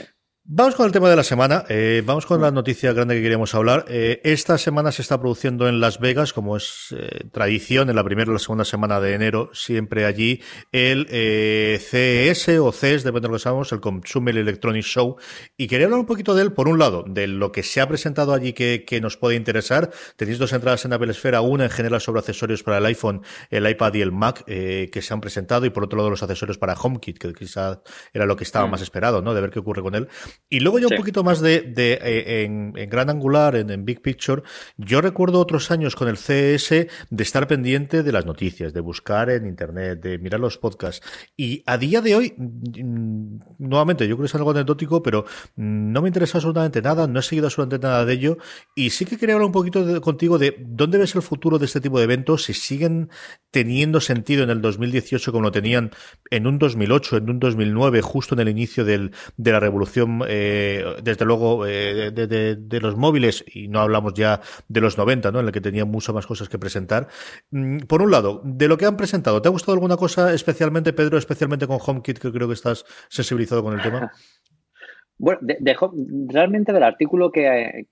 Vamos 0.52 0.74
con 0.74 0.86
el 0.86 0.90
tema 0.90 1.08
de 1.08 1.14
la 1.14 1.22
semana. 1.22 1.64
Eh, 1.68 2.02
vamos 2.04 2.26
con 2.26 2.40
la 2.40 2.50
noticia 2.50 2.92
grande 2.92 3.14
que 3.14 3.22
queríamos 3.22 3.54
hablar. 3.54 3.84
Eh, 3.88 4.20
esta 4.24 4.58
semana 4.58 4.90
se 4.90 5.02
está 5.02 5.20
produciendo 5.20 5.68
en 5.68 5.80
Las 5.80 6.00
Vegas, 6.00 6.32
como 6.32 6.56
es 6.56 6.92
eh, 6.98 7.28
tradición, 7.30 7.88
en 7.88 7.94
la 7.94 8.02
primera 8.02 8.30
o 8.30 8.32
la 8.32 8.40
segunda 8.40 8.64
semana 8.64 9.00
de 9.00 9.14
enero, 9.14 9.50
siempre 9.52 10.06
allí, 10.06 10.42
el 10.72 11.06
CES 11.08 12.48
o 12.58 12.72
CES, 12.72 13.04
depende 13.04 13.28
de 13.28 13.32
lo 13.32 13.34
que 13.34 13.42
sabemos, 13.44 13.70
el 13.70 13.80
Consumer 13.80 14.36
Electronic 14.36 14.82
Show. 14.82 15.18
Y 15.56 15.68
quería 15.68 15.86
hablar 15.86 16.00
un 16.00 16.06
poquito 16.06 16.34
de 16.34 16.42
él, 16.42 16.52
por 16.52 16.66
un 16.66 16.80
lado, 16.80 17.04
de 17.06 17.28
lo 17.28 17.52
que 17.52 17.62
se 17.62 17.80
ha 17.80 17.86
presentado 17.86 18.32
allí 18.34 18.52
que, 18.52 18.84
que 18.84 19.00
nos 19.00 19.16
puede 19.16 19.36
interesar. 19.36 19.90
Tenéis 20.16 20.38
dos 20.38 20.52
entradas 20.52 20.84
en 20.84 20.94
Apple 20.94 21.12
Esfera, 21.12 21.42
una 21.42 21.64
en 21.64 21.70
general 21.70 22.00
sobre 22.00 22.20
accesorios 22.20 22.64
para 22.64 22.78
el 22.78 22.86
iPhone, 22.86 23.22
el 23.50 23.70
iPad 23.70 23.94
y 23.94 24.00
el 24.00 24.10
Mac, 24.10 24.44
que 24.46 25.00
se 25.00 25.14
han 25.14 25.20
presentado, 25.20 25.64
y 25.64 25.70
por 25.70 25.84
otro 25.84 25.98
lado 25.98 26.10
los 26.10 26.24
accesorios 26.24 26.58
para 26.58 26.74
HomeKit, 26.74 27.18
que 27.18 27.32
quizás 27.34 27.78
era 28.12 28.26
lo 28.26 28.34
que 28.34 28.42
estaba 28.42 28.66
mm. 28.66 28.70
más 28.70 28.82
esperado, 28.82 29.22
¿no? 29.22 29.32
De 29.32 29.40
ver 29.40 29.50
qué 29.50 29.60
ocurre 29.60 29.82
con 29.82 29.94
él. 29.94 30.08
Y 30.48 30.60
luego 30.60 30.80
ya 30.80 30.88
un 30.88 30.96
poquito 30.96 31.22
más 31.22 31.40
de, 31.40 31.62
de 31.62 31.92
eh, 31.92 32.42
en, 32.42 32.72
en, 32.76 32.90
gran 32.90 33.08
angular, 33.08 33.54
en, 33.54 33.84
Big 33.84 34.02
Picture, 34.02 34.42
yo 34.76 35.00
recuerdo 35.00 35.38
otros 35.38 35.70
años 35.70 35.94
con 35.94 36.08
el 36.08 36.16
CS 36.16 36.70
de 37.10 37.22
estar 37.22 37.46
pendiente 37.46 38.02
de 38.02 38.12
las 38.12 38.26
noticias, 38.26 38.72
de 38.72 38.80
buscar 38.80 39.30
en 39.30 39.46
Internet, 39.46 40.00
de 40.00 40.18
mirar 40.18 40.40
los 40.40 40.58
podcasts. 40.58 41.06
Y 41.36 41.62
a 41.66 41.78
día 41.78 42.00
de 42.00 42.16
hoy, 42.16 42.34
mm, 42.36 43.38
nuevamente, 43.58 44.08
yo 44.08 44.16
creo 44.16 44.24
que 44.24 44.28
es 44.28 44.34
algo 44.34 44.50
anecdótico, 44.50 45.02
pero 45.02 45.24
no 45.54 46.02
me 46.02 46.08
interesa 46.08 46.38
absolutamente 46.38 46.82
nada, 46.82 47.06
no 47.06 47.20
he 47.20 47.22
seguido 47.22 47.46
absolutamente 47.46 47.86
nada 47.86 48.04
de 48.04 48.12
ello. 48.12 48.38
Y 48.74 48.90
sí 48.90 49.04
que 49.04 49.18
quería 49.18 49.36
hablar 49.36 49.46
un 49.46 49.52
poquito 49.52 50.00
contigo 50.00 50.38
de 50.38 50.56
dónde 50.58 50.98
ves 50.98 51.14
el 51.14 51.22
futuro 51.22 51.58
de 51.58 51.66
este 51.66 51.80
tipo 51.80 51.98
de 51.98 52.04
eventos, 52.04 52.44
si 52.44 52.54
siguen 52.54 53.08
teniendo 53.50 54.00
sentido 54.00 54.42
en 54.42 54.50
el 54.50 54.60
2018 54.60 55.32
como 55.32 55.44
lo 55.44 55.52
tenían 55.52 55.90
en 56.30 56.46
un 56.46 56.58
2008, 56.58 57.18
en 57.18 57.30
un 57.30 57.38
2009, 57.40 58.00
justo 58.02 58.34
en 58.34 58.40
el 58.40 58.48
inicio 58.48 58.84
del, 58.84 59.12
de 59.36 59.52
la 59.52 59.60
revolución. 59.60 60.19
Eh, 60.28 60.84
desde 61.02 61.24
luego, 61.24 61.66
eh, 61.66 62.10
de, 62.10 62.80
los 62.80 62.96
móviles, 62.96 63.44
y 63.52 63.68
no 63.68 63.80
hablamos 63.80 64.14
ya 64.14 64.40
de 64.68 64.80
los 64.80 64.96
90, 64.98 65.30
¿no? 65.32 65.40
En 65.40 65.46
el 65.46 65.52
que 65.52 65.60
tenían 65.60 65.90
muchas 65.90 66.14
más 66.14 66.26
cosas 66.26 66.48
que 66.48 66.58
presentar. 66.58 67.08
Mm, 67.50 67.80
por 67.80 68.02
un 68.02 68.10
lado, 68.10 68.40
de 68.44 68.68
lo 68.68 68.76
que 68.78 68.86
han 68.86 68.96
presentado, 68.96 69.42
¿te 69.42 69.48
ha 69.48 69.50
gustado 69.52 69.74
alguna 69.74 69.96
cosa 69.96 70.32
especialmente, 70.32 70.92
Pedro, 70.92 71.18
especialmente 71.18 71.66
con 71.66 71.78
HomeKit, 71.84 72.18
que 72.18 72.32
creo 72.32 72.48
que 72.48 72.54
estás 72.54 72.84
sensibilizado 73.08 73.62
con 73.62 73.74
el 73.74 73.82
tema? 73.82 74.12
Bueno, 75.22 75.40
realmente 76.28 76.72
del 76.72 76.82
artículo 76.82 77.30
que, 77.30 77.84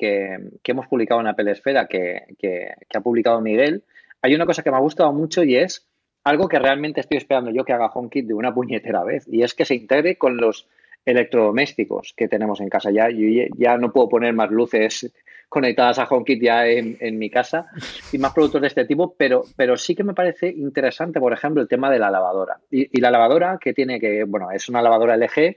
hemos 0.64 0.86
publicado 0.86 1.20
en 1.20 1.26
Apple 1.26 1.50
Esfera, 1.50 1.86
que, 1.86 2.22
que, 2.38 2.72
ha 2.94 3.00
publicado 3.02 3.42
Miguel, 3.42 3.84
hay 4.22 4.34
una 4.34 4.46
cosa 4.46 4.62
que 4.62 4.70
me 4.70 4.78
ha 4.78 4.80
gustado 4.80 5.12
mucho 5.12 5.44
y 5.44 5.56
es 5.56 5.86
algo 6.24 6.48
que 6.48 6.58
realmente 6.58 7.00
estoy 7.00 7.18
esperando 7.18 7.50
yo 7.50 7.64
que 7.66 7.74
haga 7.74 7.90
HomeKit 7.92 8.26
de 8.26 8.32
una 8.32 8.54
puñetera 8.54 9.04
vez, 9.04 9.26
y 9.28 9.42
es 9.42 9.52
que 9.52 9.66
se 9.66 9.74
integre 9.74 10.16
con 10.16 10.38
los 10.38 10.68
electrodomésticos 11.04 12.14
que 12.16 12.28
tenemos 12.28 12.61
en 12.61 12.68
casa. 12.68 12.90
Ya, 12.90 13.08
yo 13.11 13.26
ya 13.56 13.78
no 13.78 13.92
puedo 13.92 14.08
poner 14.08 14.34
más 14.34 14.50
luces 14.50 15.11
conectadas 15.48 15.98
a 15.98 16.04
HomeKit 16.04 16.42
ya 16.42 16.66
en, 16.66 17.18
mi 17.18 17.30
casa 17.30 17.66
y 18.12 18.18
más 18.18 18.34
productos 18.34 18.61
de 18.61 18.66
este 18.66 18.84
tipo, 18.84 19.14
pero, 19.16 19.44
pero 19.56 19.76
sí 19.76 19.94
que 19.94 20.04
me 20.04 20.14
parece 20.14 20.48
interesante, 20.48 21.20
por 21.20 21.32
ejemplo, 21.32 21.62
el 21.62 21.68
tema 21.68 21.90
de 21.90 21.98
la 21.98 22.11
lavadora. 22.11 22.58
Y, 22.70 23.00
la 23.00 23.11
lavadora 23.11 23.58
que 23.61 23.72
tiene 23.72 23.98
que, 23.98 24.24
bueno, 24.24 24.50
es 24.50 24.68
una 24.68 24.82
lavadora 24.82 25.16
LG 25.16 25.56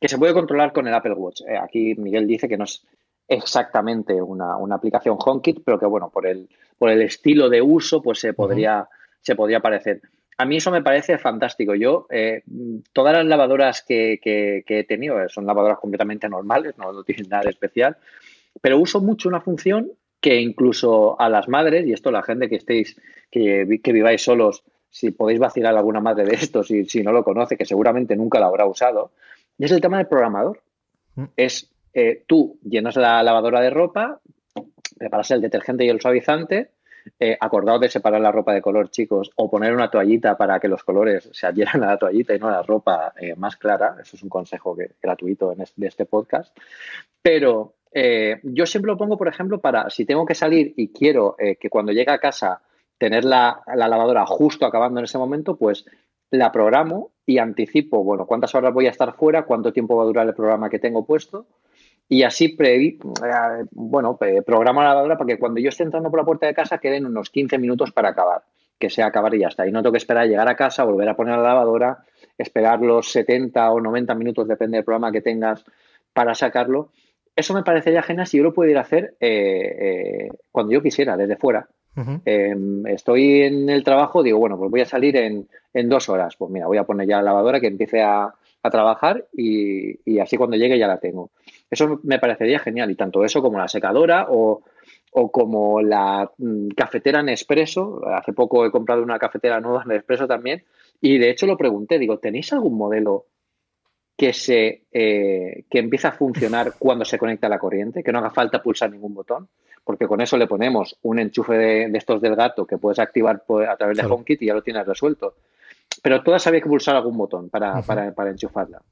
que 0.00 0.08
se 0.08 0.18
puede 0.18 0.32
controlar 0.32 0.72
con 0.72 0.86
el 0.86 0.94
Apple 0.94 1.14
Watch. 1.14 1.42
Eh, 1.42 1.56
aquí 1.56 1.94
Miguel 1.96 2.26
dice 2.26 2.48
que 2.48 2.56
no 2.56 2.64
es 2.64 2.84
exactamente 3.26 4.20
una, 4.20 4.56
aplicación 4.74 5.16
HomeKit, 5.18 5.62
pero 5.64 5.78
que, 5.78 5.86
bueno, 5.86 6.10
por 6.10 6.26
el, 6.26 6.48
por 6.78 6.90
el 6.90 7.02
estilo 7.02 7.48
de 7.48 7.62
uso, 7.62 8.02
pues 8.02 8.20
se 8.20 8.32
podría, 8.34 8.88
se 9.20 9.34
podría 9.34 9.60
parecer 9.60 10.02
a 10.42 10.44
mí 10.44 10.56
eso 10.56 10.70
me 10.70 10.82
parece 10.82 11.18
fantástico. 11.18 11.74
Yo, 11.74 12.06
eh, 12.10 12.42
todas 12.92 13.14
las 13.14 13.24
lavadoras 13.24 13.82
que, 13.82 14.20
he 14.24 14.84
tenido 14.84 15.20
eh, 15.20 15.28
son 15.28 15.46
lavadoras 15.46 15.78
completamente 15.78 16.28
normales, 16.28 16.76
no, 16.78 17.04
tienen 17.04 17.28
nada 17.28 17.48
especial, 17.48 17.96
pero 18.60 18.78
uso 18.78 19.00
mucho 19.00 19.28
una 19.28 19.40
función 19.40 19.92
que 20.20 20.40
incluso 20.40 21.20
a 21.20 21.28
las 21.28 21.48
madres, 21.48 21.86
y 21.86 21.92
esto 21.92 22.10
la 22.10 22.22
gente 22.22 22.48
que 22.48 22.56
estéis, 22.56 23.00
que, 23.30 23.80
que 23.82 23.92
viváis 23.92 24.22
solos, 24.22 24.64
si 24.90 25.10
podéis 25.10 25.38
vacilar 25.38 25.74
a 25.74 25.78
alguna 25.78 26.00
madre 26.00 26.24
de 26.24 26.34
estos 26.34 26.70
y 26.70 26.84
si 26.84 27.02
no 27.02 27.12
lo 27.12 27.24
conoce, 27.24 27.56
que 27.56 27.64
seguramente 27.64 28.16
nunca 28.16 28.40
lo 28.40 28.46
habrá 28.46 28.66
usado, 28.66 29.12
es 29.58 29.70
el 29.70 29.80
tema 29.80 29.98
del 29.98 30.08
programador. 30.08 30.60
Mm. 31.14 31.24
Es 31.36 31.70
eh, 31.94 32.24
tú 32.26 32.58
llenas 32.64 32.96
la 32.96 33.22
lavadora 33.22 33.60
de 33.60 33.70
ropa, 33.70 34.20
preparas 34.98 35.30
el 35.30 35.40
detergente 35.40 35.84
y 35.84 35.88
el 35.88 36.00
suavizante, 36.00 36.70
eh, 37.18 37.36
acordaos 37.40 37.80
de 37.80 37.88
separar 37.88 38.20
la 38.20 38.32
ropa 38.32 38.52
de 38.52 38.62
color, 38.62 38.90
chicos, 38.90 39.30
o 39.36 39.50
poner 39.50 39.74
una 39.74 39.90
toallita 39.90 40.36
para 40.36 40.58
que 40.60 40.68
los 40.68 40.82
colores 40.82 41.28
se 41.32 41.46
adhieran 41.46 41.82
a 41.84 41.88
la 41.88 41.98
toallita 41.98 42.34
y 42.34 42.38
no 42.38 42.48
a 42.48 42.52
la 42.52 42.62
ropa 42.62 43.12
eh, 43.18 43.34
más 43.36 43.56
clara. 43.56 43.96
Eso 44.00 44.16
es 44.16 44.22
un 44.22 44.28
consejo 44.28 44.76
gratuito 45.00 45.52
en 45.52 45.64
de 45.76 45.86
este 45.86 46.06
podcast. 46.06 46.56
Pero 47.20 47.74
eh, 47.92 48.40
yo 48.42 48.66
siempre 48.66 48.90
lo 48.90 48.98
pongo, 48.98 49.16
por 49.16 49.28
ejemplo, 49.28 49.60
para 49.60 49.90
si 49.90 50.04
tengo 50.04 50.26
que 50.26 50.34
salir 50.34 50.74
y 50.76 50.88
quiero 50.88 51.36
que 51.38 51.70
cuando 51.70 51.92
llegue 51.92 52.10
a 52.10 52.18
casa 52.18 52.62
tener 52.98 53.24
la, 53.24 53.62
la, 53.74 53.88
lavadora 53.88 54.24
justo 54.26 54.66
acabando 54.66 55.00
en 55.00 55.04
ese 55.04 55.18
momento, 55.18 55.56
pues 55.56 55.84
la 56.30 56.50
programo 56.50 57.10
y 57.26 57.38
anticipo, 57.38 58.02
bueno, 58.02 58.26
cuántas 58.26 58.54
horas 58.54 58.72
voy 58.72 58.86
a 58.86 58.90
estar 58.90 59.14
fuera, 59.14 59.44
cuánto 59.44 59.72
tiempo 59.72 59.96
va 59.96 60.04
a 60.04 60.06
durar 60.06 60.26
el 60.26 60.34
programa 60.34 60.70
que 60.70 60.78
tengo 60.78 61.04
puesto 61.04 61.46
y 62.08 62.22
así 62.24 62.48
previ, 62.48 62.98
eh, 63.24 63.64
bueno, 63.70 64.18
programa 64.44 64.82
la 64.82 64.90
lavadora 64.90 65.16
para 65.16 65.28
que 65.28 65.38
cuando 65.38 65.60
yo 65.60 65.70
esté 65.70 65.82
entrando 65.82 66.10
por 66.10 66.20
la 66.20 66.26
puerta 66.26 66.46
de 66.46 66.54
casa 66.54 66.78
queden 66.78 67.06
unos 67.06 67.30
15 67.30 67.58
minutos 67.58 67.92
para 67.92 68.10
acabar, 68.10 68.42
que 68.78 68.90
sea 68.90 69.06
acabar 69.06 69.34
y 69.34 69.40
ya 69.40 69.48
está. 69.48 69.66
Y 69.66 69.72
no 69.72 69.82
tengo 69.82 69.92
que 69.92 69.98
esperar 69.98 70.24
a 70.24 70.26
llegar 70.26 70.48
a 70.48 70.56
casa, 70.56 70.84
volver 70.84 71.08
a 71.08 71.16
poner 71.16 71.36
la 71.36 71.42
lavadora, 71.42 72.04
esperar 72.36 72.80
los 72.80 73.10
70 73.12 73.70
o 73.70 73.80
90 73.80 74.14
minutos, 74.14 74.48
depende 74.48 74.76
del 74.76 74.84
programa 74.84 75.12
que 75.12 75.22
tengas, 75.22 75.64
para 76.12 76.34
sacarlo. 76.34 76.90
Eso 77.34 77.54
me 77.54 77.62
parecería 77.62 78.02
genial 78.02 78.26
si 78.26 78.36
yo 78.36 78.42
lo 78.42 78.52
pudiera 78.52 78.82
hacer 78.82 79.14
eh, 79.20 79.76
eh, 79.80 80.28
cuando 80.50 80.72
yo 80.72 80.82
quisiera, 80.82 81.16
desde 81.16 81.36
fuera. 81.36 81.68
Em, 82.24 82.86
estoy 82.86 83.42
en 83.42 83.68
el 83.68 83.84
trabajo, 83.84 84.22
digo, 84.22 84.38
bueno, 84.38 84.58
pues 84.58 84.70
voy 84.70 84.80
a 84.80 84.86
salir 84.86 85.16
en, 85.16 85.46
en, 85.74 85.88
dos 85.88 86.08
horas. 86.08 86.36
Pues 86.36 86.50
mira, 86.50 86.66
voy 86.66 86.78
a 86.78 86.84
poner 86.84 87.06
ya 87.06 87.16
la 87.16 87.24
lavadora 87.24 87.60
que 87.60 87.66
empiece 87.66 88.02
a, 88.02 88.34
a 88.62 88.70
trabajar 88.70 89.26
y, 89.32 89.98
y, 90.10 90.18
así 90.18 90.36
cuando 90.36 90.56
llegue 90.56 90.78
ya 90.78 90.86
la 90.86 90.98
tengo. 90.98 91.30
Eso 91.72 92.00
me 92.02 92.18
parecería 92.18 92.58
genial 92.58 92.90
y 92.90 92.96
tanto 92.96 93.24
eso 93.24 93.40
como 93.40 93.56
la 93.56 93.66
secadora 93.66 94.26
o, 94.28 94.62
o 95.12 95.32
como 95.32 95.80
la 95.80 96.30
mm, 96.36 96.68
cafetera 96.76 97.22
Nespresso. 97.22 98.06
Hace 98.06 98.34
poco 98.34 98.66
he 98.66 98.70
comprado 98.70 99.02
una 99.02 99.18
cafetera 99.18 99.58
nueva 99.58 99.82
Nespresso 99.86 100.26
también 100.26 100.64
y 101.00 101.16
de 101.16 101.30
hecho 101.30 101.46
lo 101.46 101.56
pregunté, 101.56 101.98
digo, 101.98 102.18
¿tenéis 102.18 102.52
algún 102.52 102.76
modelo 102.76 103.24
que 104.14 104.34
se 104.34 104.82
eh, 104.92 105.64
que 105.70 105.78
empieza 105.78 106.08
a 106.08 106.12
funcionar 106.12 106.74
cuando 106.78 107.06
se 107.06 107.16
conecta 107.16 107.46
a 107.46 107.50
la 107.50 107.58
corriente, 107.58 108.02
que 108.02 108.12
no 108.12 108.18
haga 108.18 108.28
falta 108.28 108.62
pulsar 108.62 108.90
ningún 108.90 109.14
botón? 109.14 109.48
Porque 109.82 110.06
con 110.06 110.20
eso 110.20 110.36
le 110.36 110.46
ponemos 110.46 110.98
un 111.00 111.20
enchufe 111.20 111.54
de, 111.54 111.96
estos 111.96 112.20
del 112.20 112.36
gato 112.36 112.66
que 112.66 112.76
puedes 112.76 112.98
activar 112.98 113.42
a 113.66 113.76
través 113.78 113.96
de 113.96 114.04
HomeKit 114.04 114.42
y 114.42 114.46
ya 114.48 114.54
lo 114.54 114.62
tienes 114.62 114.86
resuelto. 114.86 115.36
Pero 116.02 116.22
todas 116.22 116.46
había 116.46 116.60
que 116.60 116.68
pulsar 116.68 116.96
algún 116.96 117.16
botón 117.16 117.48
para, 117.48 117.80
para, 117.80 118.12
para 118.12 118.30
enchufarla. 118.30 118.82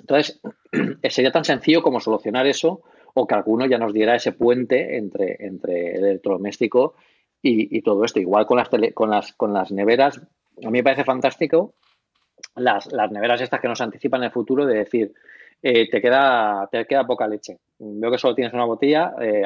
Entonces, 0.00 0.40
sería 1.10 1.32
tan 1.32 1.44
sencillo 1.44 1.82
como 1.82 2.00
solucionar 2.00 2.46
eso 2.46 2.82
o 3.14 3.26
que 3.26 3.34
alguno 3.34 3.66
ya 3.66 3.78
nos 3.78 3.92
diera 3.92 4.14
ese 4.14 4.32
puente 4.32 4.96
entre, 4.96 5.36
entre 5.40 5.96
el 5.96 6.04
electrodoméstico 6.04 6.94
y, 7.42 7.80
todo 7.82 8.04
esto. 8.04 8.20
Igual 8.20 8.44
con 8.46 8.58
las, 8.58 8.68
con, 8.94 9.10
las, 9.10 9.32
con 9.32 9.52
las 9.52 9.70
neveras, 9.70 10.18
a 10.18 10.70
mí 10.70 10.78
me 10.78 10.82
parece 10.82 11.04
fantástico 11.04 11.74
las, 12.56 12.92
las 12.92 13.10
neveras 13.10 13.40
estas 13.40 13.60
que 13.60 13.68
nos 13.68 13.80
anticipan 13.80 14.22
el 14.22 14.30
futuro 14.30 14.66
de 14.66 14.78
decir, 14.78 15.12
eh, 15.62 15.88
te, 15.88 16.00
queda, 16.00 16.68
te 16.70 16.84
queda 16.86 17.06
poca 17.06 17.26
leche. 17.26 17.58
Veo 17.78 18.10
que 18.10 18.18
solo 18.18 18.34
tienes 18.34 18.52
una 18.52 18.64
botella 18.64 19.14
eh, 19.20 19.42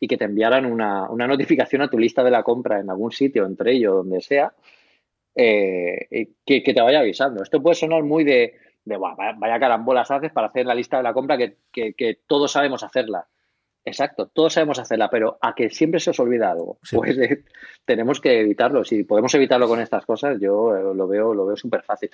y 0.00 0.08
que 0.08 0.16
te 0.16 0.24
enviaran 0.24 0.66
una, 0.66 1.08
una, 1.08 1.26
notificación 1.26 1.82
a 1.82 1.90
tu 1.90 1.98
lista 1.98 2.24
de 2.24 2.30
la 2.30 2.42
compra 2.42 2.80
en 2.80 2.90
algún 2.90 3.12
sitio, 3.12 3.44
entre 3.46 3.72
ellos, 3.72 3.94
donde 3.94 4.20
sea, 4.20 4.52
eh, 5.34 6.28
que, 6.44 6.60
te 6.60 6.80
vaya 6.80 7.00
avisando. 7.00 7.42
Esto 7.42 7.62
puede 7.62 7.74
sonar 7.74 8.02
muy 8.02 8.24
de, 8.24 8.54
de 8.84 8.96
vaya 8.96 9.60
carambolas 9.60 10.10
haces 10.10 10.32
para 10.32 10.48
hacer 10.48 10.66
la 10.66 10.74
lista 10.74 10.96
de 10.96 11.02
la 11.02 11.12
compra 11.12 11.38
que, 11.38 12.18
todos 12.26 12.52
sabemos 12.52 12.82
hacerla. 12.82 13.26
Exacto, 13.84 14.28
todos 14.28 14.52
sabemos 14.52 14.78
hacerla, 14.78 15.10
pero 15.10 15.38
a 15.40 15.56
que 15.56 15.68
siempre 15.68 15.98
se 15.98 16.10
os 16.10 16.20
olvida 16.20 16.52
algo. 16.52 16.78
Pues 16.92 17.18
eh, 17.18 17.44
tenemos 17.84 18.20
que 18.20 18.40
evitarlo. 18.40 18.84
Si 18.84 19.02
podemos 19.02 19.34
evitarlo 19.34 19.66
con 19.66 19.80
estas 19.80 20.06
cosas, 20.06 20.38
yo 20.40 20.76
eh, 20.76 20.94
lo 20.94 21.08
veo, 21.08 21.34
lo 21.34 21.46
veo 21.46 21.56
súper 21.56 21.82
fácil. 21.82 22.08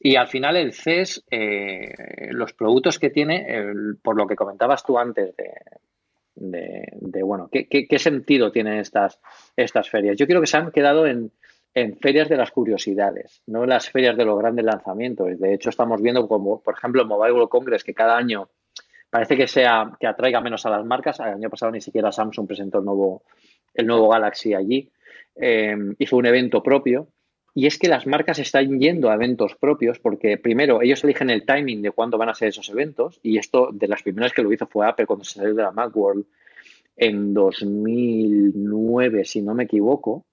Y 0.00 0.16
al 0.16 0.26
final 0.26 0.56
el 0.56 0.72
CES, 0.72 1.24
eh, 1.30 1.92
los 2.30 2.52
productos 2.52 2.98
que 2.98 3.10
tiene, 3.10 3.46
por 4.02 4.16
lo 4.16 4.26
que 4.26 4.34
comentabas 4.34 4.84
tú 4.84 4.98
antes 4.98 5.36
de, 5.36 5.52
de, 6.34 7.22
bueno, 7.22 7.48
¿qué, 7.50 7.68
¿qué, 7.68 7.98
sentido 8.00 8.50
tienen 8.50 8.78
estas, 8.78 9.20
estas 9.56 9.88
ferias? 9.88 10.16
Yo 10.16 10.26
creo 10.26 10.40
que 10.40 10.48
se 10.48 10.56
han 10.56 10.72
quedado 10.72 11.06
en, 11.06 11.30
en 11.74 11.96
ferias 11.98 12.28
de 12.28 12.36
las 12.36 12.52
curiosidades, 12.52 13.42
no 13.46 13.64
en 13.64 13.70
las 13.70 13.90
ferias 13.90 14.16
de 14.16 14.24
los 14.24 14.38
grandes 14.38 14.64
lanzamientos. 14.64 15.38
De 15.38 15.54
hecho, 15.54 15.70
estamos 15.70 16.00
viendo 16.00 16.28
como, 16.28 16.62
por 16.62 16.74
ejemplo, 16.74 17.04
Mobile 17.04 17.32
World 17.32 17.48
Congress, 17.48 17.82
que 17.82 17.94
cada 17.94 18.16
año 18.16 18.48
parece 19.10 19.36
que 19.36 19.48
sea 19.48 19.92
que 19.98 20.06
atraiga 20.06 20.40
menos 20.40 20.64
a 20.66 20.70
las 20.70 20.84
marcas. 20.84 21.18
El 21.18 21.26
año 21.34 21.50
pasado 21.50 21.72
ni 21.72 21.80
siquiera 21.80 22.12
Samsung 22.12 22.46
presentó 22.46 22.78
el 22.78 22.84
nuevo, 22.84 23.24
el 23.74 23.86
nuevo 23.86 24.08
Galaxy 24.08 24.54
allí. 24.54 24.90
Eh, 25.34 25.76
hizo 25.98 26.16
un 26.16 26.26
evento 26.26 26.62
propio. 26.62 27.08
Y 27.56 27.66
es 27.66 27.78
que 27.78 27.88
las 27.88 28.06
marcas 28.06 28.40
están 28.40 28.80
yendo 28.80 29.10
a 29.10 29.14
eventos 29.14 29.54
propios 29.54 30.00
porque 30.00 30.38
primero 30.38 30.82
ellos 30.82 31.04
eligen 31.04 31.30
el 31.30 31.46
timing 31.46 31.82
de 31.82 31.92
cuándo 31.92 32.18
van 32.18 32.28
a 32.28 32.34
ser 32.34 32.48
esos 32.48 32.68
eventos 32.68 33.20
y 33.22 33.38
esto 33.38 33.70
de 33.72 33.86
las 33.86 34.02
primeras 34.02 34.32
que 34.32 34.42
lo 34.42 34.52
hizo 34.52 34.66
fue 34.66 34.88
Apple 34.88 35.06
cuando 35.06 35.24
se 35.24 35.38
salió 35.38 35.54
de 35.54 35.62
la 35.62 35.70
Macworld 35.70 36.24
en 36.96 37.32
2009, 37.32 39.24
si 39.24 39.40
no 39.40 39.54
me 39.54 39.64
equivoco. 39.64 40.26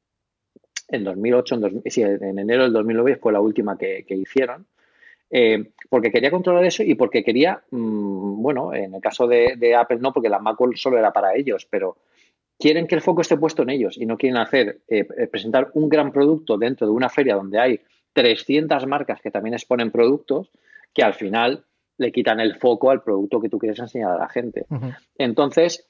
En 0.91 1.03
2008, 1.03 1.55
en, 1.55 1.81
sí, 1.89 2.01
en 2.01 2.37
enero 2.37 2.63
del 2.63 2.73
2009 2.73 3.15
fue 3.15 3.31
la 3.31 3.39
última 3.39 3.77
que, 3.77 4.05
hicieron. 4.09 4.65
Eh, 5.29 5.71
porque 5.89 6.11
quería 6.11 6.29
controlar 6.29 6.65
eso 6.65 6.83
y 6.83 6.95
porque 6.95 7.23
quería, 7.23 7.61
mm, 7.71 8.41
bueno, 8.41 8.73
en 8.73 8.93
el 8.95 9.01
caso 9.01 9.25
de, 9.27 9.75
Apple 9.75 9.99
no, 10.01 10.11
porque 10.11 10.27
la 10.27 10.39
Macworld 10.39 10.75
solo 10.75 10.97
era 10.97 11.13
para 11.13 11.33
ellos, 11.33 11.65
pero 11.69 11.97
quieren 12.59 12.85
que 12.85 12.95
el 12.95 13.01
foco 13.01 13.21
esté 13.21 13.37
puesto 13.37 13.63
en 13.63 13.69
ellos 13.69 13.97
y 13.97 14.05
no 14.05 14.17
quieren 14.17 14.37
hacer 14.37 14.81
eh, 14.89 15.07
eh, 15.17 15.27
presentar 15.27 15.71
un 15.73 15.87
gran 15.87 16.11
producto 16.11 16.57
dentro 16.57 16.85
de 16.85 16.93
una 16.93 17.07
feria 17.07 17.35
donde 17.35 17.59
hay 17.59 17.79
300 18.13 18.85
marcas 18.87 19.21
que 19.21 19.31
también 19.31 19.53
exponen 19.53 19.89
productos 19.89 20.51
que 20.93 21.03
al 21.03 21.13
final 21.13 21.63
le 21.97 22.11
quitan 22.11 22.41
el 22.41 22.55
foco 22.55 22.91
al 22.91 23.01
producto 23.01 23.39
que 23.39 23.47
tú 23.47 23.57
quieres 23.57 23.79
enseñar 23.79 24.11
a 24.11 24.17
la 24.17 24.27
gente. 24.27 24.65
Entonces, 25.17 25.87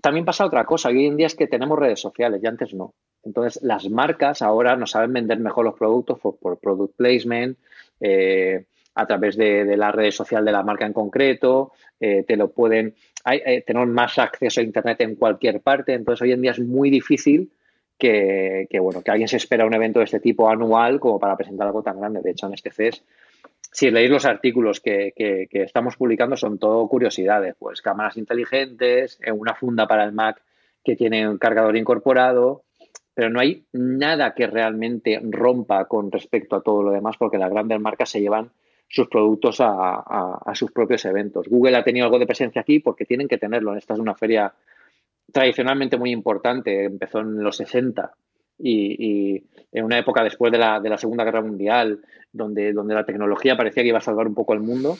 también 0.00 0.24
pasa 0.24 0.46
otra 0.46 0.64
cosa. 0.64 0.88
Hoy 0.88 1.06
en 1.06 1.16
día 1.16 1.26
es 1.26 1.34
que 1.34 1.46
tenemos 1.46 1.78
redes 1.78 2.00
sociales 2.00 2.40
y 2.42 2.46
antes 2.46 2.74
no. 2.74 2.94
Entonces, 3.22 3.62
las 3.62 3.88
marcas 3.90 4.42
ahora 4.42 4.76
no 4.76 4.86
saben 4.86 5.12
vender 5.12 5.38
mejor 5.38 5.64
los 5.64 5.74
productos 5.74 6.18
por, 6.18 6.58
product 6.58 6.96
placement, 6.96 7.58
eh, 8.00 8.64
a 8.94 9.06
través 9.06 9.36
de, 9.36 9.76
la 9.76 9.92
red 9.92 10.10
social 10.10 10.44
de 10.44 10.52
la 10.52 10.62
marca 10.62 10.84
en 10.84 10.92
concreto, 10.92 11.72
te 11.98 12.36
lo 12.36 12.50
pueden 12.50 12.94
hay, 13.24 13.42
eh, 13.44 13.62
tener 13.62 13.86
más 13.86 14.18
acceso 14.18 14.60
a 14.60 14.64
Internet 14.64 15.00
en 15.00 15.14
cualquier 15.16 15.60
parte. 15.60 15.94
Entonces, 15.94 16.22
hoy 16.22 16.32
en 16.32 16.42
día 16.42 16.52
es 16.52 16.60
muy 16.60 16.90
difícil 16.90 17.52
que, 17.98 18.66
bueno, 18.80 19.02
que 19.02 19.10
alguien 19.10 19.28
se 19.28 19.36
espera 19.36 19.66
un 19.66 19.74
evento 19.74 19.98
de 19.98 20.06
este 20.06 20.20
tipo 20.20 20.48
anual 20.48 20.98
como 20.98 21.18
para 21.18 21.36
presentar 21.36 21.66
algo 21.66 21.82
tan 21.82 21.98
grande. 21.98 22.22
De 22.22 22.30
hecho, 22.30 22.46
en 22.46 22.54
este 22.54 22.70
CES, 22.70 23.04
si 23.72 23.90
leéis 23.90 24.10
los 24.10 24.24
artículos 24.24 24.80
que, 24.80 25.12
estamos 25.50 25.96
publicando, 25.96 26.36
son 26.36 26.58
todo 26.58 26.86
curiosidades. 26.88 27.54
Pues 27.58 27.82
cámaras 27.82 28.16
inteligentes, 28.16 29.18
eh, 29.22 29.32
una 29.32 29.54
funda 29.54 29.86
para 29.86 30.04
el 30.04 30.12
Mac 30.12 30.42
que 30.84 30.96
tiene 30.96 31.28
un 31.28 31.38
cargador 31.38 31.76
incorporado, 31.76 32.64
pero 33.14 33.30
no 33.30 33.40
hay 33.40 33.66
nada 33.72 34.34
que 34.34 34.46
realmente 34.46 35.20
rompa 35.22 35.84
con 35.84 36.10
respecto 36.10 36.56
a 36.56 36.62
todo 36.62 36.82
lo 36.82 36.90
demás 36.90 37.16
porque 37.18 37.38
las 37.38 37.50
grandes 37.50 37.80
marcas 37.80 38.08
se 38.08 38.20
llevan 38.20 38.50
sus 38.88 39.08
productos 39.08 39.58
a, 39.60 40.52
sus 40.54 40.72
propios 40.72 41.04
eventos. 41.04 41.46
Google 41.48 41.76
ha 41.76 41.84
tenido 41.84 42.06
algo 42.06 42.18
de 42.18 42.26
presencia 42.26 42.62
aquí 42.62 42.80
porque 42.80 43.04
tienen 43.04 43.28
que 43.28 43.38
tenerlo. 43.38 43.76
Esta 43.76 43.94
es 43.94 44.00
una 44.00 44.14
feria 44.14 44.52
tradicionalmente 45.32 45.96
muy 45.96 46.10
importante, 46.10 46.84
empezó 46.84 47.20
en 47.20 47.40
los 47.42 47.58
60 47.58 48.12
y, 48.62 49.42
en 49.72 49.84
una 49.84 49.98
época 49.98 50.24
después 50.24 50.50
de 50.50 50.58
la, 50.58 50.80
de 50.80 50.88
la, 50.88 50.98
Segunda 50.98 51.24
Guerra 51.24 51.42
Mundial, 51.42 52.00
donde, 52.32 52.72
donde 52.72 52.94
la 52.94 53.04
tecnología 53.04 53.56
parecía 53.56 53.82
que 53.82 53.88
iba 53.90 53.98
a 53.98 54.02
salvar 54.02 54.26
un 54.26 54.34
poco 54.34 54.52
el 54.52 54.60
mundo. 54.60 54.96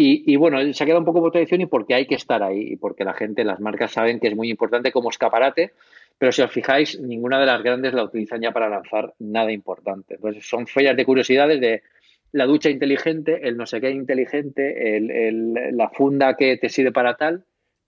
Y, 0.00 0.36
bueno, 0.36 0.72
se 0.72 0.84
ha 0.84 0.86
quedado 0.86 1.00
un 1.00 1.04
poco 1.04 1.20
por 1.20 1.32
tradición 1.32 1.60
y 1.60 1.66
porque 1.66 1.92
hay 1.92 2.06
que 2.06 2.14
estar 2.14 2.40
ahí 2.40 2.60
y 2.60 2.76
porque 2.76 3.02
la 3.02 3.14
gente, 3.14 3.42
las 3.42 3.58
marcas 3.58 3.90
saben 3.90 4.20
que 4.20 4.28
es 4.28 4.36
muy 4.36 4.48
importante 4.48 4.92
como 4.92 5.10
escaparate, 5.10 5.72
pero 6.16 6.30
si 6.30 6.40
os 6.40 6.52
fijáis, 6.52 7.00
ninguna 7.00 7.40
de 7.40 7.46
las 7.46 7.60
grandes 7.64 7.94
la 7.94 8.04
utilizan 8.04 8.40
ya 8.40 8.52
para 8.52 8.68
lanzar 8.68 9.14
nada 9.18 9.50
importante. 9.50 10.14
Entonces, 10.14 10.48
son 10.48 10.68
ferias 10.68 10.96
de 10.96 11.04
curiosidades 11.04 11.60
de 11.60 11.82
la 12.30 12.46
ducha 12.46 12.70
inteligente, 12.70 13.40
el 13.48 13.56
no 13.56 13.66
sé 13.66 13.80
qué 13.80 13.90
inteligente, 13.90 14.96
el, 14.96 15.54
la 15.72 15.88
funda 15.88 16.36
que 16.36 16.56
te 16.58 16.68
sirve 16.68 16.92
para 16.92 17.16
tal, 17.16 17.44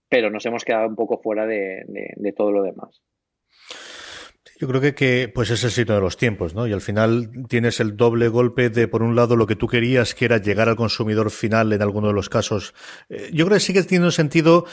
pero 0.09 0.29
nos 0.29 0.45
hemos 0.45 0.65
quedado 0.65 0.89
un 0.89 0.97
poco 0.97 1.17
fuera 1.17 1.45
de, 1.45 1.85
de 1.87 2.33
todo 2.33 2.51
lo 2.51 2.63
demás. 2.63 3.01
Yo 4.61 4.67
creo 4.67 4.79
que, 4.79 4.93
que 4.93 5.31
pues 5.33 5.49
es 5.49 5.63
el 5.63 5.71
sitio 5.71 5.95
de 5.95 6.01
los 6.01 6.17
tiempos, 6.17 6.53
¿no? 6.53 6.67
Y 6.67 6.71
al 6.71 6.81
final 6.81 7.31
tienes 7.47 7.79
el 7.79 7.97
doble 7.97 8.27
golpe 8.27 8.69
de, 8.69 8.87
por 8.87 9.01
un 9.01 9.15
lado, 9.15 9.35
lo 9.35 9.47
que 9.47 9.55
tú 9.55 9.65
querías, 9.65 10.13
que 10.13 10.25
era 10.25 10.37
llegar 10.37 10.69
al 10.69 10.75
consumidor 10.75 11.31
final 11.31 11.73
en 11.73 11.81
alguno 11.81 12.09
de 12.09 12.13
los 12.13 12.29
casos. 12.29 12.75
Eh, 13.09 13.31
yo 13.33 13.47
creo 13.47 13.57
que 13.57 13.81
tiene 13.81 14.05
un 14.05 14.11
sentido 14.11 14.67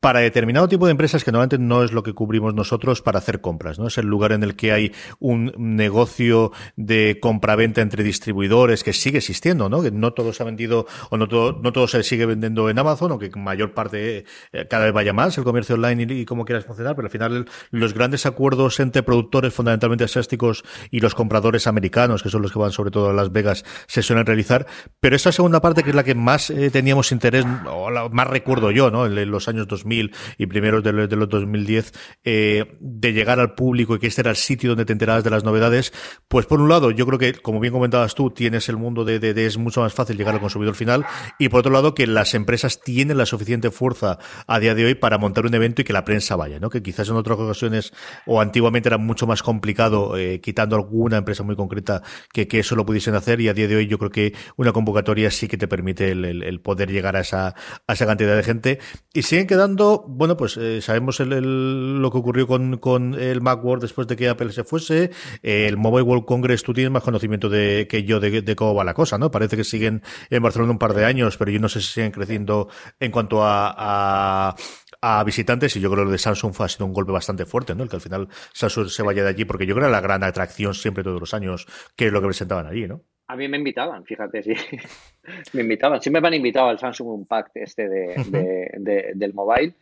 para 0.00 0.20
determinado 0.20 0.68
tipo 0.68 0.86
de 0.86 0.92
empresas 0.92 1.24
que 1.24 1.32
normalmente 1.32 1.58
no 1.58 1.82
es 1.82 1.92
lo 1.92 2.02
que 2.02 2.12
cubrimos 2.12 2.54
nosotros 2.54 3.02
para 3.02 3.18
hacer 3.18 3.40
compras, 3.40 3.78
¿no? 3.78 3.88
Es 3.88 3.98
el 3.98 4.06
lugar 4.06 4.32
en 4.32 4.42
el 4.42 4.54
que 4.54 4.72
hay 4.72 4.92
un 5.18 5.52
negocio 5.56 6.52
de 6.76 7.18
compra-venta 7.20 7.80
entre 7.80 8.04
distribuidores 8.04 8.84
que 8.84 8.92
sigue 8.92 9.18
existiendo, 9.18 9.68
¿no? 9.68 9.82
Que 9.82 9.90
no 9.90 10.12
todo 10.12 10.32
se 10.32 10.42
ha 10.42 10.46
vendido 10.46 10.86
o 11.10 11.16
no 11.16 11.28
todo, 11.28 11.60
no 11.62 11.72
todo 11.72 11.88
se 11.88 12.02
sigue 12.02 12.26
vendiendo 12.26 12.70
en 12.70 12.78
Amazon 12.78 13.12
o 13.12 13.18
que 13.18 13.30
mayor 13.30 13.74
parte 13.74 14.24
eh, 14.52 14.66
cada 14.68 14.84
vez 14.84 14.94
vaya 14.94 15.12
más 15.12 15.36
el 15.38 15.44
comercio 15.44 15.74
online 15.74 16.06
y, 16.08 16.24
como 16.24 16.44
quieras 16.44 16.64
funcionar, 16.64 16.94
pero 16.94 17.06
al 17.06 17.10
final 17.10 17.46
los 17.70 17.94
grandes 17.94 18.26
acuerdos 18.26 18.78
entre 18.80 19.02
productores 19.02 19.52
fundamentalmente 19.52 20.04
asiáticos 20.04 20.64
y 20.90 21.00
los 21.00 21.14
compradores 21.14 21.66
americanos, 21.66 22.22
que 22.22 22.28
son 22.28 22.42
los 22.42 22.52
que 22.52 22.58
van 22.58 22.72
sobre 22.72 22.90
todo 22.90 23.10
a 23.10 23.12
Las 23.12 23.32
Vegas, 23.32 23.64
se 23.86 24.02
suelen 24.02 24.26
realizar. 24.26 24.66
Pero 25.00 25.16
esa 25.16 25.32
segunda 25.32 25.60
parte 25.60 25.82
que 25.82 25.90
es 25.90 25.96
la 25.96 26.04
que 26.04 26.14
más 26.14 26.50
eh, 26.50 26.70
teníamos 26.70 27.12
interés, 27.12 27.44
o 27.66 27.90
la, 27.90 28.08
más 28.08 28.26
recuerdo 28.26 28.70
yo, 28.70 28.90
¿no? 28.90 29.06
En, 29.06 29.22
los 29.22 29.48
años 29.48 29.68
2000 29.72 30.14
y 30.38 30.46
primeros 30.46 30.84
de, 30.84 30.92
los 30.92 31.28
2010, 31.28 31.92
eh, 32.24 32.76
de 32.80 33.12
llegar 33.12 33.40
al 33.40 33.54
público 33.54 33.96
y 33.96 33.98
que 33.98 34.06
este 34.06 34.20
era 34.20 34.30
el 34.30 34.36
sitio 34.36 34.70
donde 34.70 34.84
te 34.84 34.92
enterabas 34.92 35.24
de 35.24 35.30
las 35.30 35.44
novedades, 35.44 35.92
pues 36.28 36.46
por 36.46 36.60
un 36.60 36.68
lado, 36.68 36.90
yo 36.90 37.06
creo 37.06 37.18
que, 37.18 37.32
como 37.34 37.60
bien 37.60 37.72
comentabas 37.72 38.14
tú, 38.14 38.30
tienes 38.30 38.68
el 38.68 38.76
mundo 38.76 39.04
de, 39.04 39.18
de, 39.18 39.46
es 39.46 39.58
mucho 39.58 39.80
más 39.80 39.92
fácil 39.92 40.16
llegar 40.16 40.34
al 40.34 40.40
consumidor 40.40 40.74
final, 40.74 41.04
y 41.38 41.48
por 41.48 41.60
otro 41.60 41.72
lado, 41.72 41.94
que 41.94 42.06
las 42.06 42.34
empresas 42.34 42.80
tienen 42.80 43.18
la 43.18 43.26
suficiente 43.26 43.70
fuerza 43.70 44.18
a 44.46 44.60
día 44.60 44.74
de 44.74 44.84
hoy 44.84 44.94
para 44.94 45.18
montar 45.18 45.46
un 45.46 45.54
evento 45.54 45.82
y 45.82 45.84
que 45.84 45.92
la 45.92 46.04
prensa 46.04 46.36
vaya, 46.36 46.60
¿no? 46.60 46.70
Que 46.70 46.82
quizás 46.82 47.08
en 47.08 47.16
otras 47.16 47.38
ocasiones 47.38 47.92
o 48.26 48.40
antiguamente 48.40 48.88
era 48.88 48.98
mucho 48.98 49.26
más 49.26 49.42
complicado, 49.42 50.16
eh, 50.16 50.40
quitando 50.40 50.76
alguna 50.76 51.18
empresa 51.18 51.42
muy 51.42 51.56
concreta, 51.56 52.02
que, 52.32 52.46
que 52.46 52.60
eso 52.60 52.76
lo 52.76 52.86
pudiesen 52.86 53.14
hacer, 53.14 53.40
y 53.40 53.48
a 53.48 53.54
día 53.54 53.66
de 53.66 53.76
hoy 53.76 53.86
yo 53.86 53.98
creo 53.98 54.10
que 54.10 54.34
una 54.56 54.72
convocatoria 54.72 55.30
sí 55.30 55.48
que 55.48 55.56
te 55.56 55.68
permite 55.68 56.10
el, 56.10 56.60
poder 56.60 56.90
llegar 56.90 57.16
a 57.16 57.20
esa, 57.20 57.54
a 57.86 57.92
esa 57.92 58.06
cantidad 58.06 58.36
de 58.36 58.42
gente. 58.42 58.78
Y 59.12 59.22
siguen 59.22 59.46
quedando 59.46 59.61
bueno, 60.06 60.36
pues 60.36 60.56
eh, 60.56 60.80
sabemos 60.80 61.20
lo 61.20 62.10
que 62.10 62.18
ocurrió 62.18 62.46
con, 62.46 63.14
el 63.14 63.40
Macworld 63.40 63.82
después 63.82 64.06
de 64.08 64.16
que 64.16 64.28
Apple 64.28 64.52
se 64.52 64.64
fuese, 64.64 65.10
eh, 65.42 65.66
el 65.68 65.76
Mobile 65.76 66.02
World 66.02 66.24
Congress, 66.24 66.62
tú 66.62 66.72
tienes 66.72 66.90
más 66.90 67.02
conocimiento 67.02 67.48
de, 67.48 67.86
que 67.88 68.04
yo 68.04 68.20
de, 68.20 68.56
cómo 68.56 68.74
va 68.74 68.84
la 68.84 68.94
cosa, 68.94 69.18
¿no? 69.18 69.30
Parece 69.30 69.56
que 69.56 69.64
siguen 69.64 70.02
en 70.30 70.42
Barcelona 70.42 70.72
un 70.72 70.78
par 70.78 70.94
de 70.94 71.04
años, 71.04 71.36
pero 71.36 71.50
yo 71.50 71.60
no 71.60 71.68
sé 71.68 71.80
si 71.80 71.88
siguen 71.92 72.12
creciendo 72.12 72.68
en 73.00 73.10
cuanto 73.10 73.42
a, 73.42 74.54
a 75.02 75.24
visitantes 75.24 75.76
y 75.76 75.80
yo 75.80 75.90
creo 75.90 76.02
que 76.02 76.06
lo 76.06 76.12
de 76.12 76.18
Samsung 76.18 76.54
fue, 76.54 76.66
ha 76.66 76.68
sido 76.68 76.86
un 76.86 76.92
golpe 76.92 77.12
bastante 77.12 77.44
fuerte, 77.44 77.74
¿no? 77.74 77.82
El 77.82 77.88
que 77.88 77.96
al 77.96 78.02
final 78.02 78.28
Samsung 78.52 78.88
se 78.88 79.02
vaya 79.02 79.22
de 79.24 79.30
allí, 79.30 79.44
porque 79.44 79.66
yo 79.66 79.74
creo 79.74 79.84
que 79.84 79.90
era 79.90 80.00
la 80.00 80.00
gran 80.00 80.22
atracción 80.22 80.74
siempre 80.74 81.02
todos 81.02 81.20
los 81.20 81.34
años, 81.34 81.66
que 81.96 82.06
es 82.06 82.12
lo 82.12 82.20
que 82.20 82.28
presentaban 82.28 82.66
allí, 82.66 82.86
¿no? 82.86 83.02
A 83.28 83.36
mí 83.36 83.48
me 83.48 83.56
invitaban, 83.56 84.04
fíjate, 84.04 84.42
sí. 84.42 84.52
me 85.52 85.62
invitaban. 85.62 86.02
Siempre 86.02 86.20
me 86.20 86.28
han 86.28 86.34
invitado 86.34 86.68
al 86.68 86.78
Samsung 86.78 87.08
Unpacked 87.08 87.62
este 87.62 87.88
de, 87.88 89.12
del 89.14 89.34
mobile. 89.34 89.74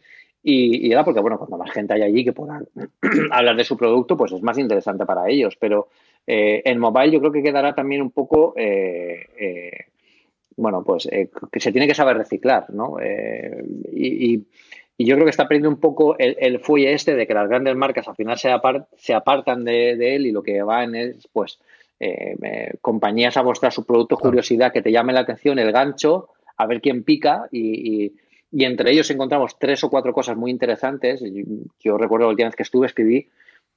Y, 0.43 0.91
era 0.91 1.05
porque, 1.05 1.20
bueno, 1.20 1.38
cuando 1.38 1.59
más 1.59 1.70
gente 1.70 1.95
hay 1.95 2.03
allí 2.03 2.24
que 2.24 2.32
puedan 2.32 2.66
hablar 3.30 3.57
de 3.57 3.64
su 3.64 3.76
producto, 3.76 4.16
pues 4.16 4.32
es 4.32 4.43
más 4.43 4.59
interesante 4.59 5.05
para 5.05 5.28
ellos. 5.28 5.57
Pero 5.59 5.88
eh, 6.26 6.62
el 6.64 6.78
mobile 6.78 7.11
yo 7.11 7.20
creo 7.20 7.32
que 7.32 7.43
quedará 7.43 7.74
también 7.74 8.03
un 8.03 8.11
poco, 8.11 8.55
eh, 8.57 9.26
eh, 9.38 9.86
bueno, 10.57 10.84
pues 10.84 11.09
que 11.51 11.61
se 11.61 11.72
tiene 11.72 11.86
que 11.86 11.95
saber 11.95 12.16
reciclar, 12.16 12.70
¿no? 12.70 12.97
Y, 13.93 14.47
yo 15.03 15.14
creo 15.14 15.24
que 15.24 15.30
está 15.30 15.49
perdiendo 15.49 15.70
un 15.70 15.80
poco 15.80 16.18
el, 16.18 16.36
el, 16.38 16.61
fuelle 16.61 16.93
este 16.93 17.14
de 17.14 17.26
que 17.26 17.32
las 17.32 17.49
grandes 17.49 17.74
marcas 17.74 18.07
al 18.07 18.16
final 18.16 18.36
se, 18.36 18.51
se 18.99 19.14
apartan 19.14 19.64
de, 19.64 19.97
de, 19.97 20.16
él 20.16 20.26
y 20.26 20.30
lo 20.30 20.43
que 20.43 20.61
va 20.61 20.84
en 20.84 20.95
es, 20.95 21.26
pues, 21.32 21.59
eh, 22.01 22.72
compañías 22.80 23.36
a 23.36 23.42
mostrar 23.42 23.72
su 23.72 23.84
producto, 23.84 24.16
curiosidad, 24.16 24.72
que 24.72 24.80
te 24.80 24.90
llame 24.90 25.12
la 25.12 25.20
atención, 25.20 25.59
el 25.59 25.70
gancho, 25.70 26.30
a 26.57 26.66
ver 26.66 26.80
quién 26.80 27.05
pica 27.05 27.46
y, 27.53 28.12
entre 28.53 28.90
ellos 28.90 29.11
encontramos 29.11 29.59
tres 29.59 29.84
o 29.84 29.90
cuatro 29.90 30.12
cosas 30.12 30.36
muy 30.36 30.51
interesantes. 30.51 31.22
Yo 31.78 31.98
recuerdo 31.98 32.30
el 32.30 32.36
día 32.36 32.51
que 32.51 32.62
estuve, 32.62 32.86
escribí 32.86 33.28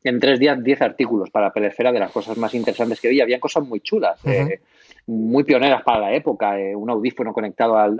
en 0.03 0.19
tres 0.19 0.39
días 0.39 0.61
diez 0.63 0.81
artículos 0.81 1.29
para 1.29 1.53
Pelesfera 1.53 1.91
de 1.91 1.99
las 1.99 2.11
cosas 2.11 2.37
más 2.37 2.53
interesantes 2.53 2.99
que 2.99 3.09
vi. 3.09 3.21
Había 3.21 3.39
cosas 3.39 3.65
muy 3.65 3.81
chulas, 3.81 4.19
eh, 4.25 4.61
muy 5.05 5.43
pioneras 5.43 5.83
para 5.83 5.99
la 5.99 6.13
época. 6.13 6.59
Eh, 6.59 6.75
un 6.75 6.89
audífono 6.89 7.33
conectado 7.33 7.77
al, 7.77 7.99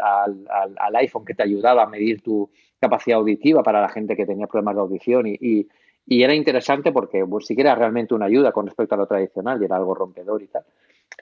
iPhone 0.95 1.25
que 1.25 1.33
te 1.33 1.43
ayudaba 1.43 1.83
a 1.83 1.87
medir 1.87 2.21
tu 2.21 2.49
capacidad 2.79 3.19
auditiva 3.19 3.61
para 3.61 3.81
la 3.81 3.89
gente 3.89 4.15
que 4.15 4.25
tenía 4.25 4.47
problemas 4.47 4.75
de 4.75 4.81
audición 4.81 5.27
y, 5.27 5.37
y 5.39 5.67
era 6.07 6.35
interesante 6.35 6.91
porque 6.91 7.25
pues, 7.25 7.47
sí 7.47 7.55
era 7.57 7.75
realmente 7.75 8.13
una 8.13 8.25
ayuda 8.25 8.51
con 8.51 8.65
respecto 8.65 8.95
a 8.95 8.97
lo 8.97 9.07
tradicional 9.07 9.61
y 9.61 9.65
era 9.65 9.77
algo 9.77 9.95
rompedor 9.95 10.41
y 10.41 10.47
tal. 10.47 10.63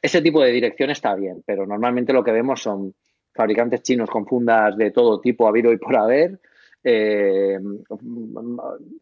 Ese 0.02 0.22
tipo 0.22 0.42
de 0.42 0.52
dirección 0.52 0.90
está 0.90 1.14
bien, 1.16 1.44
pero 1.46 1.66
normalmente 1.66 2.14
lo 2.14 2.24
que 2.24 2.32
vemos 2.32 2.62
son 2.62 2.94
fabricantes 3.34 3.84
chinos 3.84 4.10
con 4.10 4.26
fundas 4.26 4.76
de 4.78 4.92
todo 4.92 5.20
tipo, 5.20 5.48
habido 5.48 5.72
y 5.72 5.78
por 5.78 5.96
haber, 5.96 6.40
eh, 6.84 7.60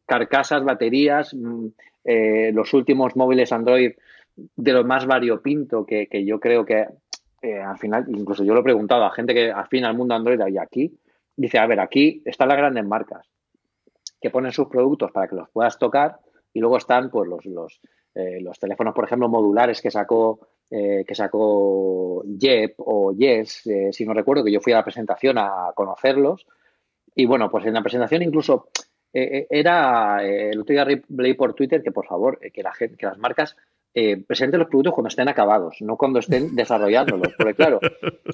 carcasas, 0.05 0.63
baterías, 0.63 1.33
mm, 1.33 1.67
eh, 2.03 2.51
los 2.53 2.73
últimos 2.73 3.15
móviles 3.15 3.51
Android 3.51 3.93
de 4.35 4.73
lo 4.73 4.83
más 4.83 5.05
variopinto 5.05 5.85
que, 5.85 6.07
que 6.07 6.25
yo 6.25 6.39
creo 6.39 6.65
que 6.65 6.87
eh, 7.41 7.59
al 7.59 7.77
final, 7.77 8.05
incluso 8.09 8.43
yo 8.43 8.53
lo 8.53 8.59
he 8.59 8.63
preguntado 8.63 9.05
a 9.05 9.11
gente 9.11 9.33
que 9.33 9.51
afina 9.51 9.89
al 9.89 9.97
mundo 9.97 10.13
Android 10.13 10.39
y 10.49 10.57
aquí, 10.57 10.93
dice, 11.35 11.57
a 11.57 11.67
ver, 11.67 11.79
aquí 11.79 12.21
están 12.25 12.49
las 12.49 12.57
grandes 12.57 12.85
marcas 12.85 13.29
que 14.21 14.29
ponen 14.29 14.51
sus 14.51 14.67
productos 14.67 15.11
para 15.11 15.27
que 15.27 15.35
los 15.35 15.49
puedas 15.49 15.77
tocar 15.77 16.19
y 16.53 16.59
luego 16.59 16.77
están 16.77 17.09
pues 17.09 17.29
los, 17.29 17.45
los 17.45 17.81
eh, 18.15 18.41
los 18.41 18.59
teléfonos, 18.59 18.93
por 18.93 19.05
ejemplo, 19.05 19.29
modulares 19.29 19.81
que 19.81 19.91
sacó 19.91 20.39
eh, 20.69 21.03
que 21.07 21.15
sacó 21.15 22.23
Jep 22.39 22.75
o 22.77 23.13
Yes, 23.13 23.65
eh, 23.67 23.89
si 23.91 24.05
no 24.05 24.13
recuerdo, 24.13 24.43
que 24.43 24.51
yo 24.51 24.59
fui 24.59 24.73
a 24.73 24.77
la 24.77 24.83
presentación 24.83 25.37
a 25.37 25.71
conocerlos. 25.75 26.45
Y 27.15 27.25
bueno, 27.25 27.49
pues 27.49 27.65
en 27.65 27.73
la 27.73 27.81
presentación 27.81 28.21
incluso 28.21 28.69
era, 29.11 30.23
el 30.23 30.59
otro 30.59 30.71
día 30.73 30.85
leí 30.85 31.33
por 31.33 31.55
Twitter 31.55 31.81
que 31.81 31.91
por 31.91 32.05
favor, 32.05 32.39
que, 32.53 32.61
la 32.61 32.71
gente, 32.71 32.95
que 32.95 33.07
las 33.07 33.17
marcas 33.17 33.57
presenten 34.27 34.59
los 34.59 34.69
productos 34.69 34.93
cuando 34.93 35.07
estén 35.07 35.27
acabados, 35.27 35.77
no 35.81 35.97
cuando 35.97 36.19
estén 36.19 36.55
desarrollándolos. 36.55 37.33
Porque 37.35 37.55
claro, 37.55 37.79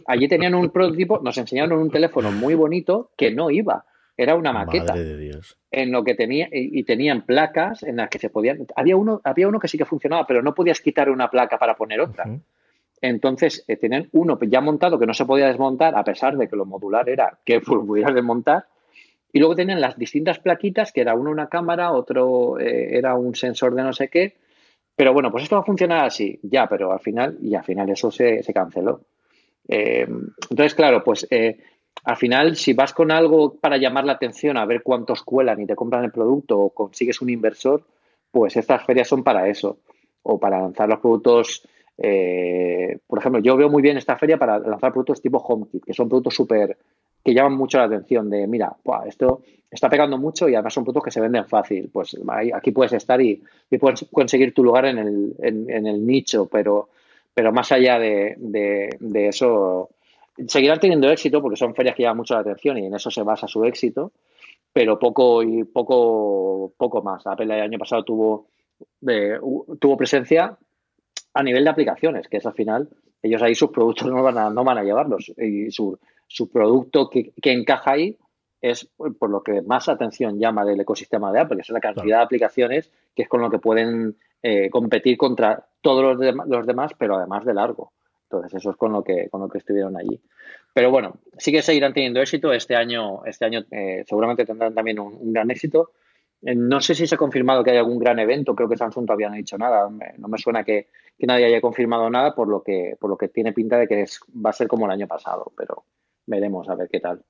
allí 0.05 0.27
tenían 0.27 0.53
un 0.55 0.69
prototipo, 0.71 1.19
nos 1.19 1.37
enseñaron 1.37 1.79
un 1.79 1.89
teléfono 1.89 2.31
muy 2.31 2.55
bonito 2.55 3.11
que 3.15 3.31
no 3.31 3.49
iba. 3.49 3.85
Era 4.17 4.35
una 4.35 4.53
maqueta. 4.53 4.93
de 4.93 5.17
Dios. 5.17 5.57
En 5.71 5.91
lo 5.91 6.03
que 6.03 6.15
tenía, 6.15 6.47
y, 6.51 6.83
tenían 6.83 7.25
placas 7.25 7.83
en 7.83 7.97
las 7.97 8.09
que 8.09 8.19
se 8.19 8.29
podían. 8.29 8.65
Había 8.75 8.95
uno, 8.95 9.19
había 9.23 9.47
uno 9.47 9.59
que 9.59 9.67
sí 9.67 9.77
que 9.77 9.85
funcionaba, 9.85 10.25
pero 10.25 10.41
no 10.41 10.55
podías 10.55 10.79
quitar 10.79 11.09
una 11.09 11.29
placa 11.29 11.57
para 11.57 11.75
poner 11.75 11.99
otra. 11.99 12.25
Entonces, 13.01 13.65
eh, 13.67 13.75
tenían 13.75 14.07
uno 14.13 14.39
ya 14.41 14.61
montado 14.61 14.97
que 14.97 15.05
no 15.05 15.13
se 15.13 15.25
podía 15.25 15.47
desmontar, 15.47 15.95
a 15.95 16.03
pesar 16.03 16.37
de 16.37 16.47
que 16.47 16.55
lo 16.55 16.65
modular 16.65 17.09
era 17.09 17.37
que 17.43 17.59
pudieras 17.61 18.15
desmontar. 18.15 18.65
Y 19.33 19.39
luego 19.39 19.55
tenían 19.55 19.81
las 19.81 19.97
distintas 19.97 20.39
plaquitas, 20.39 20.93
que 20.93 21.01
era 21.01 21.13
uno 21.13 21.29
una 21.29 21.49
cámara, 21.49 21.91
otro 21.91 22.57
eh, 22.57 22.97
era 22.97 23.15
un 23.15 23.35
sensor 23.35 23.75
de 23.75 23.83
no 23.83 23.91
sé 23.91 24.07
qué. 24.07 24.37
Pero 24.95 25.11
bueno, 25.11 25.29
pues 25.29 25.43
esto 25.43 25.57
va 25.57 25.61
a 25.61 25.65
funcionar 25.65 26.05
así, 26.05 26.39
ya, 26.41 26.67
pero 26.67 26.93
al 26.93 27.01
final, 27.01 27.37
y 27.41 27.53
al 27.53 27.65
final 27.65 27.89
eso 27.89 28.09
se, 28.11 28.41
canceló. 28.53 29.01
Eh, 29.67 30.07
entonces, 30.49 30.73
claro, 30.73 31.03
pues 31.03 31.27
al 32.03 32.17
final, 32.17 32.55
si 32.55 32.73
vas 32.73 32.93
con 32.93 33.11
algo 33.11 33.55
para 33.55 33.77
llamar 33.77 34.05
la 34.05 34.13
atención, 34.13 34.57
a 34.57 34.65
ver 34.65 34.83
cuántos 34.83 35.23
cuelan 35.23 35.61
y 35.61 35.65
te 35.65 35.75
compran 35.75 36.03
el 36.03 36.11
producto 36.11 36.59
o 36.59 36.69
consigues 36.69 37.21
un 37.21 37.29
inversor, 37.29 37.83
pues 38.31 38.55
estas 38.57 38.85
ferias 38.85 39.07
son 39.07 39.23
para 39.23 39.47
eso. 39.47 39.79
O 40.21 40.39
para 40.39 40.59
lanzar 40.59 40.87
los 40.87 40.99
productos, 40.99 41.67
eh, 41.97 42.99
por 43.07 43.19
ejemplo, 43.19 43.41
yo 43.41 43.57
veo 43.57 43.69
muy 43.69 43.81
bien 43.81 43.97
esta 43.97 44.17
feria 44.17 44.37
para 44.37 44.59
lanzar 44.59 44.91
productos 44.91 45.21
tipo 45.21 45.39
HomeKit, 45.39 45.83
que 45.83 45.93
son 45.93 46.07
productos 46.07 46.35
súper, 46.35 46.77
que 47.23 47.33
llaman 47.33 47.53
mucho 47.53 47.79
la 47.79 47.85
atención 47.85 48.29
de, 48.29 48.45
mira, 48.45 48.75
esto 49.07 49.41
está 49.71 49.89
pegando 49.89 50.17
mucho 50.17 50.47
y 50.47 50.53
además 50.53 50.73
son 50.73 50.83
productos 50.83 51.05
que 51.05 51.11
se 51.11 51.21
venden 51.21 51.45
fácil. 51.45 51.89
Pues 51.91 52.15
aquí 52.53 52.71
puedes 52.71 52.93
estar 52.93 53.19
y, 53.19 53.41
puedes 53.79 54.05
conseguir 54.11 54.53
tu 54.53 54.63
lugar 54.63 54.85
en 54.85 54.99
el, 54.99 56.05
nicho, 56.05 56.47
pero, 56.51 56.89
pero 57.33 57.51
más 57.51 57.71
allá 57.71 57.97
de 57.97 58.37
eso, 59.27 59.89
seguirán 60.47 60.79
teniendo 60.79 61.09
éxito 61.09 61.41
porque 61.41 61.57
son 61.57 61.75
ferias 61.75 61.95
que 61.95 62.03
llaman 62.03 62.17
mucho 62.17 62.33
la 62.33 62.41
atención 62.41 62.77
y 62.77 62.85
en 62.85 62.93
eso 62.93 63.09
se 63.09 63.23
basa 63.23 63.47
su 63.47 63.63
éxito, 63.65 64.11
pero 64.71 64.99
poco 64.99 65.41
y 65.43 65.63
poco, 65.63 66.73
poco 66.77 67.01
más. 67.01 67.25
Apple 67.25 67.45
el 67.45 67.61
año 67.61 67.79
pasado 67.79 68.03
tuvo, 68.03 68.47
eh, 69.07 69.39
tuvo 69.79 69.97
presencia 69.97 70.57
a 71.33 71.43
nivel 71.43 71.63
de 71.63 71.69
aplicaciones, 71.69 72.27
que 72.27 72.37
es 72.37 72.45
al 72.45 72.53
final, 72.53 72.89
ellos 73.21 73.41
ahí 73.41 73.55
sus 73.55 73.71
productos 73.71 74.07
no 74.07 74.21
van 74.21 74.37
a, 74.37 74.49
no 74.49 74.63
van 74.63 74.77
a 74.77 74.83
llevarlos 74.83 75.31
y 75.37 75.71
su, 75.71 75.97
su 76.27 76.49
producto 76.49 77.09
que, 77.09 77.33
encaja 77.43 77.91
ahí 77.91 78.17
es 78.61 78.89
por 79.19 79.29
lo 79.29 79.43
que 79.43 79.61
más 79.61 79.89
atención 79.89 80.39
llama 80.39 80.65
del 80.65 80.79
ecosistema 80.79 81.31
de 81.31 81.39
Apple, 81.39 81.61
es 81.61 81.69
la 81.69 81.79
cantidad 81.79 82.17
de 82.17 82.23
aplicaciones 82.23 82.91
que 83.15 83.23
es 83.23 83.29
con 83.29 83.41
lo 83.41 83.49
que 83.49 83.59
pueden 83.59 84.17
eh, 84.41 84.69
competir 84.69 85.17
contra 85.17 85.67
todos 85.81 86.17
los, 86.17 86.35
los 86.47 86.67
demás, 86.67 86.91
pero 86.97 87.15
además 87.15 87.45
de 87.45 87.53
largo. 87.53 87.93
Entonces, 88.29 88.53
eso 88.55 88.71
es 88.71 88.77
con 88.77 88.91
lo 88.91 89.03
que, 89.03 89.29
con 89.29 89.41
lo 89.41 89.49
que 89.49 89.59
estuvieron 89.59 89.95
allí. 89.97 90.19
Pero 90.73 90.91
bueno, 90.91 91.19
sí 91.37 91.51
que 91.51 91.61
seguirán 91.61 91.93
teniendo 91.93 92.21
éxito. 92.21 92.51
Este 92.51 92.75
año, 92.75 93.23
este 93.25 93.45
año 93.45 93.63
eh, 93.71 94.03
seguramente 94.07 94.45
tendrán 94.45 94.73
también 94.73 94.99
un, 94.99 95.31
gran 95.31 95.49
éxito. 95.51 95.91
Eh, 96.41 96.55
no 96.55 96.81
sé 96.81 96.95
si 96.95 97.07
se 97.07 97.15
ha 97.15 97.17
confirmado 97.17 97.63
que 97.63 97.71
hay 97.71 97.77
algún 97.77 97.99
gran 97.99 98.19
evento, 98.19 98.55
creo 98.55 98.67
que 98.67 98.77
Samsung 98.77 99.05
todavía 99.05 99.29
no 99.29 99.35
ha 99.35 99.37
dicho 99.37 99.57
nada. 99.57 99.89
No 100.17 100.27
me 100.27 100.37
suena 100.37 100.63
que, 100.63 100.89
nadie 101.19 101.45
haya 101.45 101.61
confirmado 101.61 102.09
nada, 102.09 102.35
por 102.35 102.47
lo 102.47 102.61
que, 102.61 102.97
por 102.99 103.09
lo 103.09 103.17
que 103.17 103.29
tiene 103.29 103.53
pinta 103.53 103.77
de 103.77 103.87
que 103.87 104.05
va 104.43 104.49
a 104.49 104.53
ser 104.53 104.67
como 104.67 104.85
el 104.85 104.91
año 104.91 105.07
pasado, 105.07 105.51
pero 105.55 105.85
veremos 106.25 106.67
a 106.69 106.75
ver 106.75 106.89
qué 106.89 106.99
tal. 106.99 107.23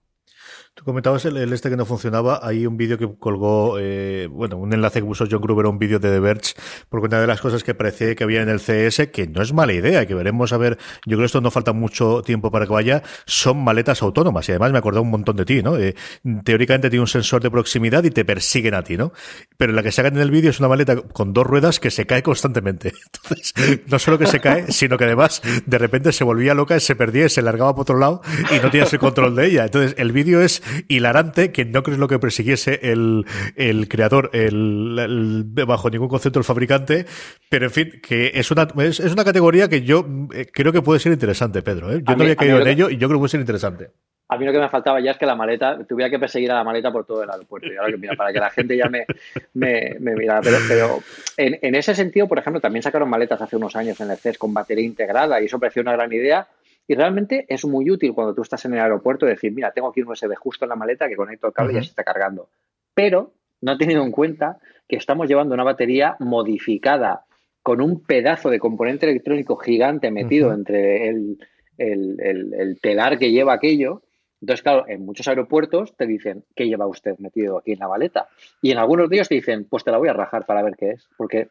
Tú 0.76 0.84
comentabas 0.84 1.24
el, 1.24 1.54
este 1.54 1.70
que 1.70 1.78
no 1.78 1.86
funcionaba. 1.86 2.42
Hay 2.44 2.68
un 2.68 2.76
vídeo 2.76 2.98
que 2.98 3.08
colgó, 3.18 3.78
eh, 3.80 4.28
bueno, 4.30 4.58
un 4.58 4.74
enlace 4.74 5.00
que 5.00 5.06
puso 5.06 5.26
John 5.30 5.40
Gruber, 5.40 5.68
un 5.68 5.80
vídeo 5.80 6.00
de 6.00 6.10
The 6.10 6.20
Verge, 6.20 6.54
porque 6.90 7.08
una 7.08 7.22
de 7.22 7.28
las 7.28 7.40
cosas 7.40 7.64
que 7.64 7.74
parece 7.74 8.14
que 8.18 8.26
había 8.26 8.42
en 8.42 8.50
el 8.50 8.60
CS, 8.60 9.08
que 9.08 9.26
no 9.26 9.42
es 9.42 9.54
mala 9.54 9.72
idea, 9.72 10.06
que 10.06 10.14
veremos 10.14 10.52
a 10.52 10.58
ver, 10.58 10.78
yo 11.06 11.16
creo 11.16 11.20
que 11.20 11.26
esto 11.28 11.40
no 11.40 11.50
falta 11.50 11.72
mucho 11.72 12.22
tiempo 12.24 12.52
para 12.52 12.66
que 12.66 12.74
vaya, 12.74 13.04
son 13.26 13.64
maletas 13.64 14.02
autónomas. 14.02 14.50
Y 14.50 14.52
además 14.52 14.74
me 14.74 14.80
acordé 14.80 15.00
un 15.00 15.12
montón 15.12 15.38
de 15.38 15.46
ti, 15.46 15.64
¿no? 15.64 15.78
Eh, 15.78 15.96
teóricamente 16.44 16.90
tiene 16.90 17.02
un 17.02 17.08
sensor 17.08 17.42
de 17.42 17.50
proximidad 17.50 18.04
y 18.04 18.10
te 18.10 18.26
persiguen 18.26 18.74
a 18.74 18.84
ti, 18.84 18.98
¿no? 18.98 19.14
Pero 19.56 19.72
la 19.72 19.82
que 19.82 19.94
sacan 19.94 20.16
en 20.16 20.22
el 20.22 20.30
vídeo 20.32 20.50
es 20.50 20.60
una 20.60 20.68
maleta 20.68 20.98
con 20.98 21.32
dos 21.32 21.48
ruedas 21.48 21.80
que 21.80 21.90
se 21.90 22.06
cae 22.06 22.22
constantemente. 22.22 22.92
Entonces, 23.14 23.80
no 23.88 23.98
solo 23.98 24.20
que 24.20 24.28
se 24.28 24.42
cae, 24.42 24.70
sino 24.74 24.98
que 24.98 25.06
además 25.06 25.42
de 25.66 25.78
repente 25.78 26.12
se 26.12 26.26
volvía 26.26 26.54
loca, 26.54 26.78
se 26.82 26.98
perdía, 26.98 27.30
se 27.30 27.42
largaba 27.42 27.74
por 27.74 27.84
otro 27.84 27.98
lado 27.98 28.22
y 28.52 28.60
no 28.60 28.70
tienes 28.70 28.92
el 28.92 29.00
control 29.00 29.38
de 29.38 29.48
ella. 29.48 29.64
Entonces, 29.64 29.96
el 29.98 30.12
vídeo 30.16 30.42
es 30.42 30.64
hilarante, 30.88 31.52
que 31.52 31.66
no 31.66 31.84
creo 31.84 31.98
lo 31.98 32.08
que 32.08 32.18
persiguiese 32.18 32.80
el, 32.82 33.26
el 33.56 33.88
creador 33.88 34.32
el, 34.34 35.44
bajo 35.68 35.92
ningún 35.92 36.08
concepto 36.08 36.40
el 36.40 36.46
fabricante, 36.46 37.06
pero 37.50 37.66
en 37.66 37.72
fin, 37.72 38.02
que 38.02 38.32
es 38.34 38.50
una, 38.50 38.68
es, 38.84 39.00
una 39.00 39.24
categoría 39.24 39.70
que 39.70 39.84
yo 39.84 40.06
eh, 40.34 40.48
creo 40.52 40.72
que 40.72 40.82
puede 40.82 41.00
ser 41.00 41.12
interesante, 41.12 41.62
Pedro. 41.62 41.94
¿eh? 41.94 42.02
Yo 42.04 42.16
no 42.16 42.24
había 42.24 42.36
caído 42.36 42.60
en 42.60 42.68
ello 42.68 42.90
y 42.90 42.98
yo 42.98 43.08
creo 43.08 43.20
que 43.20 43.22
puede 43.22 43.30
ser 43.30 43.42
interesante. 43.42 43.92
A 44.28 44.38
mí 44.38 44.46
lo 44.46 44.52
que 44.52 44.60
me 44.60 44.70
faltaba 44.70 45.00
ya 45.00 45.12
es 45.12 45.18
que 45.18 45.26
la 45.28 45.36
maleta, 45.36 45.78
tuviera 45.88 46.10
que 46.10 46.18
perseguir 46.18 46.52
a 46.52 46.56
la 46.56 46.64
maleta 46.64 46.92
por 46.92 47.06
todo 47.06 47.22
el 47.22 47.30
aeropuerto. 47.30 47.72
Y 47.72 47.76
ahora 47.76 47.92
que, 47.92 47.98
mira, 47.98 48.16
para 48.16 48.34
que 48.34 48.40
la 48.40 48.50
gente 48.50 48.76
ya 48.76 48.90
me, 48.90 49.06
me, 49.54 49.98
me 50.00 50.16
mira. 50.16 50.42
Pero, 50.42 50.58
pero 50.68 51.00
en, 51.38 51.60
en, 51.62 51.76
ese 51.76 51.94
sentido, 51.94 52.28
por 52.28 52.40
ejemplo, 52.40 52.60
también 52.60 52.82
sacaron 52.82 53.08
maletas 53.08 53.40
hace 53.40 53.56
unos 53.56 53.76
años 53.76 54.02
en 54.02 54.10
el 54.10 54.18
CES 54.18 54.40
con 54.40 54.52
batería 54.52 54.84
integrada 54.84 55.40
y 55.40 55.46
eso 55.46 55.60
pareció 55.60 55.84
una 55.84 55.92
gran 55.92 56.12
idea. 56.12 56.48
Y 56.88 56.96
realmente 56.96 57.46
es 57.50 57.66
muy 57.66 57.90
útil 57.90 58.14
cuando 58.14 58.34
tú 58.36 58.42
estás 58.42 58.64
en 58.66 58.74
el 58.74 58.80
aeropuerto 58.80 59.26
decir, 59.26 59.52
mira, 59.52 59.72
tengo 59.72 59.90
aquí 59.90 60.02
un 60.02 60.10
USB 60.10 60.36
justo 60.36 60.66
en 60.66 60.70
la 60.70 60.76
maleta 60.76 61.08
que 61.08 61.16
conecto 61.16 61.48
el 61.48 61.54
cable 61.54 61.74
y 61.74 61.76
ya 61.78 61.84
se 61.84 61.90
está 61.90 62.04
cargando. 62.04 62.50
Pero 62.94 63.34
no 63.62 63.74
he 63.74 63.78
tenido 63.78 64.04
en 64.04 64.12
cuenta 64.12 64.60
que 64.88 64.98
estamos 64.98 65.28
llevando 65.28 65.56
una 65.56 65.64
batería 65.64 66.16
modificada 66.20 67.26
con 67.64 67.82
un 67.82 68.04
pedazo 68.04 68.52
de 68.52 68.60
componente 68.60 69.10
electrónico 69.10 69.56
gigante 69.56 70.12
metido 70.12 70.54
entre 70.54 71.10
el, 71.10 71.40
el, 71.78 72.80
telar 72.80 73.18
que 73.18 73.32
lleva 73.32 73.54
aquello. 73.54 74.04
Entonces, 74.40 74.62
claro, 74.62 74.86
en 74.88 75.04
muchos 75.04 75.28
aeropuertos 75.28 75.96
te 75.98 76.06
dicen, 76.06 76.44
¿qué 76.56 76.68
lleva 76.68 76.86
usted 76.86 77.18
metido 77.18 77.58
aquí 77.58 77.72
en 77.72 77.80
la 77.80 77.88
maleta? 77.88 78.28
Y 78.62 78.72
en 78.72 78.78
algunos 78.78 79.10
de 79.10 79.16
ellos 79.16 79.30
te 79.30 79.36
dicen, 79.36 79.66
pues 79.68 79.84
te 79.84 79.90
la 79.90 79.98
voy 79.98 80.10
a 80.10 80.14
rajar 80.14 80.46
para 80.46 80.62
ver 80.62 80.76
qué 80.78 80.92
es. 80.92 81.10
Porque 81.18 81.50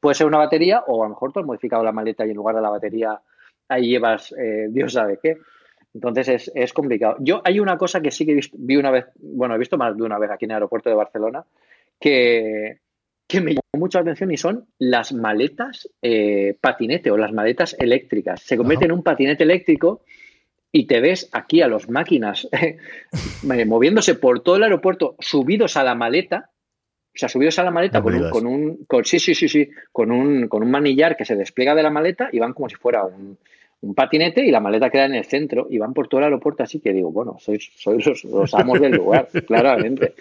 puede 0.00 0.16
ser 0.16 0.26
una 0.26 0.38
batería 0.38 0.82
o 0.88 1.04
a 1.04 1.06
lo 1.06 1.10
mejor 1.10 1.32
tú 1.32 1.38
has 1.38 1.46
modificado 1.46 1.84
la 1.84 1.92
maleta 1.92 2.26
y 2.26 2.30
en 2.30 2.36
lugar 2.36 2.56
de 2.56 2.62
la 2.62 2.70
batería 2.70 3.20
ahí 3.68 3.88
llevas 3.88 4.32
eh, 4.32 4.68
Dios 4.70 4.92
sabe 4.92 5.18
qué. 5.22 5.38
Entonces 5.92 6.28
es, 6.28 6.52
es, 6.54 6.72
complicado. 6.72 7.16
Yo 7.20 7.40
hay 7.44 7.60
una 7.60 7.78
cosa 7.78 8.00
que 8.00 8.10
sí 8.10 8.26
que 8.26 8.40
vi 8.54 8.76
una 8.76 8.90
vez, 8.90 9.06
bueno, 9.16 9.54
he 9.54 9.58
visto 9.58 9.78
más 9.78 9.96
de 9.96 10.02
una 10.02 10.18
vez 10.18 10.30
aquí 10.30 10.44
en 10.44 10.50
el 10.50 10.56
aeropuerto 10.56 10.90
de 10.90 10.96
Barcelona, 10.96 11.44
que, 12.00 12.80
que 13.26 13.40
me 13.40 13.52
llamó 13.52 13.84
mucha 13.84 14.00
atención 14.00 14.30
y 14.32 14.36
son 14.36 14.66
las 14.78 15.12
maletas 15.12 15.88
eh, 16.02 16.56
patinete 16.60 17.10
o 17.10 17.16
las 17.16 17.32
maletas 17.32 17.76
eléctricas. 17.78 18.42
Se 18.42 18.56
convierte 18.56 18.86
en 18.86 18.92
un 18.92 19.02
patinete 19.02 19.44
eléctrico 19.44 20.02
y 20.70 20.86
te 20.86 21.00
ves 21.00 21.28
aquí 21.32 21.62
a 21.62 21.68
los 21.68 21.88
máquinas 21.88 22.48
eh, 22.52 23.64
moviéndose 23.64 24.16
por 24.16 24.42
todo 24.42 24.56
el 24.56 24.64
aeropuerto, 24.64 25.16
subidos 25.20 25.76
a 25.76 25.84
la 25.84 25.94
maleta, 25.94 26.50
o 27.14 27.18
sea, 27.18 27.28
subidos 27.28 27.58
a 27.60 27.62
la 27.62 27.70
maleta 27.70 28.02
con 28.02 28.14
un, 28.14 28.30
con 28.30 28.46
un, 28.46 28.84
con, 28.86 29.04
sí, 29.04 29.20
sí, 29.20 29.34
sí, 29.34 29.48
sí, 29.48 29.70
con 29.92 30.10
un, 30.10 30.48
con 30.48 30.64
un 30.64 30.70
manillar 30.70 31.16
que 31.16 31.24
se 31.24 31.36
despliega 31.36 31.74
de 31.74 31.82
la 31.82 31.90
maleta 31.90 32.28
y 32.32 32.40
van 32.40 32.52
como 32.52 32.68
si 32.68 32.74
fuera 32.74 33.04
un, 33.04 33.38
un 33.84 33.94
patinete 33.94 34.44
y 34.44 34.50
la 34.50 34.60
maleta 34.60 34.90
queda 34.90 35.04
en 35.04 35.14
el 35.14 35.24
centro 35.24 35.68
y 35.70 35.78
van 35.78 35.92
por 35.92 36.08
todo 36.08 36.18
el 36.18 36.24
aeropuerto 36.24 36.62
así 36.62 36.80
que 36.80 36.92
digo, 36.92 37.12
bueno, 37.12 37.36
sois, 37.38 37.70
sois 37.76 38.24
los, 38.24 38.54
amos 38.54 38.80
del 38.80 38.92
lugar, 38.92 39.28
claramente. 39.46 40.14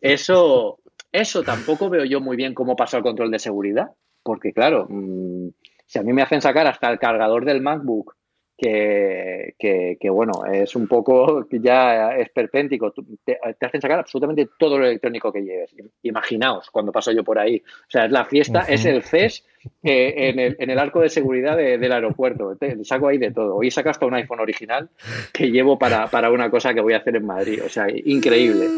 Eso, 0.00 0.78
eso 1.12 1.42
tampoco 1.42 1.88
veo 1.88 2.04
yo 2.04 2.20
muy 2.20 2.36
bien 2.36 2.54
cómo 2.54 2.74
pasa 2.74 2.96
el 2.96 3.02
control 3.02 3.30
de 3.30 3.38
seguridad, 3.38 3.90
porque 4.22 4.52
claro, 4.52 4.86
mm, 4.88 5.48
si 5.86 5.98
a 5.98 6.02
mí 6.02 6.12
me 6.12 6.22
hacen 6.22 6.40
sacar 6.40 6.66
hasta 6.66 6.90
el 6.90 6.98
cargador 6.98 7.44
del 7.44 7.60
MacBook 7.60 8.16
que, 8.56 9.54
que, 10.00 10.10
bueno, 10.10 10.44
es 10.50 10.74
un 10.76 10.88
poco, 10.88 11.46
ya 11.50 12.16
es 12.16 12.30
perpéntico, 12.30 12.92
te, 13.24 13.38
hacen 13.60 13.80
sacar 13.80 13.98
absolutamente 13.98 14.48
todo 14.58 14.78
lo 14.78 14.86
electrónico 14.86 15.32
que 15.32 15.42
lleves. 15.42 15.74
Imaginaos 16.02 16.70
cuando 16.70 16.92
paso 16.92 17.12
yo 17.12 17.22
por 17.22 17.38
ahí. 17.38 17.62
O 17.66 17.90
sea, 17.90 18.06
es 18.06 18.12
la 18.12 18.24
fiesta, 18.24 18.60
es 18.68 18.86
el 18.86 19.02
CES 19.02 19.44
eh, 19.82 20.14
en, 20.28 20.38
el, 20.38 20.56
en, 20.58 20.70
el, 20.70 20.78
arco 20.78 21.00
de 21.00 21.10
seguridad 21.10 21.56
del 21.56 21.92
aeropuerto. 21.92 22.56
Te, 22.56 22.82
saco 22.84 23.08
ahí 23.08 23.18
de 23.18 23.30
todo. 23.30 23.56
Hoy 23.56 23.70
saco 23.70 23.90
hasta 23.90 24.06
un 24.06 24.14
iPhone 24.14 24.40
original 24.40 24.88
que 25.32 25.50
llevo 25.50 25.78
para, 25.78 26.06
para 26.08 26.30
una 26.30 26.50
cosa 26.50 26.72
que 26.72 26.80
voy 26.80 26.94
a 26.94 26.98
hacer 26.98 27.16
en 27.16 27.26
Madrid. 27.26 27.62
O 27.64 27.68
sea, 27.68 27.86
increíble. 27.90 28.68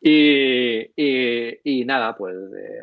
Y, 0.00 0.90
y, 1.64 1.84
nada, 1.84 2.14
pues 2.16 2.36
eh, 2.36 2.82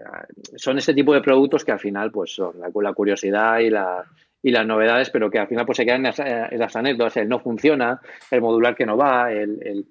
son 0.55 0.77
este 0.77 0.93
tipo 0.93 1.13
de 1.13 1.21
productos 1.21 1.63
que 1.63 1.71
al 1.71 1.79
final 1.79 2.11
pues 2.11 2.33
son 2.33 2.59
la, 2.59 2.71
la 2.73 2.93
curiosidad 2.93 3.59
y 3.59 3.69
la, 3.69 4.03
y 4.43 4.51
las 4.51 4.65
novedades, 4.65 5.09
pero 5.09 5.29
que 5.29 5.39
al 5.39 5.47
final 5.47 5.65
pues 5.65 5.77
se 5.77 5.85
quedan 5.85 6.05
en 6.05 6.59
las, 6.59 6.75
anécdotas, 6.75 7.17
el 7.17 7.29
no 7.29 7.39
funciona, 7.39 8.01
el 8.29 8.41
modular 8.41 8.75
que 8.75 8.85
no 8.85 8.97
va, 8.97 9.31
el, 9.31 9.85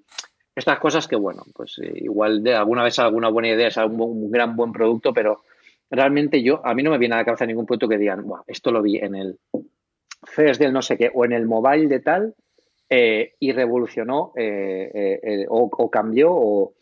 estas 0.55 0.79
cosas 0.79 1.07
que 1.07 1.15
bueno, 1.15 1.43
pues 1.53 1.79
eh, 1.81 1.91
igual 1.95 2.43
de 2.43 2.55
alguna 2.55 2.83
vez 2.83 2.99
alguna 2.99 3.29
buena 3.29 3.49
idea 3.49 3.67
es 3.67 3.77
un, 3.77 4.29
gran 4.29 4.55
buen 4.55 4.71
producto, 4.71 5.13
pero 5.13 5.41
realmente 5.89 6.43
yo, 6.43 6.61
a 6.65 6.73
mí 6.73 6.83
no 6.83 6.91
me 6.91 6.97
viene 6.97 7.15
a 7.15 7.19
la 7.19 7.25
cabeza 7.25 7.45
ningún 7.45 7.65
punto 7.65 7.87
que 7.87 7.97
digan, 7.97 8.25
esto 8.47 8.71
lo 8.71 8.81
vi 8.81 8.97
en 8.97 9.15
el 9.15 9.39
First 10.23 10.61
del 10.61 10.73
no 10.73 10.81
sé 10.81 10.97
qué, 10.97 11.09
o 11.13 11.25
en 11.25 11.31
el 11.31 11.45
mobile 11.45 11.87
de 11.87 11.99
tal, 11.99 12.35
eh, 12.93 13.35
y 13.39 13.53
revolucionó 13.53 14.33
eh, 14.35 15.19
eh, 15.23 15.45
o, 15.47 15.89
cambió 15.89 16.29
o, 16.33 16.73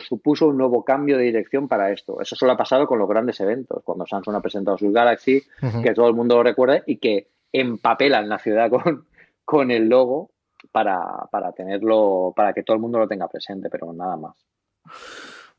supuso 0.00 0.48
un 0.48 0.58
nuevo 0.58 0.84
cambio 0.84 1.16
de 1.16 1.24
dirección 1.24 1.68
para 1.68 1.90
esto. 1.90 2.20
Eso 2.20 2.36
solo 2.36 2.52
ha 2.52 2.56
pasado 2.56 2.86
con 2.86 2.98
los 2.98 3.08
grandes 3.08 3.40
eventos, 3.40 3.82
cuando 3.84 4.06
Samsung 4.06 4.36
ha 4.36 4.40
presentado 4.40 4.78
sus 4.78 4.92
Galaxy, 4.92 5.42
que 5.82 5.94
todo 5.94 6.08
el 6.08 6.14
mundo 6.14 6.36
lo 6.36 6.42
recuerda 6.42 6.82
y 6.86 6.96
que 6.98 7.28
empapelan 7.52 8.28
la 8.28 8.38
ciudad 8.38 8.70
con, 8.70 9.06
con 9.44 9.70
el 9.70 9.88
logo 9.88 10.30
para, 10.70 11.00
para 11.30 11.52
tenerlo, 11.52 12.32
para 12.36 12.52
que 12.52 12.62
todo 12.62 12.74
el 12.74 12.82
mundo 12.82 12.98
lo 12.98 13.08
tenga 13.08 13.28
presente, 13.28 13.68
pero 13.70 13.92
nada 13.92 14.16
más. 14.16 14.36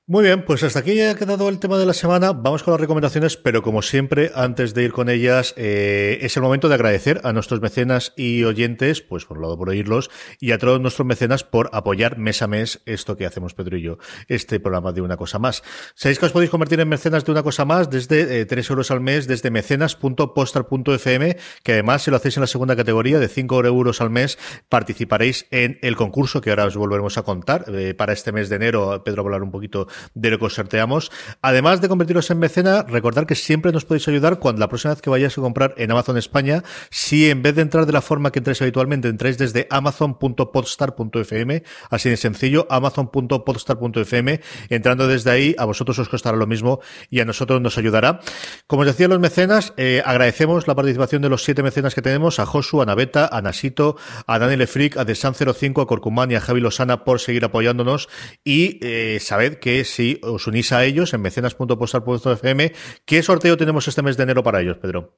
Muy 0.05 0.25
bien, 0.25 0.43
pues 0.43 0.61
hasta 0.63 0.79
aquí 0.79 0.95
ya 0.95 1.11
ha 1.11 1.15
quedado 1.15 1.47
el 1.47 1.59
tema 1.59 1.77
de 1.77 1.85
la 1.85 1.93
semana. 1.93 2.33
Vamos 2.33 2.61
con 2.61 2.73
las 2.73 2.81
recomendaciones, 2.81 3.37
pero 3.37 3.61
como 3.61 3.81
siempre, 3.81 4.31
antes 4.35 4.73
de 4.73 4.83
ir 4.83 4.91
con 4.91 5.07
ellas, 5.07 5.53
eh, 5.55 6.19
es 6.21 6.35
el 6.35 6.43
momento 6.43 6.67
de 6.67 6.75
agradecer 6.75 7.21
a 7.23 7.31
nuestros 7.31 7.61
mecenas 7.61 8.11
y 8.17 8.43
oyentes, 8.43 8.99
pues 8.99 9.23
por 9.23 9.37
un 9.37 9.43
lado 9.43 9.57
por 9.57 9.69
oírlos, 9.69 10.11
y 10.41 10.51
a 10.51 10.57
todos 10.57 10.81
nuestros 10.81 11.05
mecenas 11.05 11.45
por 11.45 11.69
apoyar 11.71 12.17
mes 12.17 12.41
a 12.41 12.47
mes 12.47 12.81
esto 12.85 13.15
que 13.15 13.25
hacemos 13.25 13.53
Pedro 13.53 13.77
y 13.77 13.83
yo, 13.83 13.97
este 14.27 14.59
programa 14.59 14.91
de 14.91 14.99
Una 14.99 15.15
Cosa 15.15 15.39
Más. 15.39 15.63
Sabéis 15.95 16.19
que 16.19 16.25
os 16.25 16.33
podéis 16.33 16.51
convertir 16.51 16.81
en 16.81 16.89
mecenas 16.89 17.23
de 17.23 17.31
Una 17.31 17.41
Cosa 17.41 17.63
Más 17.63 17.89
desde 17.89 18.41
eh, 18.41 18.45
3 18.45 18.71
euros 18.71 18.91
al 18.91 18.99
mes, 18.99 19.25
desde 19.25 19.51
mecenas.postal.fm, 19.51 21.37
que 21.63 21.71
además 21.71 22.01
si 22.01 22.11
lo 22.11 22.17
hacéis 22.17 22.35
en 22.35 22.41
la 22.41 22.47
segunda 22.47 22.75
categoría 22.75 23.19
de 23.19 23.29
5 23.29 23.63
euros 23.63 24.01
al 24.01 24.09
mes, 24.09 24.37
participaréis 24.67 25.47
en 25.49 25.79
el 25.81 25.95
concurso 25.95 26.41
que 26.41 26.49
ahora 26.49 26.65
os 26.65 26.75
volveremos 26.75 27.17
a 27.17 27.23
contar. 27.23 27.63
Eh, 27.69 27.93
para 27.93 28.11
este 28.11 28.33
mes 28.33 28.49
de 28.49 28.57
enero, 28.57 29.01
Pedro 29.05 29.23
va 29.23 29.27
hablar 29.27 29.43
un 29.43 29.51
poquito 29.51 29.87
de 30.13 30.29
lo 30.29 30.39
que 30.39 30.45
os 30.45 30.53
sorteamos. 30.53 31.11
Además 31.41 31.81
de 31.81 31.89
convertiros 31.89 32.29
en 32.31 32.39
mecena, 32.39 32.83
recordad 32.83 33.25
que 33.25 33.35
siempre 33.35 33.71
nos 33.71 33.85
podéis 33.85 34.07
ayudar 34.07 34.39
cuando 34.39 34.59
la 34.59 34.69
próxima 34.69 34.93
vez 34.93 35.01
que 35.01 35.09
vayáis 35.09 35.37
a 35.37 35.41
comprar 35.41 35.73
en 35.77 35.91
Amazon 35.91 36.17
España, 36.17 36.63
si 36.89 37.29
en 37.29 37.41
vez 37.41 37.55
de 37.55 37.61
entrar 37.61 37.85
de 37.85 37.93
la 37.93 38.01
forma 38.01 38.31
que 38.31 38.39
entréis 38.39 38.61
habitualmente, 38.61 39.07
entráis 39.07 39.37
desde 39.37 39.67
amazon.podstar.fm, 39.69 41.63
así 41.89 42.09
de 42.09 42.17
sencillo, 42.17 42.67
amazon.podstar.fm, 42.69 44.41
entrando 44.69 45.07
desde 45.07 45.31
ahí, 45.31 45.55
a 45.57 45.65
vosotros 45.65 45.99
os 45.99 46.09
costará 46.09 46.37
lo 46.37 46.47
mismo 46.47 46.79
y 47.09 47.19
a 47.19 47.25
nosotros 47.25 47.61
nos 47.61 47.77
ayudará. 47.77 48.19
Como 48.67 48.81
os 48.81 48.87
decía 48.87 49.07
los 49.07 49.19
mecenas, 49.19 49.73
eh, 49.77 50.01
agradecemos 50.05 50.67
la 50.67 50.75
participación 50.75 51.21
de 51.21 51.29
los 51.29 51.43
siete 51.43 51.63
mecenas 51.63 51.95
que 51.95 52.01
tenemos, 52.01 52.39
a 52.39 52.45
Josu, 52.45 52.81
a 52.81 52.85
Naveta, 52.85 53.29
a 53.31 53.41
Nasito, 53.41 53.97
a 54.27 54.39
Daniel 54.39 54.61
Efric, 54.61 54.97
a 54.97 55.05
Desan05, 55.05 55.83
a 55.83 55.85
Corcumán 55.85 56.31
y 56.31 56.35
a 56.35 56.41
Javi 56.41 56.61
Losana 56.61 57.03
por 57.03 57.19
seguir 57.19 57.45
apoyándonos 57.45 58.09
y 58.43 58.79
eh, 58.81 59.19
sabed 59.21 59.55
que 59.55 59.79
si 59.83 60.19
os 60.23 60.47
unís 60.47 60.71
a 60.71 60.83
ellos 60.83 61.13
en 61.13 61.21
mecenas.postal.fm, 61.21 62.71
¿qué 63.05 63.23
sorteo 63.23 63.57
tenemos 63.57 63.87
este 63.87 64.01
mes 64.01 64.17
de 64.17 64.23
enero 64.23 64.43
para 64.43 64.61
ellos, 64.61 64.77
Pedro? 64.77 65.13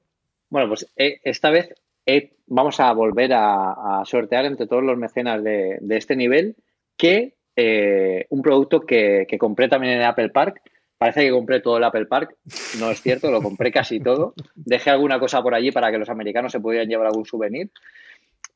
Bueno, 0.49 0.69
pues 0.69 0.87
eh, 0.95 1.19
esta 1.23 1.49
vez 1.49 1.73
eh, 2.05 2.33
vamos 2.47 2.79
a 2.79 2.91
volver 2.93 3.31
a, 3.33 4.03
sortear 4.05 4.45
entre 4.45 4.67
todos 4.67 4.83
los 4.83 4.97
mecenas 4.97 5.43
de, 5.43 5.79
este 5.89 6.15
nivel 6.15 6.55
que 6.97 7.33
eh, 7.55 8.25
un 8.29 8.41
producto 8.41 8.81
que, 8.81 9.27
compré 9.39 9.67
también 9.67 9.95
en 9.95 10.03
Apple 10.03 10.29
Park. 10.29 10.61
Parece 10.97 11.25
que 11.25 11.31
compré 11.31 11.59
todo 11.59 11.77
el 11.77 11.83
Apple 11.83 12.05
Park. 12.05 12.35
No 12.79 12.89
es 12.89 13.01
cierto, 13.01 13.29
lo 13.31 13.41
compré 13.41 13.71
casi 13.71 13.99
todo. 13.99 14.33
Dejé 14.55 14.91
alguna 14.91 15.19
cosa 15.19 15.41
por 15.41 15.53
allí 15.53 15.71
para 15.71 15.91
que 15.91 15.97
los 15.97 16.09
americanos 16.09 16.51
se 16.51 16.59
pudieran 16.59 16.87
llevar 16.87 17.07
algún 17.07 17.25
souvenir. 17.25 17.69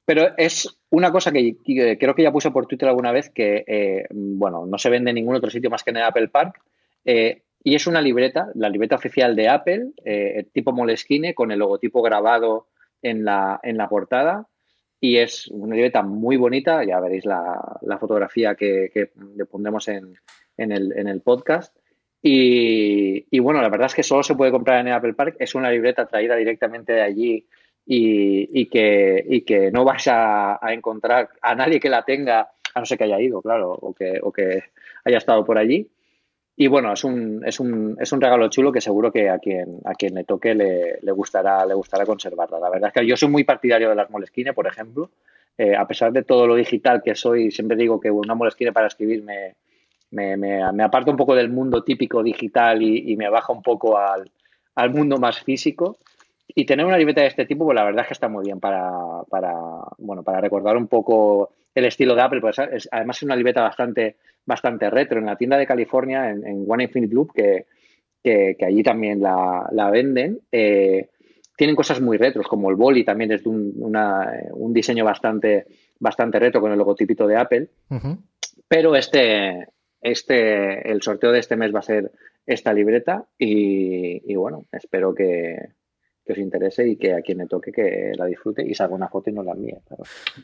Pero 0.10 0.32
es 0.38 0.68
una 0.90 1.12
cosa 1.12 1.32
que, 1.32 1.58
creo 1.64 2.16
que 2.16 2.24
ya 2.24 2.32
puse 2.32 2.50
por 2.50 2.66
Twitter 2.66 2.90
alguna 2.90 3.12
vez 3.12 3.30
que, 3.30 3.64
eh, 3.68 4.08
bueno, 4.10 4.66
no 4.66 4.80
se 4.80 4.90
vende 4.90 5.12
en 5.12 5.16
ningún 5.18 5.36
otro 5.36 5.52
sitio 5.52 5.70
más 5.70 5.84
que 5.84 5.92
en 5.92 5.98
Apple 5.98 6.30
Park. 6.30 6.64
Eh, 7.06 7.44
y 7.64 7.76
es 7.76 7.86
una 7.86 8.02
libreta, 8.02 8.48
la 8.56 8.70
libreta 8.70 8.96
oficial 8.96 9.36
de 9.36 9.50
Apple, 9.50 9.92
eh, 10.04 10.48
tipo 10.52 10.72
Moleskine, 10.72 11.36
con 11.36 11.52
el 11.52 11.60
logotipo 11.60 12.02
grabado 12.02 12.70
en 13.04 13.24
la, 13.24 13.60
en 13.62 13.78
la 13.78 13.88
portada. 13.88 14.48
Y 15.00 15.18
es 15.18 15.48
una 15.50 15.76
libreta 15.76 16.02
muy 16.02 16.38
bonita, 16.38 16.84
ya 16.84 17.00
veréis 17.00 17.26
la, 17.26 17.78
fotografía 18.00 18.56
que, 18.56 19.12
le 19.36 19.46
pondremos 19.46 19.90
en, 19.90 20.18
el, 20.58 20.92
en 20.98 21.08
el 21.08 21.22
podcast. 21.22 21.78
Y, 22.20 23.40
bueno, 23.40 23.62
la 23.62 23.70
verdad 23.70 23.86
es 23.86 23.94
que 23.94 24.02
solo 24.02 24.24
se 24.24 24.34
puede 24.34 24.52
comprar 24.52 24.82
en 24.82 24.92
Apple 24.92 25.14
Park. 25.14 25.36
Es 25.38 25.54
una 25.54 25.70
libreta 25.70 26.08
traída 26.08 26.36
directamente 26.36 26.94
de 26.94 27.02
allí 27.04 27.46
y, 27.92 28.68
que, 28.68 29.44
que 29.46 29.72
no 29.72 29.84
vas 29.84 30.08
a, 30.08 30.60
encontrar 30.70 31.30
a 31.42 31.56
nadie 31.56 31.80
que 31.80 31.90
la 31.90 32.04
tenga, 32.04 32.52
a 32.76 32.80
no 32.80 32.86
ser 32.86 33.00
que 33.00 33.06
haya 33.06 33.20
ido, 33.20 33.42
claro, 33.42 33.72
o 33.72 33.94
que, 33.96 34.20
o 34.22 34.32
que 34.32 34.64
haya 35.06 35.18
estado 35.18 35.44
por 35.44 35.58
allí. 35.58 35.90
Y 36.56 36.68
bueno, 36.68 36.94
es 36.94 37.04
un, 37.04 37.42
es 37.44 37.60
un, 37.60 37.98
es 38.00 38.12
un 38.12 38.22
regalo 38.22 38.48
chulo 38.50 38.72
que 38.72 38.80
seguro 38.80 39.12
que 39.12 39.30
a 39.30 39.40
quien, 39.40 39.80
a 39.86 39.96
quien 39.96 40.14
le 40.14 40.24
toque 40.24 40.54
le, 40.54 41.00
le, 41.02 41.12
gustará, 41.14 41.66
le 41.66 41.74
gustará 41.74 42.06
conservarla. 42.06 42.60
La 42.60 42.70
verdad 42.70 42.92
es 42.94 43.02
que 43.02 43.08
yo 43.08 43.18
soy 43.18 43.30
muy 43.30 43.44
partidario 43.44 43.90
de 43.90 43.96
las 43.96 44.12
Moleskine, 44.12 44.54
por 44.54 44.68
ejemplo. 44.68 45.10
Eh, 45.58 45.76
a 45.76 45.88
pesar 45.88 46.12
de 46.12 46.24
todo 46.24 46.46
lo 46.46 46.56
digital 46.56 47.02
que 47.04 47.16
soy, 47.16 47.50
siempre 47.50 47.76
digo 47.76 48.00
que 48.00 48.12
una 48.12 48.36
Moleskine 48.36 48.72
para 48.72 48.88
escribir 48.88 49.24
me, 49.24 49.56
me, 50.12 50.38
me, 50.38 50.84
aparta 50.84 51.10
un 51.10 51.18
poco 51.18 51.34
del 51.34 51.50
mundo 51.50 51.84
típico 51.84 52.22
digital 52.22 52.84
y, 52.84 53.12
y 53.12 53.16
me 53.16 53.30
baja 53.30 53.52
un 53.52 53.64
poco 53.64 53.98
al, 53.98 54.30
al 54.76 54.92
mundo 54.92 55.18
más 55.18 55.42
físico. 55.42 55.98
Y 56.56 56.66
tener 56.66 56.86
una 56.86 56.98
libreta 56.98 57.22
de 57.22 57.28
este 57.28 57.46
tipo, 57.46 57.66
pues 57.66 57.76
la 57.76 57.84
verdad 57.84 58.02
es 58.02 58.08
que 58.08 58.14
está 58.14 58.28
muy 58.28 58.44
bien 58.44 58.60
para, 58.60 58.92
para 59.30 59.54
bueno, 60.00 60.24
para 60.24 60.42
recordar 60.42 60.78
un 60.78 60.88
poco 60.88 61.54
el 61.76 61.86
estilo 61.86 62.16
de 62.16 62.22
Apple. 62.22 62.42
Pues 62.42 62.58
es, 62.60 62.90
además 62.92 63.18
es 63.18 63.24
una 63.24 63.36
libreta 63.36 63.62
bastante, 63.62 64.18
bastante 64.46 64.90
retro. 64.90 65.20
En 65.20 65.28
la 65.28 65.36
tienda 65.36 65.58
de 65.58 65.68
California, 65.68 66.30
en, 66.30 66.66
One 66.68 66.86
Infinite 66.86 67.14
Loop, 67.14 67.34
que, 67.34 67.66
que, 68.24 68.66
allí 68.66 68.82
también 68.82 69.22
la, 69.22 69.70
la 69.72 69.92
venden, 69.92 70.40
eh, 70.52 71.10
tienen 71.56 71.76
cosas 71.76 72.02
muy 72.02 72.18
retros, 72.18 72.48
como 72.48 72.70
el 72.70 72.76
boli 72.76 73.04
también 73.04 73.32
es 73.32 73.44
de 73.44 73.50
un, 73.50 73.74
una, 73.78 74.34
un 74.54 74.74
diseño 74.74 75.06
bastante, 75.06 75.68
bastante 76.00 76.40
retro 76.40 76.62
con 76.62 76.72
el 76.72 76.80
logotipito 76.80 77.28
de 77.28 77.38
Apple. 77.38 77.68
Pero 78.68 78.96
este, 78.96 79.68
este, 80.02 80.92
el 80.92 81.02
sorteo 81.02 81.32
de 81.32 81.40
este 81.40 81.56
mes 81.56 81.74
va 81.74 81.80
a 81.80 81.84
ser 81.84 82.12
esta 82.46 82.74
libreta 82.74 83.26
y, 83.38 84.32
y 84.32 84.36
bueno, 84.36 84.66
espero 84.72 85.14
que, 85.14 85.58
que 86.30 86.34
os 86.34 86.40
interese 86.40 86.88
y 86.88 86.96
que 86.96 87.16
a 87.16 87.22
quien 87.22 87.40
le 87.40 87.48
toque 87.48 87.72
que 87.72 88.12
la 88.16 88.28
disfrute 88.28 88.64
y 88.64 88.76
salga 88.76 88.94
una 88.94 89.10
foto 89.10 89.32
y 89.32 89.34
no 89.34 89.42
la 89.42 89.54
envíe. 89.54 89.80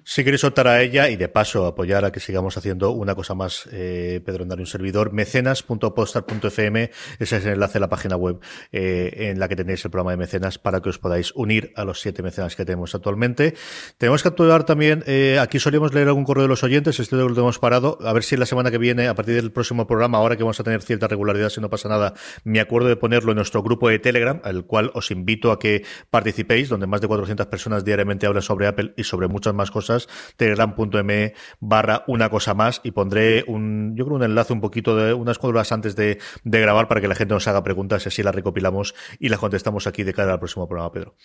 Si 0.04 0.24
queréis 0.24 0.44
optar 0.44 0.68
a 0.68 0.82
ella 0.82 1.10
y 1.10 1.16
de 1.16 1.30
paso 1.30 1.68
apoyar 1.68 2.04
a 2.06 2.12
que 2.12 2.20
sigamos 2.20 2.58
haciendo 2.58 2.90
una 2.92 3.14
cosa 3.14 3.36
más, 3.36 3.70
eh, 3.72 4.20
Pedro 4.26 4.42
Andar, 4.42 4.60
un 4.60 4.66
servidor, 4.66 5.14
mecenas.postar.fm, 5.14 6.90
ese 7.20 7.38
es 7.38 7.46
el 7.46 7.54
enlace 7.54 7.78
a 7.78 7.82
la 7.82 7.90
página 7.90 8.16
web 8.16 8.40
eh, 8.72 9.30
en 9.30 9.40
la 9.40 9.48
que 9.48 9.56
tenéis 9.56 9.86
el 9.86 9.92
programa 9.92 10.10
de 10.10 10.18
mecenas 10.18 10.58
para 10.58 10.82
que 10.82 10.90
os 10.90 10.98
podáis 10.98 11.32
unir 11.36 11.72
a 11.76 11.86
los 11.86 12.02
siete 12.02 12.24
mecenas 12.24 12.56
que 12.56 12.66
tenemos 12.66 12.96
actualmente. 12.96 13.54
Tenemos 14.00 14.24
que 14.24 14.30
actuar 14.30 14.64
también, 14.64 15.04
eh, 15.06 15.38
aquí 15.40 15.60
solíamos 15.60 15.94
leer 15.94 16.08
algún 16.08 16.24
correo 16.24 16.46
de 16.46 16.50
los 16.50 16.64
oyentes, 16.64 17.00
esto 17.00 17.16
lo 17.16 17.40
hemos 17.40 17.60
parado, 17.60 18.00
a 18.02 18.12
ver 18.12 18.24
si 18.24 18.38
la 18.38 18.48
semana 18.48 18.72
que 18.72 18.80
viene, 18.80 19.08
a 19.08 19.14
partir 19.14 19.36
del 19.36 19.52
próximo 19.52 19.86
programa, 19.86 20.18
ahora 20.18 20.36
que 20.36 20.42
vamos 20.42 20.60
a 20.60 20.64
tener 20.64 20.82
cierta 20.82 21.08
regularidad, 21.08 21.50
si 21.50 21.62
no 21.62 21.70
pasa 21.70 21.90
nada, 21.90 22.16
me 22.44 22.60
acuerdo 22.60 22.90
de 22.90 22.96
ponerlo 22.96 23.34
en 23.34 23.36
nuestro 23.36 23.62
grupo 23.62 23.88
de 23.88 24.00
Telegram, 24.00 24.42
al 24.44 24.66
cual 24.66 24.90
os 24.96 25.12
invito 25.12 25.52
a 25.52 25.60
que 25.60 25.75
participéis, 26.10 26.70
donde 26.70 26.88
más 26.88 27.02
de 27.02 27.08
400 27.08 27.48
personas 27.48 27.84
diariamente 27.84 28.28
hablan 28.28 28.42
sobre 28.42 28.68
Apple 28.68 28.94
y 28.98 29.04
sobre 29.04 29.28
muchas 29.28 29.54
más 29.54 29.72
cosas, 29.72 30.08
telegram.me 30.38 31.34
barra 31.60 32.04
una 32.08 32.30
cosa 32.30 32.54
más 32.54 32.82
y 32.84 32.92
pondré 32.92 33.44
un, 33.48 33.96
yo 33.96 34.06
creo 34.06 34.18
un 34.18 34.24
enlace 34.24 34.54
un 34.54 34.62
poquito 34.62 34.96
de 34.96 35.14
unas 35.14 35.38
cuadras 35.38 35.72
antes 35.72 35.96
de, 35.96 36.20
grabar 36.44 36.88
para 36.88 37.02
que 37.02 37.08
la 37.08 37.16
gente 37.16 37.34
nos 37.34 37.48
haga 37.48 37.64
preguntas 37.64 38.06
y 38.06 38.10
así 38.10 38.24
las 38.24 38.34
recopilamos 38.34 38.96
y 39.20 39.30
las 39.30 39.40
contestamos 39.40 39.88
aquí 39.88 40.04
de 40.04 40.14
cara 40.14 40.34
al 40.34 40.40
próximo 40.40 40.68
programa, 40.68 40.92
Pedro. 40.92 41.16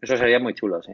Eso 0.00 0.16
sería 0.16 0.38
muy 0.38 0.54
chulo, 0.54 0.82
sí. 0.82 0.92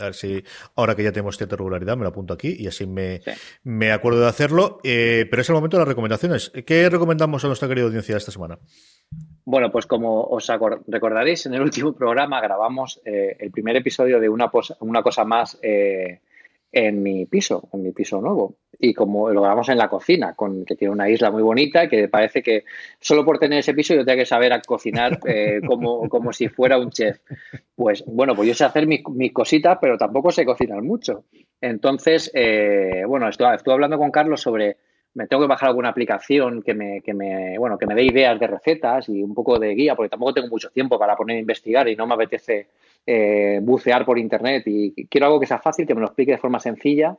A 0.00 0.04
ver 0.04 0.14
si 0.14 0.42
ahora 0.74 0.94
que 0.94 1.04
ya 1.04 1.12
tenemos 1.12 1.36
cierta 1.36 1.56
regularidad 1.56 1.96
me 1.96 2.02
lo 2.02 2.08
apunto 2.08 2.34
aquí 2.34 2.56
y 2.58 2.66
así 2.66 2.86
me, 2.86 3.20
me 3.62 3.92
acuerdo 3.92 4.20
de 4.20 4.28
hacerlo. 4.28 4.80
Eh, 4.82 5.26
pero 5.30 5.42
es 5.42 5.48
el 5.48 5.54
momento 5.54 5.76
de 5.76 5.82
las 5.82 5.88
recomendaciones. 5.88 6.50
¿Qué 6.66 6.88
recomendamos 6.88 7.44
a 7.44 7.48
nuestra 7.48 7.68
querida 7.68 7.84
audiencia 7.84 8.16
esta 8.16 8.32
semana? 8.32 8.58
Bueno, 9.44 9.70
pues 9.70 9.86
como 9.86 10.24
os 10.24 10.50
recordaréis, 10.86 11.46
en 11.46 11.54
el 11.54 11.62
último 11.62 11.94
programa 11.94 12.40
grabamos 12.40 13.00
eh, 13.04 13.36
el 13.38 13.50
primer 13.50 13.76
episodio 13.76 14.20
de 14.20 14.28
una, 14.28 14.50
una 14.80 15.02
cosa 15.02 15.24
más 15.24 15.58
eh, 15.62 16.20
en 16.72 17.02
mi 17.02 17.26
piso, 17.26 17.68
en 17.72 17.82
mi 17.82 17.92
piso 17.92 18.20
nuevo. 18.20 18.56
Y 18.78 18.94
como 18.94 19.30
lo 19.30 19.42
grabamos 19.42 19.68
en 19.70 19.78
la 19.78 19.88
cocina, 19.88 20.34
con, 20.34 20.64
que 20.64 20.76
tiene 20.76 20.92
una 20.92 21.08
isla 21.10 21.30
muy 21.30 21.42
bonita, 21.42 21.88
que 21.88 22.08
parece 22.08 22.42
que 22.42 22.64
solo 23.00 23.24
por 23.24 23.38
tener 23.38 23.58
ese 23.58 23.74
piso 23.74 23.94
yo 23.94 24.04
tengo 24.04 24.18
que 24.18 24.26
saber 24.26 24.52
a 24.52 24.60
cocinar 24.60 25.18
eh, 25.26 25.60
como, 25.66 26.08
como 26.08 26.32
si 26.32 26.48
fuera 26.48 26.78
un 26.78 26.90
chef. 26.90 27.18
Pues 27.74 28.04
bueno, 28.06 28.34
pues 28.34 28.48
yo 28.48 28.54
sé 28.54 28.64
hacer 28.64 28.86
mis, 28.86 29.02
cositas, 29.32 29.78
pero 29.80 29.96
tampoco 29.96 30.30
sé 30.30 30.44
cocinar 30.44 30.82
mucho. 30.82 31.24
Entonces, 31.60 32.30
bueno, 33.06 33.28
estoy, 33.28 33.54
estuve 33.54 33.74
hablando 33.74 33.98
con 33.98 34.10
Carlos 34.10 34.40
sobre 34.40 34.76
me 35.14 35.26
tengo 35.26 35.42
que 35.42 35.48
bajar 35.48 35.68
alguna 35.68 35.88
aplicación 35.88 36.62
que 36.62 36.74
me, 36.74 37.00
que 37.00 37.14
me, 37.14 37.58
bueno, 37.58 37.78
que 37.78 37.86
me 37.86 37.94
dé 37.94 38.04
ideas 38.04 38.38
de 38.38 38.46
recetas 38.46 39.08
y 39.08 39.22
un 39.22 39.34
poco 39.34 39.58
de 39.58 39.74
guía, 39.74 39.94
porque 39.96 40.10
tampoco 40.10 40.34
tengo 40.34 40.48
mucho 40.48 40.70
tiempo 40.70 40.98
para 40.98 41.16
poner 41.16 41.36
a 41.36 41.40
investigar 41.40 41.88
y 41.88 41.96
no 41.96 42.06
me 42.06 42.14
apetece 42.14 42.68
eh, 43.06 43.58
bucear 43.62 44.04
por 44.04 44.18
internet 44.18 44.62
y 44.66 45.06
quiero 45.06 45.26
algo 45.26 45.40
que 45.40 45.46
sea 45.46 45.58
fácil, 45.58 45.86
que 45.86 45.94
me 45.94 46.00
lo 46.00 46.06
explique 46.06 46.32
de 46.32 46.38
forma 46.38 46.60
sencilla 46.60 47.16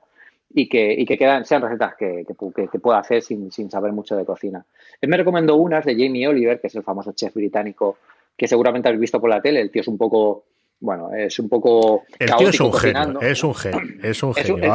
y 0.54 0.68
que, 0.68 0.94
y 0.94 1.06
que 1.06 1.18
quedan, 1.18 1.46
sean 1.46 1.62
recetas 1.62 1.96
que, 1.96 2.26
que, 2.26 2.80
pueda 2.80 3.00
hacer 3.00 3.22
sin, 3.22 3.52
sin, 3.52 3.70
saber 3.70 3.92
mucho 3.92 4.16
de 4.16 4.26
cocina. 4.26 4.66
Él 5.00 5.10
me 5.10 5.18
recomendó 5.18 5.56
unas 5.58 5.86
de 5.86 5.94
Jamie 5.94 6.28
Oliver, 6.28 6.60
que 6.60 6.68
es 6.68 6.76
el 6.76 6.84
famoso 6.84 7.12
chef 7.14 7.34
británico 7.34 7.98
que 8.36 8.48
seguramente 8.48 8.88
habéis 8.88 9.02
visto 9.02 9.20
por 9.20 9.30
la 9.30 9.42
tele. 9.42 9.62
El 9.62 9.70
tío 9.70 9.82
es 9.82 9.88
un 9.88 9.98
poco 9.98 10.46
bueno, 10.82 11.10
es 11.14 11.38
un 11.40 11.50
poco. 11.50 12.06
El 12.18 12.34
tío 12.36 12.50
es 12.50 12.60
un 12.62 12.74
genio, 12.74 13.20
es 13.20 13.44
un 13.44 13.54
genio, 13.54 13.82
es 14.02 14.24
un 14.24 14.34
genio. 14.34 14.74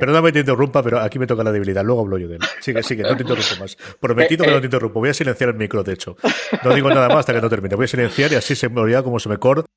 Perdóname 0.00 0.28
que 0.28 0.32
te 0.32 0.40
interrumpa, 0.40 0.82
pero 0.82 1.00
aquí 1.00 1.18
me 1.18 1.26
toca 1.26 1.44
la 1.44 1.52
debilidad. 1.52 1.84
Luego 1.84 2.00
hablo 2.00 2.16
yo 2.16 2.28
de 2.28 2.36
él. 2.36 2.42
Sigue, 2.60 2.82
sigue, 2.82 3.02
no 3.02 3.14
te 3.14 3.22
interrumpo 3.22 3.60
más. 3.60 3.76
Prometido 4.00 4.44
que 4.44 4.50
no 4.50 4.60
te 4.60 4.66
interrumpo. 4.66 5.00
Voy 5.00 5.10
a 5.10 5.14
silenciar 5.14 5.50
el 5.50 5.56
micro, 5.56 5.82
de 5.82 5.92
hecho. 5.92 6.16
No 6.64 6.74
digo 6.74 6.88
nada 6.88 7.08
más 7.08 7.18
hasta 7.18 7.34
que 7.34 7.42
no 7.42 7.50
termine. 7.50 7.74
Voy 7.74 7.84
a 7.84 7.88
silenciar 7.88 8.32
y 8.32 8.36
así 8.36 8.54
se 8.54 8.70
me 8.70 8.80
olvida 8.80 9.02
como 9.02 9.18
se 9.18 9.28
me 9.28 9.36
corta. 9.36 9.68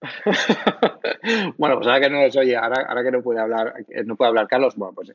bueno, 1.56 1.76
pues 1.76 1.86
ahora 1.86 2.00
que 2.00 2.10
no 2.10 2.20
les 2.20 2.36
oye, 2.36 2.56
ahora, 2.56 2.86
ahora 2.88 3.02
que 3.02 3.10
no 3.10 3.22
puede 3.22 3.40
hablar, 3.40 3.74
no 4.04 4.14
puede 4.14 4.28
hablar 4.28 4.46
Carlos, 4.46 4.76
bueno, 4.76 4.94
pues 4.94 5.10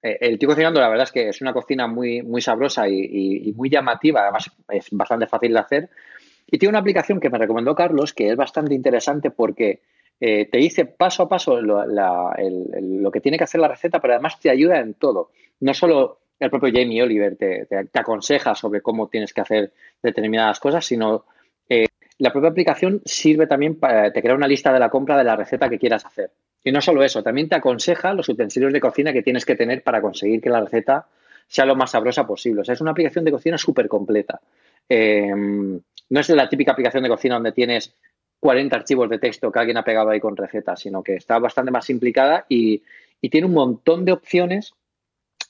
eh, 0.00 0.16
el 0.20 0.38
tío 0.38 0.48
cocinando, 0.48 0.80
la 0.80 0.88
verdad 0.88 1.04
es 1.04 1.12
que 1.12 1.28
es 1.30 1.40
una 1.40 1.52
cocina 1.52 1.88
muy, 1.88 2.22
muy 2.22 2.40
sabrosa 2.40 2.88
y 2.88 3.52
muy 3.56 3.68
llamativa, 3.68 4.22
además 4.22 4.48
es 4.68 4.86
bastante 4.92 5.26
fácil 5.26 5.54
de 5.54 5.58
hacer 5.58 5.90
y 6.50 6.58
tiene 6.58 6.70
una 6.70 6.78
aplicación 6.78 7.20
que 7.20 7.30
me 7.30 7.38
recomendó 7.38 7.74
Carlos 7.74 8.14
que 8.14 8.30
es 8.30 8.36
bastante 8.36 8.74
interesante 8.74 9.30
porque 9.30 9.80
eh, 10.18 10.48
te 10.50 10.58
dice 10.58 10.86
paso 10.86 11.24
a 11.24 11.28
paso 11.28 11.60
lo, 11.60 13.10
que 13.12 13.20
tiene 13.20 13.36
que 13.36 13.44
hacer 13.44 13.60
la 13.60 13.68
receta, 13.68 14.00
pero 14.00 14.14
además 14.14 14.40
te 14.40 14.50
ayuda 14.50 14.80
en 14.80 14.94
todo. 14.94 15.30
No 15.60 15.74
solo 15.74 16.20
el 16.40 16.50
propio 16.50 16.72
Jamie 16.72 17.02
Oliver 17.02 17.36
te, 17.36 17.66
aconseja 17.94 18.54
sobre 18.54 18.80
cómo 18.80 19.08
tienes 19.08 19.32
que 19.34 19.42
hacer 19.42 19.72
determinadas 20.02 20.58
cosas, 20.58 20.86
sino 20.86 21.26
eh, 21.68 21.86
la 22.18 22.32
propia 22.32 22.50
aplicación 22.50 23.02
sirve 23.04 23.46
también 23.46 23.78
para 23.78 24.10
te 24.12 24.22
crea 24.22 24.34
una 24.34 24.48
lista 24.48 24.72
de 24.72 24.80
la 24.80 24.88
compra 24.88 25.18
de 25.18 25.24
la 25.24 25.36
receta 25.36 25.68
que 25.68 25.78
quieras 25.78 26.06
hacer. 26.06 26.30
Y 26.64 26.72
no 26.72 26.80
solo 26.80 27.04
eso, 27.04 27.22
también 27.22 27.48
te 27.48 27.56
aconseja 27.56 28.14
los 28.14 28.28
utensilios 28.28 28.72
de 28.72 28.80
cocina 28.80 29.12
que 29.12 29.22
tienes 29.22 29.44
que 29.44 29.54
tener 29.54 29.82
para 29.82 30.00
conseguir 30.00 30.40
que 30.40 30.50
la 30.50 30.62
receta 30.62 31.06
sea 31.46 31.66
lo 31.66 31.76
más 31.76 31.90
sabrosa 31.90 32.26
posible. 32.26 32.62
O 32.62 32.64
sea, 32.64 32.74
es 32.74 32.80
una 32.80 32.90
aplicación 32.92 33.24
de 33.24 33.32
cocina 33.32 33.58
súper 33.58 33.86
completa. 33.88 34.40
Eh, 34.88 35.30
no 36.10 36.20
es 36.20 36.28
la 36.30 36.48
típica 36.48 36.72
aplicación 36.72 37.02
de 37.02 37.08
cocina 37.08 37.34
donde 37.34 37.52
tienes 37.52 37.94
40 38.40 38.76
archivos 38.76 39.08
de 39.10 39.18
texto 39.18 39.50
que 39.50 39.58
alguien 39.58 39.76
ha 39.76 39.84
pegado 39.84 40.10
ahí 40.10 40.20
con 40.20 40.36
recetas, 40.36 40.80
sino 40.80 41.02
que 41.02 41.16
está 41.16 41.38
bastante 41.38 41.70
más 41.70 41.90
implicada 41.90 42.46
y, 42.48 42.82
tiene 43.30 43.48
un 43.48 43.54
montón 43.54 44.04
de 44.04 44.12
opciones 44.12 44.74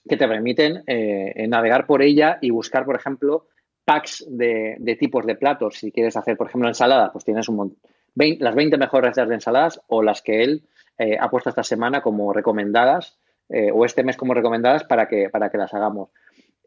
que 0.08 0.16
te 0.16 0.26
permiten 0.26 0.84
eh, 0.86 1.46
navegar 1.48 1.86
por 1.86 2.00
ella 2.00 2.38
y 2.40 2.48
buscar, 2.48 2.86
por 2.86 2.96
ejemplo, 2.96 3.46
packs 3.84 4.24
de, 4.26 4.96
tipos 4.98 5.26
de 5.26 5.34
platos. 5.34 5.76
Si 5.76 5.92
quieres 5.92 6.16
hacer, 6.16 6.36
por 6.38 6.48
ejemplo, 6.48 6.68
ensalada, 6.68 7.12
pues 7.12 7.26
tienes 7.26 7.46
un 7.48 7.76
las 8.14 8.54
20 8.54 8.76
mejores 8.78 9.10
recetas 9.10 9.28
de 9.28 9.34
ensaladas 9.34 9.80
o 9.86 10.02
las 10.02 10.22
que 10.22 10.42
él 10.42 10.62
eh, 10.98 11.16
ha 11.20 11.30
puesto 11.30 11.50
esta 11.50 11.62
semana 11.62 12.02
como 12.02 12.32
recomendadas 12.32 13.18
eh, 13.48 13.70
o 13.72 13.84
este 13.84 14.02
mes 14.02 14.16
como 14.16 14.34
recomendadas 14.34 14.84
para 14.84 15.08
que, 15.08 15.30
para 15.30 15.50
que 15.50 15.58
las 15.58 15.72
hagamos. 15.72 16.10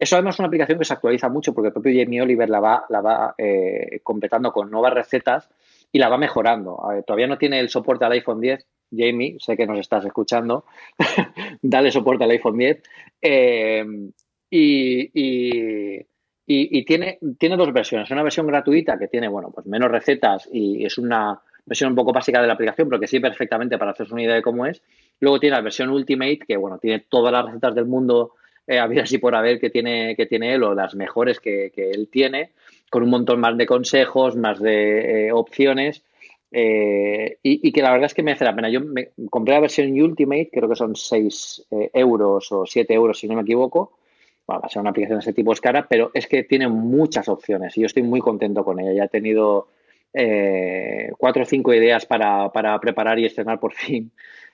Eso 0.02 0.16
además 0.16 0.34
es 0.34 0.40
una 0.40 0.48
aplicación 0.48 0.80
que 0.80 0.86
se 0.86 0.94
actualiza 0.94 1.30
mucho 1.30 1.54
porque 1.54 1.68
el 1.68 1.74
propio 1.74 1.94
Jamie 1.96 2.24
Oliver 2.24 2.50
la 2.50 2.60
va, 2.60 2.86
la 2.90 3.02
va 3.02 3.36
eh, 3.38 4.00
completando 4.02 4.52
con 4.52 4.72
nuevas 4.72 4.96
recetas 4.96 5.48
y 5.92 6.00
la 6.00 6.10
va 6.10 6.18
mejorando. 6.18 6.76
todavía 7.06 7.28
no 7.28 7.38
tiene 7.38 7.60
el 7.60 7.70
soporte 7.70 8.04
al 8.04 8.14
iPhone 8.14 8.42
10. 8.42 8.66
Jamie, 8.90 9.36
sé 9.38 9.56
que 9.56 9.68
nos 9.68 9.78
estás 9.78 10.04
escuchando, 10.04 10.66
dale 11.62 11.92
soporte 11.92 12.24
al 12.24 12.32
iPhone 12.32 12.58
10. 12.58 12.82
Eh, 13.22 13.86
y, 14.50 16.04
y, 16.48 16.84
tiene, 16.84 17.20
tiene 17.38 17.56
dos 17.56 17.72
versiones. 17.72 18.10
Una 18.10 18.24
versión 18.24 18.48
gratuita 18.48 18.98
que 18.98 19.08
tiene, 19.08 19.28
bueno, 19.28 19.52
pues 19.52 19.68
menos 19.68 19.92
recetas 19.92 20.50
y 20.52 20.84
es 20.84 20.98
una 20.98 21.40
versión 21.64 21.92
un 21.92 21.96
poco 21.96 22.12
básica 22.12 22.42
de 22.42 22.48
la 22.48 22.54
aplicación, 22.54 22.90
pero 22.90 23.00
que 23.00 23.06
sí 23.06 23.20
perfectamente 23.20 23.78
para 23.78 23.92
hacerse 23.92 24.14
una 24.14 24.24
idea 24.24 24.34
de 24.34 24.42
cómo 24.42 24.66
es. 24.66 24.82
Luego 25.20 25.40
tiene 25.40 25.58
la 25.58 25.62
versión 25.62 25.92
Ultimate, 25.92 26.40
que 26.40 26.58
bueno, 26.58 26.80
tiene 26.80 27.06
todas 27.08 27.32
las 27.32 27.46
recetas 27.46 27.76
del 27.76 27.86
mundo 27.86 28.34
eh, 28.68 28.80
haber 28.80 29.02
así 29.02 29.18
por 29.18 29.36
haber 29.36 29.60
que 29.60 29.70
tiene, 29.70 30.16
que 30.16 30.26
tiene 30.26 30.54
él 30.54 30.64
o 30.64 30.74
las 30.74 30.96
mejores 30.96 31.40
que, 31.40 31.72
él 31.76 32.10
tiene, 32.12 32.52
con 32.90 33.04
un 33.04 33.10
montón 33.10 33.40
más 33.40 33.58
de 33.58 33.66
consejos, 33.66 34.36
más 34.36 34.60
de 34.60 35.28
eh, 35.28 35.32
opciones. 35.32 36.04
Eh, 36.54 37.38
y, 37.42 37.72
que 37.72 37.82
la 37.82 37.92
verdad 37.92 38.08
es 38.08 38.14
que 38.14 38.24
me 38.24 38.34
hace 38.34 38.44
la 38.44 38.56
pena. 38.56 38.70
Yo 38.70 38.82
me 38.82 39.10
compré 39.30 39.54
la 39.54 39.62
versión 39.62 39.92
Ultimate, 39.92 40.50
creo 40.52 40.70
que 40.70 40.76
son 40.76 40.96
6 40.96 41.68
eh, 41.72 41.90
euros 41.94 42.52
o 42.52 42.66
7 42.66 42.94
euros, 42.94 43.18
si 43.20 43.28
no 43.28 43.36
me 43.36 43.42
equivoco. 43.42 43.94
va 44.50 44.60
a 44.62 44.70
ser 44.70 44.82
una 44.82 44.90
aplicación 44.92 45.20
de 45.20 45.24
ese 45.24 45.34
tipo 45.34 45.54
es 45.54 45.62
cara, 45.62 45.88
pero 45.90 46.12
es 46.14 46.28
que 46.28 46.44
tiene 46.44 46.68
muchas 46.68 47.30
opciones 47.30 47.78
y 47.78 47.82
yo 47.82 47.88
estoy 47.88 48.04
muy 48.04 48.20
contento 48.20 48.64
con 48.66 48.80
ella. 48.80 48.94
Ya 48.94 49.04
he 49.06 49.10
tenido 49.10 49.70
cuatro 51.18 51.44
o 51.44 51.46
cinco 51.46 51.74
ideas 51.74 52.06
para, 52.06 52.52
para 52.52 52.78
preparar 52.82 53.18
y 53.18 53.26
estrenar 53.26 53.62
por 53.62 53.74
fin 53.74 54.12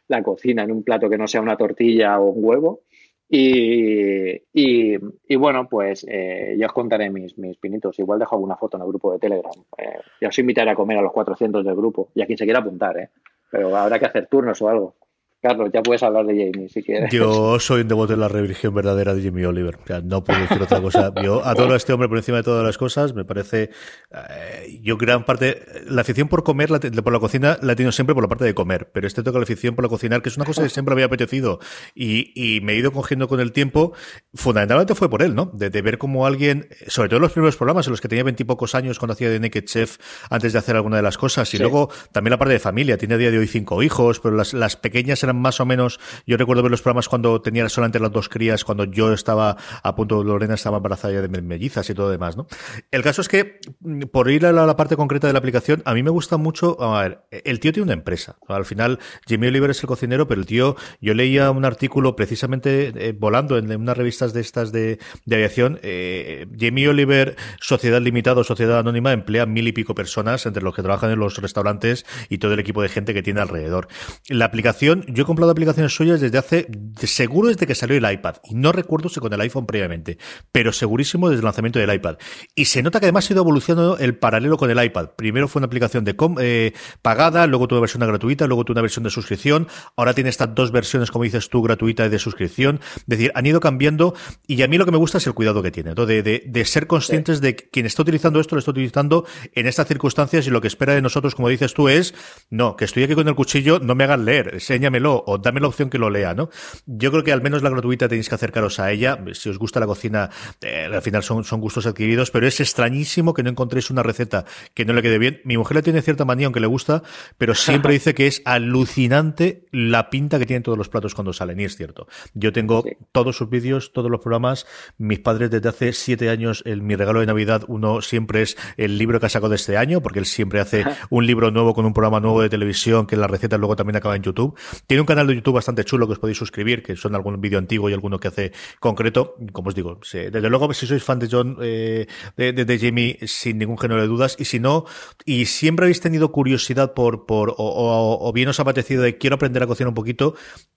la 0.08 0.22
cocina 0.22 0.64
en 0.64 0.72
un 0.72 0.84
plato 0.84 1.10
que 1.10 1.18
no 1.18 1.28
sea 1.28 1.42
una 1.42 1.58
tortilla 1.58 2.20
o 2.20 2.30
un 2.30 2.46
huevo. 2.46 2.82
Y, 3.30 4.42
y, 4.54 5.36
bueno, 5.36 5.68
pues 5.68 6.06
eh, 6.08 6.56
ya 6.58 6.68
os 6.68 6.74
contaré 6.74 7.10
mis, 7.10 7.38
mis 7.38 7.58
pinitos. 7.58 8.00
Igual 8.00 8.20
dejo 8.20 8.36
alguna 8.36 8.56
foto 8.56 8.78
en 8.78 8.84
el 8.84 8.90
grupo 8.90 9.12
de 9.12 9.20
Telegram. 9.20 9.52
Eh, 9.78 10.00
ya 10.22 10.30
os 10.30 10.40
invitaré 10.40 10.72
a 10.72 10.76
comer 10.76 10.98
a 10.98 11.02
los 11.02 11.12
400 11.12 11.66
del 11.66 11.76
grupo 11.76 12.10
y 12.16 12.22
a 12.22 12.26
quien 12.26 12.38
se 12.38 12.46
quiera 12.46 12.60
apuntar, 12.60 12.98
¿eh? 12.98 13.10
Pero 13.50 13.76
habrá 13.76 14.00
que 14.00 14.06
hacer 14.06 14.28
turnos 14.28 14.62
o 14.62 14.70
algo. 14.70 14.96
Carlos, 15.40 15.70
ya 15.72 15.84
puedes 15.84 16.02
hablar 16.02 16.26
de 16.26 16.34
Jamie 16.34 16.68
si 16.68 16.82
quieres. 16.82 17.12
Yo 17.12 17.60
soy 17.60 17.82
un 17.82 17.88
devoto 17.88 18.14
de 18.14 18.18
la 18.18 18.28
religión 18.28 18.74
verdadera 18.74 19.14
de 19.14 19.24
Jamie 19.24 19.46
Oliver. 19.46 19.76
O 19.76 19.86
sea, 19.86 20.02
no 20.02 20.24
puedo 20.24 20.40
decir 20.40 20.60
otra 20.60 20.82
cosa. 20.82 21.14
Yo 21.24 21.46
adoro 21.46 21.74
a 21.74 21.78
este 21.78 21.94
hombre 21.94 22.10
por 22.10 22.18
encima 22.18 22.38
de 22.38 22.44
todas 22.44 22.66
las 22.66 22.78
cosas. 22.78 23.14
Me 23.14 23.24
parece. 23.24 23.70
Eh, 24.12 24.80
yo, 24.82 24.98
gran 24.98 25.26
parte. 25.26 25.62
La 25.88 26.02
afición 26.02 26.28
por 26.28 26.44
comer, 26.44 26.72
la, 26.72 26.80
por 26.80 27.14
la 27.14 27.20
cocina, 27.20 27.60
la 27.62 27.74
he 27.74 27.76
tenido 27.76 27.92
siempre 27.92 28.16
por 28.16 28.24
la 28.24 28.30
parte 28.30 28.46
de 28.46 28.56
comer. 28.56 28.90
Pero 28.92 29.06
este 29.06 29.22
toca 29.22 29.38
la 29.38 29.44
afición 29.44 29.76
por 29.76 29.86
la 29.86 29.90
cocinar, 29.90 30.24
que 30.24 30.30
es 30.30 30.38
una 30.38 30.46
cosa 30.46 30.64
que 30.64 30.70
siempre 30.70 30.96
me 30.96 31.02
había 31.02 31.06
apetecido. 31.06 31.60
Y, 31.94 32.32
y 32.36 32.62
me 32.62 32.74
he 32.74 32.78
ido 32.78 32.92
cogiendo 32.92 33.28
con 33.28 33.40
el 33.40 33.52
tiempo. 33.52 33.94
Fundamentalmente 34.34 34.96
fue 34.96 35.08
por 35.08 35.22
él, 35.22 35.36
¿no? 35.36 35.52
De, 35.54 35.70
ver 35.70 36.00
como 36.00 36.26
alguien. 36.26 36.68
Sobre 36.88 37.10
todo 37.10 37.18
en 37.18 37.24
los 37.24 37.32
primeros 37.32 37.58
programas 37.58 37.86
en 37.86 37.92
los 37.92 38.02
que 38.02 38.08
tenía 38.08 38.24
veintipocos 38.24 38.74
años 38.74 38.98
cuando 38.98 39.14
hacía 39.14 39.30
de 39.30 39.40
Naked 39.40 39.66
Chef 39.66 39.98
antes 40.32 40.54
de 40.54 40.60
hacer 40.60 40.76
alguna 40.76 40.98
de 40.98 41.04
las 41.04 41.18
cosas. 41.18 41.54
Y 41.54 41.60
luego 41.60 41.90
también 42.12 42.32
la 42.32 42.40
parte 42.40 42.54
de 42.54 42.60
familia. 42.60 42.98
Tiene 42.98 43.14
a 43.14 43.18
día 43.18 43.30
de 43.30 43.38
hoy 43.38 43.48
cinco 43.48 43.84
hijos, 43.84 44.20
pero 44.20 44.36
las, 44.36 44.56
las 44.56 44.76
pequeñas 44.76 45.24
más 45.34 45.60
o 45.60 45.66
menos, 45.66 46.00
yo 46.26 46.38
recuerdo 46.38 46.64
ver 46.64 46.72
los 46.72 46.82
programas 46.82 47.10
cuando 47.10 47.42
tenía 47.42 47.68
solamente 47.70 48.00
las 48.00 48.12
dos 48.12 48.30
crías, 48.30 48.64
cuando 48.64 48.86
yo 48.86 49.14
estaba 49.14 49.58
a 49.84 49.96
punto, 49.96 50.24
Lorena 50.24 50.56
estaba 50.56 50.78
embarazada 50.78 51.14
ya 51.14 51.22
de 51.22 51.42
mellizas 51.42 51.90
y 51.90 51.94
todo 51.94 52.10
demás, 52.10 52.38
¿no? 52.38 52.48
El 52.92 53.04
caso 53.04 53.22
es 53.22 53.28
que, 53.28 53.60
mm, 53.80 54.04
por 54.12 54.30
ir 54.30 54.46
a 54.46 54.52
la, 54.52 54.76
parte 54.78 54.96
concreta 54.96 55.28
de 55.28 55.34
la 55.34 55.40
aplicación, 55.40 55.82
a 55.86 55.94
mí 55.94 56.04
me 56.04 56.12
gusta 56.12 56.38
mucho, 56.38 56.82
a 56.82 57.02
ver, 57.02 57.22
el 57.32 57.60
tío 57.60 57.74
tiene 57.74 57.86
una 57.86 57.94
empresa. 57.94 58.38
Al 58.48 58.66
final, 58.66 59.00
Jimmy 59.26 59.48
Oliver 59.48 59.72
es 59.72 59.82
el 59.82 59.88
cocinero, 59.88 60.28
pero 60.28 60.40
el 60.40 60.48
tío, 60.48 60.76
yo 61.02 61.14
leía 61.14 61.50
un 61.50 61.66
artículo 61.66 62.16
precisamente 62.16 62.94
eh, 62.96 63.14
volando 63.18 63.58
en, 63.58 63.76
unas 63.76 63.98
revistas 63.98 64.34
de 64.34 64.42
estas 64.42 64.72
de, 64.72 65.00
aviación, 65.26 65.80
eh, 65.82 66.46
Jimmy 66.58 66.88
Oliver, 66.88 67.36
Sociedad 67.60 68.02
Limitada 68.02 68.42
o 68.42 68.44
Sociedad 68.44 68.80
Anónima, 68.80 69.14
emplea 69.14 69.46
mil 69.46 69.68
y 69.68 69.72
pico 69.72 69.96
personas, 69.96 70.46
entre 70.46 70.64
los 70.64 70.76
que 70.76 70.82
trabajan 70.82 71.12
en 71.12 71.20
los 71.20 71.38
restaurantes 71.38 72.06
y 72.30 72.38
todo 72.38 72.54
el 72.54 72.60
equipo 72.60 72.82
de 72.82 72.90
gente 72.90 73.14
que 73.14 73.24
tiene 73.24 73.42
alrededor. 73.42 73.88
La 74.30 74.46
aplicación, 74.46 75.06
yo 75.18 75.24
he 75.24 75.26
comprado 75.26 75.52
aplicaciones 75.52 75.96
suyas 75.96 76.22
desde 76.22 76.38
hace, 76.38 76.68
seguro 77.02 77.48
desde 77.48 77.66
que 77.66 77.74
salió 77.74 77.98
el 77.98 78.12
iPad. 78.12 78.36
Y 78.44 78.54
no 78.54 78.72
recuerdo 78.72 79.10
si 79.10 79.20
con 79.20 79.34
el 79.34 79.42
iPhone 79.42 79.66
previamente, 79.66 80.20
pero 80.52 80.72
segurísimo 80.72 81.28
desde 81.28 81.40
el 81.40 81.46
lanzamiento 81.46 81.80
del 81.80 81.92
iPad. 81.92 82.18
Y 82.54 82.66
se 82.66 82.84
nota 82.84 83.00
que 83.00 83.08
además 83.08 83.28
ha 83.28 83.34
ido 83.34 83.42
evolucionando 83.42 83.98
el 83.98 84.16
paralelo 84.16 84.58
con 84.58 84.70
el 84.70 84.84
iPad. 84.84 85.10
Primero 85.16 85.48
fue 85.48 85.60
una 85.62 85.66
aplicación 85.66 86.04
de 86.06 86.16
eh, 86.40 86.74
pagada, 87.02 87.48
luego 87.48 87.68
tuvo 87.68 87.78
una 87.78 87.82
versión 87.82 88.06
gratuita, 88.06 88.46
luego 88.46 88.64
tuvo 88.64 88.76
una 88.76 88.84
versión 88.84 89.06
de 89.06 89.10
suscripción. 89.10 89.68
Ahora 89.96 90.14
tiene 90.14 90.30
estas 90.30 90.54
dos 90.54 90.72
versiones, 90.72 91.10
como 91.10 91.24
dices 91.24 91.50
tú, 91.50 91.64
gratuita 91.64 92.06
y 92.06 92.10
de 92.10 92.20
suscripción. 92.20 92.80
Es 92.98 93.08
decir, 93.08 93.32
han 93.34 93.48
ido 93.48 93.60
cambiando. 93.60 94.14
Y 94.46 94.62
a 94.62 94.68
mí 94.68 94.78
lo 94.78 94.86
que 94.86 94.92
me 94.92 94.98
gusta 95.00 95.18
es 95.18 95.26
el 95.26 95.34
cuidado 95.34 95.64
que 95.64 95.72
tiene, 95.72 95.96
de, 95.96 96.22
de, 96.22 96.44
de, 96.46 96.66
ser 96.66 96.86
conscientes 96.86 97.42
de 97.42 97.56
que 97.56 97.70
quien 97.72 97.88
está 97.88 98.04
utilizando 98.04 98.40
esto 98.40 98.54
lo 98.54 98.60
está 98.60 98.70
utilizando 98.70 99.26
en 99.54 99.66
estas 99.66 99.88
circunstancias 99.88 100.46
y 100.46 100.52
lo 100.52 100.62
que 100.62 100.68
espera 100.68 100.94
de 100.94 101.02
nosotros, 101.02 101.34
como 101.34 101.50
dices 101.50 101.74
tú, 101.74 101.90
es 101.90 102.14
no, 102.52 102.76
que 102.76 102.86
estoy 102.86 103.02
aquí 103.02 103.16
con 103.16 103.28
el 103.28 103.34
cuchillo, 103.34 103.80
no 103.80 103.96
me 103.96 104.04
hagan 104.04 104.24
leer, 104.24 104.52
enséñamelo 104.54 105.07
o 105.16 105.38
dame 105.38 105.60
la 105.60 105.68
opción 105.68 105.90
que 105.90 105.98
lo 105.98 106.10
lea, 106.10 106.34
¿no? 106.34 106.50
Yo 106.86 107.12
creo 107.12 107.24
que 107.24 107.32
al 107.32 107.42
menos 107.42 107.62
la 107.64 107.70
gratuita 107.70 108.08
tenéis 108.08 108.30
que 108.30 108.36
acercaros 108.36 108.80
a 108.80 108.92
ella. 108.92 109.18
Si 109.34 109.50
os 109.50 109.58
gusta 109.58 109.80
la 109.80 109.86
cocina, 109.86 110.30
eh, 110.62 110.90
al 110.92 111.02
final 111.02 111.24
son, 111.24 111.44
son 111.44 111.62
gustos 111.62 111.86
adquiridos, 111.86 112.32
pero 112.32 112.48
es 112.48 112.60
extrañísimo 112.60 113.34
que 113.34 113.44
no 113.44 113.50
encontréis 113.50 113.90
una 113.90 114.04
receta 114.04 114.46
que 114.74 114.86
no 114.86 114.94
le 114.94 115.02
quede 115.02 115.18
bien. 115.18 115.42
Mi 115.44 115.58
mujer 115.58 115.76
le 115.76 115.84
tiene 115.84 116.02
cierta 116.02 116.26
manía, 116.26 116.48
aunque 116.48 116.60
le 116.60 116.68
gusta, 116.68 117.04
pero 117.38 117.56
siempre 117.56 117.94
dice 117.98 118.14
que 118.14 118.28
es 118.28 118.42
alucinante 118.46 119.66
la 119.72 120.10
pinta 120.10 120.40
que 120.40 120.46
tienen 120.46 120.64
todos 120.64 120.78
los 120.78 120.90
platos 120.90 121.16
cuando 121.16 121.34
salen, 121.34 121.60
y 121.60 121.66
es 121.66 121.76
cierto. 121.76 122.08
Yo 122.34 122.54
tengo 122.54 122.84
todos 123.12 123.38
sus 123.38 123.50
vídeos, 123.50 123.92
todos 123.94 124.12
los 124.12 124.22
programas. 124.22 124.66
Mis 124.98 125.20
padres 125.20 125.52
desde 125.52 125.70
hace 125.70 125.94
siete 125.94 126.30
años, 126.30 126.64
el, 126.66 126.82
mi 126.82 126.96
regalo 126.96 127.20
de 127.20 127.26
Navidad, 127.26 127.64
uno 127.68 128.02
siempre 128.02 128.42
es 128.42 128.58
el 128.78 128.98
libro 128.98 129.20
que 129.20 129.28
ha 129.28 129.30
sacado 129.30 129.50
de 129.50 129.56
este 129.56 129.78
año, 129.78 130.02
porque 130.02 130.20
él 130.20 130.26
siempre 130.26 130.60
hace 130.60 130.86
un 131.10 131.26
libro 131.26 131.52
nuevo 131.52 131.74
con 131.74 131.86
un 131.86 131.94
programa 131.94 132.20
nuevo 132.20 132.42
de 132.42 132.50
televisión, 132.50 133.08
que 133.08 133.16
la 133.16 133.28
receta 133.28 133.58
luego 133.58 133.76
también 133.76 133.98
acaba 133.98 134.16
en 134.16 134.24
YouTube. 134.24 134.58
Tiene 134.86 134.97
un 135.02 135.06
canal 135.06 135.28
de 135.28 135.36
YouTube 135.36 135.56
bastante 135.56 135.84
chulo 135.84 136.08
que 136.08 136.14
os 136.14 136.20
podéis 136.20 136.38
suscribir, 136.38 136.84
que 136.84 136.96
son 136.96 137.16
algún 137.16 137.40
vídeo 137.40 137.60
antiguo 137.60 137.90
y 137.90 137.94
alguno 137.94 138.20
que 138.20 138.28
hace 138.28 138.52
concreto. 138.80 139.36
Como 139.52 139.70
os 139.70 139.76
digo, 139.76 140.00
desde 140.02 140.50
luego, 140.50 140.74
si 140.74 140.88
sois 140.88 141.04
fan 141.04 141.20
de 141.20 141.28
John, 141.30 141.58
eh, 141.62 142.08
de, 142.36 142.54
de, 142.54 142.80
Jamie, 142.80 143.18
sin 143.26 143.58
ningún 143.58 143.78
género 143.78 144.02
de 144.02 144.08
dudas, 144.08 144.36
y 144.40 144.46
si 144.46 144.60
no, 144.60 144.86
y 145.26 145.46
siempre 145.46 145.86
habéis 145.86 146.02
tenido 146.02 146.32
curiosidad 146.32 146.94
por, 146.94 147.26
por 147.26 147.54
o, 147.58 148.32
bien 148.34 148.50
os 148.50 148.60
ha 148.60 148.64
apetecido 148.64 149.04
de 149.04 149.18
quiero 149.18 149.36
aprender 149.36 149.64
a 149.64 149.68
cocinar 149.68 149.90
un 149.90 149.96
poquito, 149.96 150.36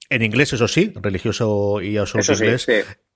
en 0.08 0.22
inglés, 0.22 0.52
eso 0.52 0.68
sí, 0.68 0.92
religioso 1.00 1.80
y 1.80 1.96
a 1.96 2.04
inglés. 2.04 2.66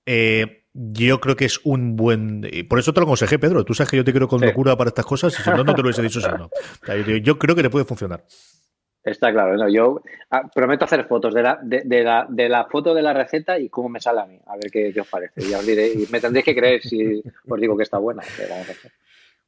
Eh, 0.05 0.65
yo 0.73 1.21
creo 1.21 1.35
que 1.35 1.45
es 1.45 1.61
un 1.63 1.95
buen. 1.95 2.41
Por 2.69 2.79
eso 2.79 2.93
te 2.93 2.99
lo 2.99 3.05
aconsejé, 3.05 3.39
Pedro. 3.39 3.63
Tú 3.63 3.73
sabes 3.73 3.89
que 3.89 3.97
yo 3.97 4.03
te 4.03 4.11
quiero 4.11 4.27
con 4.27 4.41
locura 4.41 4.77
para 4.77 4.89
estas 4.89 5.05
cosas 5.05 5.33
y 5.39 5.41
si 5.41 5.49
no, 5.49 5.63
no 5.63 5.73
te 5.73 5.81
lo 5.81 5.87
hubiese 5.87 6.01
dicho 6.01 6.19
si 6.19 6.27
no. 6.27 6.49
yo, 7.23 7.39
creo 7.39 7.55
que 7.55 7.63
te 7.63 7.69
puede 7.69 7.85
funcionar. 7.85 8.25
Está 9.05 9.31
claro, 9.31 9.69
yo 9.69 10.01
ah, 10.31 10.49
prometo 10.51 10.85
hacer 10.85 11.05
fotos 11.05 11.31
de 11.31 11.43
la, 11.43 11.59
de, 11.61 12.03
la, 12.03 12.25
de 12.27 12.49
la 12.49 12.65
foto 12.65 12.91
de 12.91 13.03
la 13.03 13.13
receta 13.13 13.59
y 13.59 13.69
cómo 13.69 13.87
me 13.87 14.01
sale 14.01 14.21
a 14.21 14.25
mí, 14.25 14.39
a 14.47 14.55
ver 14.55 14.71
qué, 14.71 14.99
os 14.99 15.07
parece. 15.07 15.43
Y 15.47 15.53
os 15.53 15.67
y 15.67 16.07
me 16.11 16.19
tendréis 16.19 16.43
que 16.43 16.55
creer 16.55 16.81
si 16.81 17.21
os 17.47 17.61
digo 17.61 17.77
que 17.77 17.83
está 17.83 17.99
buena. 17.99 18.23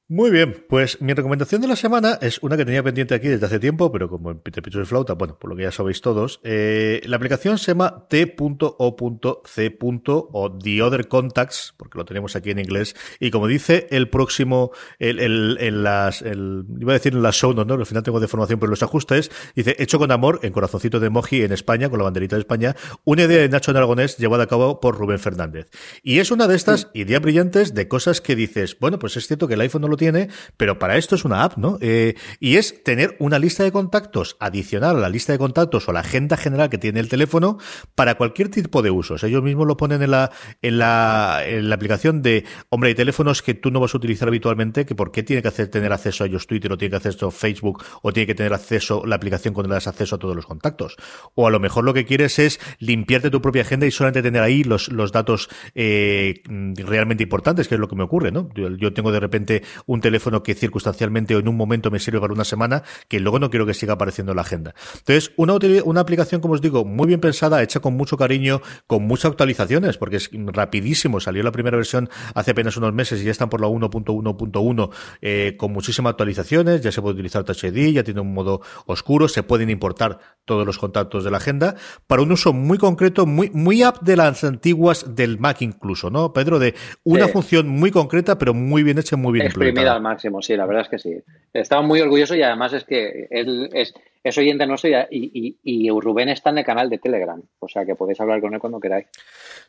Muy 0.09 0.31
bien, 0.31 0.63
pues 0.69 1.01
mi 1.01 1.13
recomendación 1.13 1.59
de 1.59 1.67
la 1.67 1.75
semana 1.75 2.17
es 2.21 2.41
una 2.41 2.55
que 2.55 2.63
tenía 2.63 2.81
pendiente 2.81 3.13
aquí 3.13 3.27
desde 3.27 3.45
hace 3.45 3.59
tiempo, 3.59 3.91
pero 3.91 4.07
como 4.07 4.31
en 4.31 4.39
Peter 4.39 4.63
de 4.63 4.85
Flauta, 4.85 5.15
bueno, 5.15 5.37
por 5.37 5.49
lo 5.49 5.57
que 5.57 5.63
ya 5.63 5.71
sabéis 5.73 5.99
todos, 5.99 6.39
eh, 6.45 7.01
la 7.03 7.17
aplicación 7.17 7.57
se 7.57 7.71
llama 7.71 8.07
t.o.c. 8.07 9.77
o 10.07 10.57
The 10.63 10.81
Other 10.81 11.09
Contacts, 11.09 11.73
porque 11.75 11.97
lo 11.97 12.05
tenemos 12.05 12.37
aquí 12.37 12.51
en 12.51 12.59
inglés, 12.59 12.95
y 13.19 13.31
como 13.31 13.47
dice 13.47 13.89
el 13.91 14.09
próximo, 14.09 14.71
el, 14.97 15.19
el, 15.19 15.57
en 15.59 15.83
las, 15.83 16.21
el, 16.21 16.63
iba 16.79 16.93
a 16.93 16.97
decir 16.97 17.11
en 17.11 17.21
las 17.21 17.35
show, 17.35 17.53
no, 17.53 17.65
no, 17.65 17.73
al 17.73 17.85
final 17.85 18.03
tengo 18.03 18.21
de 18.21 18.29
formación, 18.29 18.61
pero 18.61 18.69
los 18.69 18.83
ajustes, 18.83 19.29
dice, 19.57 19.75
hecho 19.77 19.99
con 19.99 20.13
amor, 20.13 20.39
en 20.41 20.53
corazoncito 20.53 21.01
de 21.01 21.07
emoji 21.07 21.41
en 21.41 21.51
España, 21.51 21.89
con 21.89 21.99
la 21.99 22.05
banderita 22.05 22.37
de 22.37 22.43
España, 22.43 22.77
una 23.03 23.23
idea 23.23 23.41
de 23.41 23.49
Nacho 23.49 23.71
Aragonés 23.71 24.15
llevada 24.15 24.45
a 24.45 24.47
cabo 24.47 24.79
por 24.79 24.97
Rubén 24.97 25.19
Fernández. 25.19 25.69
Y 26.01 26.19
es 26.19 26.31
una 26.31 26.47
de 26.47 26.55
estas 26.55 26.91
ideas 26.93 27.21
brillantes 27.21 27.73
de 27.73 27.89
cosas 27.89 28.21
que 28.21 28.37
dices, 28.37 28.77
bueno, 28.79 28.99
pues 28.99 29.17
es 29.17 29.27
cierto 29.27 29.49
que 29.49 29.55
el 29.55 29.61
iPhone 29.61 29.81
no 29.81 29.89
lo 29.89 29.96
tiene, 29.97 30.29
pero 30.55 30.79
para 30.79 30.97
esto 30.97 31.15
es 31.15 31.25
una 31.25 31.43
app, 31.43 31.57
¿no? 31.57 31.77
Eh, 31.81 32.15
y 32.39 32.55
es 32.55 32.83
tener 32.83 33.15
una 33.19 33.39
lista 33.39 33.63
de 33.63 33.71
contactos 33.71 34.37
adicional 34.39 34.97
a 34.97 34.99
la 34.99 35.09
lista 35.09 35.33
de 35.33 35.39
contactos 35.39 35.87
o 35.89 35.93
la 35.93 36.01
agenda 36.01 36.37
general 36.37 36.69
que 36.69 36.77
tiene 36.77 36.99
el 36.99 37.09
teléfono 37.09 37.57
para 37.95 38.15
cualquier 38.15 38.49
tipo 38.49 38.81
de 38.81 38.91
usos. 38.91 39.23
Ellos 39.23 39.43
mismos 39.43 39.67
lo 39.67 39.77
ponen 39.77 40.01
en 40.01 40.11
la, 40.11 40.31
en 40.61 40.77
la, 40.77 41.41
en 41.45 41.69
la 41.69 41.75
aplicación 41.75 42.21
de, 42.21 42.45
hombre, 42.69 42.89
hay 42.89 42.95
teléfonos 42.95 43.41
que 43.41 43.53
tú 43.53 43.71
no 43.71 43.79
vas 43.79 43.93
a 43.93 43.97
utilizar 43.97 44.27
habitualmente, 44.27 44.85
que 44.85 44.95
por 44.95 45.11
qué 45.11 45.23
tiene 45.23 45.41
que 45.41 45.51
tener 45.51 45.91
acceso 45.91 46.23
a 46.23 46.27
ellos 46.27 46.47
Twitter 46.47 46.71
o 46.71 46.77
tiene 46.77 46.91
que 46.91 46.97
hacer 46.97 47.11
esto 47.11 47.31
Facebook 47.31 47.83
o 48.01 48.13
tiene 48.13 48.27
que 48.27 48.35
tener 48.35 48.53
acceso 48.53 49.03
la 49.05 49.15
aplicación 49.15 49.53
cuando 49.53 49.69
le 49.69 49.75
das 49.75 49.87
acceso 49.87 50.15
a 50.15 50.19
todos 50.19 50.35
los 50.35 50.45
contactos. 50.45 50.95
O 51.35 51.47
a 51.47 51.51
lo 51.51 51.59
mejor 51.59 51.83
lo 51.83 51.93
que 51.93 52.05
quieres 52.05 52.39
es 52.39 52.59
limpiarte 52.79 53.29
tu 53.29 53.41
propia 53.41 53.63
agenda 53.63 53.85
y 53.85 53.91
solamente 53.91 54.21
tener 54.21 54.41
ahí 54.41 54.63
los, 54.63 54.89
los 54.89 55.11
datos 55.11 55.49
eh, 55.75 56.41
realmente 56.47 57.23
importantes, 57.23 57.67
que 57.67 57.75
es 57.75 57.81
lo 57.81 57.87
que 57.87 57.95
me 57.95 58.03
ocurre, 58.03 58.31
¿no? 58.31 58.49
Yo 58.55 58.93
tengo 58.93 59.11
de 59.11 59.19
repente 59.19 59.63
un 59.87 60.01
teléfono 60.01 60.43
que 60.43 60.53
circunstancialmente 60.53 61.35
o 61.35 61.39
en 61.39 61.47
un 61.47 61.57
momento 61.57 61.89
me 61.89 61.99
sirve 61.99 62.19
para 62.19 62.33
una 62.33 62.45
semana, 62.45 62.83
que 63.07 63.19
luego 63.19 63.39
no 63.39 63.49
quiero 63.49 63.65
que 63.65 63.73
siga 63.73 63.93
apareciendo 63.93 64.33
en 64.33 64.35
la 64.35 64.43
agenda. 64.43 64.75
Entonces, 64.99 65.31
una, 65.37 65.57
una 65.83 66.01
aplicación, 66.01 66.41
como 66.41 66.53
os 66.53 66.61
digo, 66.61 66.85
muy 66.85 67.07
bien 67.07 67.19
pensada, 67.19 67.63
hecha 67.63 67.79
con 67.79 67.95
mucho 67.95 68.17
cariño, 68.17 68.61
con 68.85 69.03
muchas 69.03 69.31
actualizaciones, 69.31 69.97
porque 69.97 70.17
es 70.17 70.29
rapidísimo. 70.33 71.19
Salió 71.19 71.41
la 71.41 71.51
primera 71.51 71.77
versión 71.77 72.09
hace 72.35 72.51
apenas 72.51 72.77
unos 72.77 72.93
meses 72.93 73.21
y 73.21 73.25
ya 73.25 73.31
están 73.31 73.49
por 73.49 73.61
la 73.61 73.67
1.1.1 73.67 74.89
eh, 75.21 75.55
con 75.57 75.71
muchísimas 75.71 76.11
actualizaciones. 76.11 76.81
Ya 76.81 76.91
se 76.91 77.01
puede 77.01 77.15
utilizar 77.15 77.43
Touch 77.43 77.63
ID, 77.63 77.93
ya 77.93 78.03
tiene 78.03 78.21
un 78.21 78.33
modo 78.33 78.61
oscuro, 78.85 79.27
se 79.27 79.43
pueden 79.43 79.69
importar 79.69 80.19
todos 80.45 80.65
los 80.65 80.77
contactos 80.77 81.23
de 81.23 81.31
la 81.31 81.37
agenda 81.37 81.75
para 82.07 82.21
un 82.21 82.31
uso 82.31 82.53
muy 82.53 82.77
concreto, 82.77 83.25
muy, 83.25 83.49
muy 83.53 83.83
app 83.83 84.01
de 84.01 84.15
las 84.15 84.43
antiguas 84.43 85.15
del 85.15 85.39
Mac 85.39 85.61
incluso, 85.61 86.09
¿no, 86.09 86.33
Pedro? 86.33 86.59
De 86.59 86.75
una 87.03 87.27
función 87.27 87.67
muy 87.67 87.91
concreta, 87.91 88.37
pero 88.37 88.53
muy 88.53 88.83
bien 88.83 88.97
hecha, 88.97 89.17
muy 89.17 89.33
bien 89.33 89.47
Exprimida 89.77 89.95
al 89.95 90.01
máximo, 90.01 90.41
sí, 90.41 90.55
la 90.55 90.65
verdad 90.65 90.83
es 90.83 90.89
que 90.89 90.99
sí. 90.99 91.23
Estaba 91.53 91.81
muy 91.81 92.01
orgulloso 92.01 92.35
y 92.35 92.41
además 92.41 92.73
es 92.73 92.83
que 92.83 93.27
él 93.29 93.69
es, 93.73 93.93
es 94.23 94.37
oyente 94.37 94.65
nuestro 94.65 94.89
y, 94.89 95.57
y, 95.63 95.87
y, 95.87 95.89
Rubén 95.89 96.29
está 96.29 96.49
en 96.49 96.59
el 96.59 96.65
canal 96.65 96.89
de 96.89 96.97
Telegram, 96.97 97.41
o 97.59 97.67
sea 97.67 97.85
que 97.85 97.95
podéis 97.95 98.19
hablar 98.19 98.41
con 98.41 98.53
él 98.53 98.59
cuando 98.59 98.79
queráis. 98.79 99.07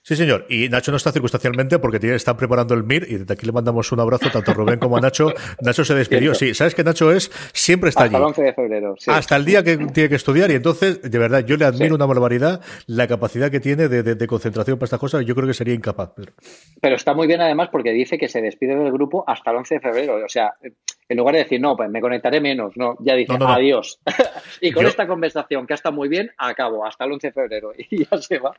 Sí, 0.03 0.17
señor. 0.17 0.47
Y 0.49 0.69
Nacho 0.69 0.91
no 0.91 0.97
está 0.97 1.13
circunstancialmente 1.13 1.79
porque 1.79 1.99
tiene, 1.99 2.17
están 2.17 2.37
preparando 2.37 2.75
el 2.75 2.85
MIR 2.85 3.07
y 3.09 3.17
desde 3.19 3.35
aquí 3.35 3.47
le 3.47 3.53
mandamos 3.53 3.91
un 3.93 4.01
abrazo 4.01 4.31
tanto 4.31 4.51
a 4.51 4.55
Rubén 4.55 4.79
como 4.79 4.97
a 4.97 5.01
Nacho. 5.01 5.33
Nacho 5.61 5.85
se 5.85 5.95
despidió. 5.95 6.35
Sí, 6.35 6.55
sabes 6.55 6.75
que 6.75 6.85
Nacho 6.85 7.13
es, 7.13 7.31
siempre 7.53 7.91
está 7.91 8.05
Hasta 8.05 8.17
allí. 8.17 8.23
el 8.23 8.29
11 8.29 8.43
de 8.43 8.55
febrero. 8.55 8.95
Hasta 9.07 9.37
el 9.37 9.45
día 9.45 9.63
que 9.63 9.77
tiene 9.77 10.09
que 10.09 10.15
estudiar 10.15 10.51
y 10.51 10.55
entonces, 10.55 11.03
de 11.03 11.19
verdad, 11.19 11.45
yo 11.45 11.57
le 11.57 11.65
admiro 11.65 11.95
una 11.95 12.07
barbaridad 12.07 12.61
la 12.87 13.07
capacidad 13.07 13.51
que 13.51 13.61
tiene 13.61 13.89
de, 13.89 14.03
de, 14.03 14.27
concentración 14.27 14.79
para 14.79 14.87
estas 14.87 15.01
cosas. 15.01 15.25
Yo 15.25 15.35
creo 15.35 15.47
que 15.47 15.55
sería 15.55 15.75
incapaz. 15.75 16.13
Pero 16.81 16.97
está 16.97 17.15
muy 17.15 17.27
bien 17.27 17.41
además 17.41 17.69
porque 17.71 17.93
dice 17.93 18.19
que 18.19 18.29
se 18.29 18.41
despide 18.41 18.77
del 18.77 18.93
grupo 18.93 19.25
hasta 19.27 19.51
el 19.51 19.59
11 19.59 19.75
de 19.75 19.81
febrero. 19.81 20.25
O 20.25 20.29
sea, 20.29 20.55
en 21.09 21.17
lugar 21.17 21.35
de 21.35 21.43
decir, 21.43 21.61
no, 21.61 21.77
pues 21.77 21.89
me 21.91 22.01
conectaré 22.01 22.41
menos, 22.41 22.77
no, 22.77 22.97
ya 23.01 23.15
dice, 23.15 23.35
adiós. 23.41 24.01
y 24.61 24.73
con 24.73 24.87
esta 24.87 25.07
conversación, 25.07 25.67
que 25.67 25.75
ha 25.75 25.77
estado 25.77 25.95
muy 25.95 26.09
bien, 26.09 26.31
acabo, 26.37 26.87
hasta 26.87 27.05
el 27.05 27.13
11 27.13 27.27
de 27.29 27.33
febrero, 27.33 27.73
y 27.77 28.05
ya 28.05 28.19
se 28.19 28.39
va. 28.39 28.55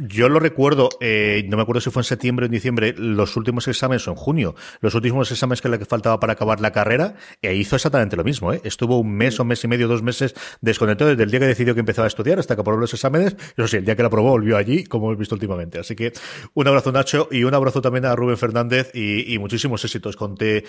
Yo 0.00 0.28
lo 0.28 0.38
recuerdo, 0.38 0.90
eh, 1.00 1.44
no 1.48 1.56
me 1.56 1.62
acuerdo 1.62 1.80
si 1.80 1.90
fue 1.90 2.00
en 2.00 2.04
septiembre 2.04 2.44
o 2.44 2.46
en 2.46 2.52
diciembre, 2.52 2.94
los 2.96 3.36
últimos 3.36 3.66
exámenes 3.68 4.06
o 4.08 4.12
en 4.12 4.16
junio, 4.16 4.54
los 4.80 4.94
últimos 4.94 5.30
exámenes 5.30 5.60
que 5.60 5.68
le 5.68 5.78
faltaba 5.84 6.20
para 6.20 6.34
acabar 6.34 6.60
la 6.60 6.72
carrera, 6.72 7.14
e 7.42 7.54
hizo 7.54 7.76
exactamente 7.76 8.16
lo 8.16 8.24
mismo, 8.24 8.52
¿eh? 8.52 8.60
Estuvo 8.64 8.98
un 8.98 9.12
mes 9.12 9.38
o 9.40 9.44
mes 9.44 9.62
y 9.64 9.68
medio, 9.68 9.88
dos 9.88 10.02
meses 10.02 10.34
desconectado 10.60 11.10
desde 11.10 11.24
el 11.24 11.30
día 11.30 11.40
que 11.40 11.46
decidió 11.46 11.74
que 11.74 11.80
empezaba 11.80 12.06
a 12.06 12.08
estudiar 12.08 12.38
hasta 12.38 12.54
que 12.54 12.60
aprobó 12.60 12.78
los 12.78 12.92
exámenes, 12.94 13.36
eso 13.56 13.68
sí, 13.68 13.76
el 13.76 13.84
día 13.84 13.96
que 13.96 14.02
la 14.02 14.08
aprobó 14.08 14.30
volvió 14.30 14.56
allí, 14.56 14.84
como 14.84 15.06
hemos 15.06 15.18
visto 15.18 15.34
últimamente. 15.34 15.78
Así 15.78 15.96
que 15.96 16.12
un 16.54 16.68
abrazo 16.68 16.92
Nacho 16.92 17.28
y 17.30 17.44
un 17.44 17.54
abrazo 17.54 17.80
también 17.80 18.04
a 18.04 18.14
Rubén 18.14 18.36
Fernández 18.36 18.90
y, 18.94 19.38
muchísimos 19.38 19.84
éxitos 19.84 20.16
con 20.16 20.36
T. 20.36 20.64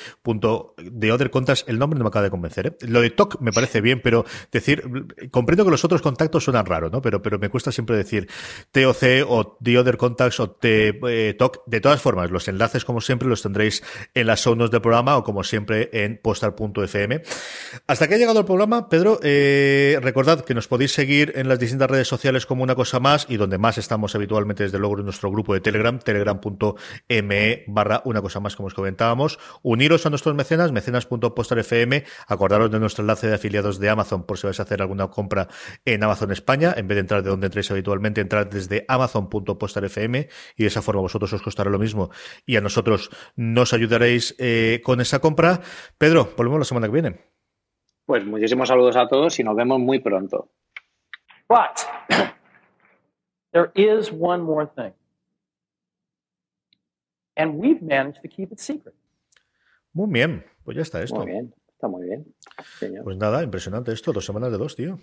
de 0.77 1.11
Other 1.11 1.29
Contacts, 1.29 1.65
el 1.67 1.79
nombre 1.79 1.97
no 1.97 2.03
me 2.03 2.09
acaba 2.09 2.23
de 2.23 2.29
convencer. 2.29 2.67
¿eh? 2.67 2.75
Lo 2.87 3.01
de 3.01 3.09
TOC 3.09 3.39
me 3.41 3.51
parece 3.51 3.81
bien, 3.81 4.01
pero 4.01 4.25
decir, 4.51 4.83
comprendo 5.31 5.65
que 5.65 5.71
los 5.71 5.83
otros 5.83 6.01
contactos 6.01 6.43
suenan 6.43 6.65
raros, 6.65 6.91
¿no? 6.91 7.01
Pero, 7.01 7.21
pero 7.21 7.39
me 7.39 7.49
cuesta 7.49 7.71
siempre 7.71 7.97
decir 7.97 8.27
TOC 8.71 9.25
o 9.27 9.57
The 9.61 9.77
Other 9.77 9.97
Contacts 9.97 10.39
o 10.39 10.51
T 10.51 10.99
eh, 11.07 11.33
TOC. 11.37 11.63
De 11.65 11.81
todas 11.81 12.01
formas, 12.01 12.31
los 12.31 12.47
enlaces, 12.47 12.85
como 12.85 13.01
siempre, 13.01 13.27
los 13.27 13.41
tendréis 13.41 13.83
en 14.13 14.27
las 14.27 14.41
zonas 14.41 14.71
del 14.71 14.81
programa 14.81 15.17
o 15.17 15.23
como 15.23 15.43
siempre 15.43 15.89
en 15.91 16.19
postal.fm. 16.21 17.21
Hasta 17.87 18.07
que 18.07 18.15
ha 18.15 18.17
llegado 18.17 18.39
el 18.39 18.45
programa, 18.45 18.89
Pedro, 18.89 19.19
eh, 19.23 19.99
recordad 20.01 20.45
que 20.45 20.53
nos 20.53 20.67
podéis 20.67 20.93
seguir 20.93 21.33
en 21.35 21.47
las 21.47 21.59
distintas 21.59 21.89
redes 21.89 22.07
sociales 22.07 22.45
como 22.45 22.63
una 22.63 22.75
cosa 22.75 22.99
más 22.99 23.25
y 23.29 23.37
donde 23.37 23.57
más 23.57 23.77
estamos 23.77 24.15
habitualmente, 24.15 24.63
desde 24.63 24.79
luego, 24.79 24.99
en 24.99 25.05
nuestro 25.05 25.31
grupo 25.31 25.53
de 25.53 25.61
Telegram, 25.61 25.99
telegram.me 25.99 27.63
barra 27.67 28.01
una 28.05 28.21
cosa 28.21 28.39
más, 28.39 28.55
como 28.55 28.67
os 28.67 28.73
comentábamos. 28.73 29.39
Uniros 29.61 30.05
a 30.05 30.09
nuestros 30.09 30.35
mecenas, 30.35 30.71
mecenas 30.71 31.05
Postar 31.05 31.59
FM. 31.59 32.03
Acordaros 32.27 32.71
de 32.71 32.79
nuestro 32.79 33.03
enlace 33.03 33.27
de 33.27 33.35
afiliados 33.35 33.79
de 33.79 33.89
Amazon 33.89 34.23
por 34.35 34.39
si 34.39 34.47
vais 34.47 34.59
a 34.59 34.63
hacer 34.63 34.81
alguna 34.81 35.07
compra 35.07 35.47
en 35.85 36.03
Amazon 36.03 36.31
España. 36.31 36.73
En 36.75 36.87
vez 36.87 36.95
de 36.97 37.01
entrar 37.01 37.23
de 37.23 37.29
donde 37.29 37.47
entréis 37.47 37.71
habitualmente, 37.71 38.19
entrar 38.19 38.49
desde 38.49 38.83
amazon.postarfm 38.87 40.15
y 40.57 40.63
de 40.63 40.67
esa 40.67 40.81
forma 40.81 41.01
vosotros 41.01 41.31
os 41.31 41.41
costará 41.41 41.69
lo 41.69 41.79
mismo 41.79 42.09
y 42.45 42.57
a 42.57 42.61
nosotros 42.61 43.09
nos 43.37 43.73
ayudaréis 43.73 44.35
eh, 44.37 44.81
con 44.83 44.99
esa 44.99 45.19
compra. 45.19 45.61
Pedro, 45.97 46.29
volvemos 46.35 46.59
la 46.59 46.65
semana 46.65 46.87
que 46.87 46.93
viene. 46.93 47.19
Pues 48.05 48.25
muchísimos 48.25 48.67
saludos 48.67 48.97
a 48.97 49.07
todos 49.07 49.39
y 49.39 49.43
nos 49.43 49.55
vemos 49.55 49.79
muy 49.79 49.99
pronto. 49.99 50.49
But 51.47 51.87
there 53.53 53.71
is 53.73 54.11
one 54.11 54.43
more 54.43 54.67
thing. 54.67 54.93
And 57.37 57.55
we've 57.55 57.81
managed 57.81 58.21
to 58.21 58.27
keep 58.27 58.51
it 58.51 58.59
secret. 58.59 58.95
Muy 59.93 60.09
bien, 60.11 60.45
pues 60.65 60.75
ya 60.75 60.83
está 60.83 61.01
esto. 61.01 61.17
Muy 61.17 61.27
bien, 61.27 61.53
muy 61.87 62.05
bien. 62.05 62.33
Pues 63.03 63.17
nada, 63.17 63.43
impresionante 63.43 63.91
esto, 63.91 64.13
dos 64.13 64.25
semanas 64.25 64.51
de 64.51 64.57
dos, 64.57 64.75
tío. 64.75 64.99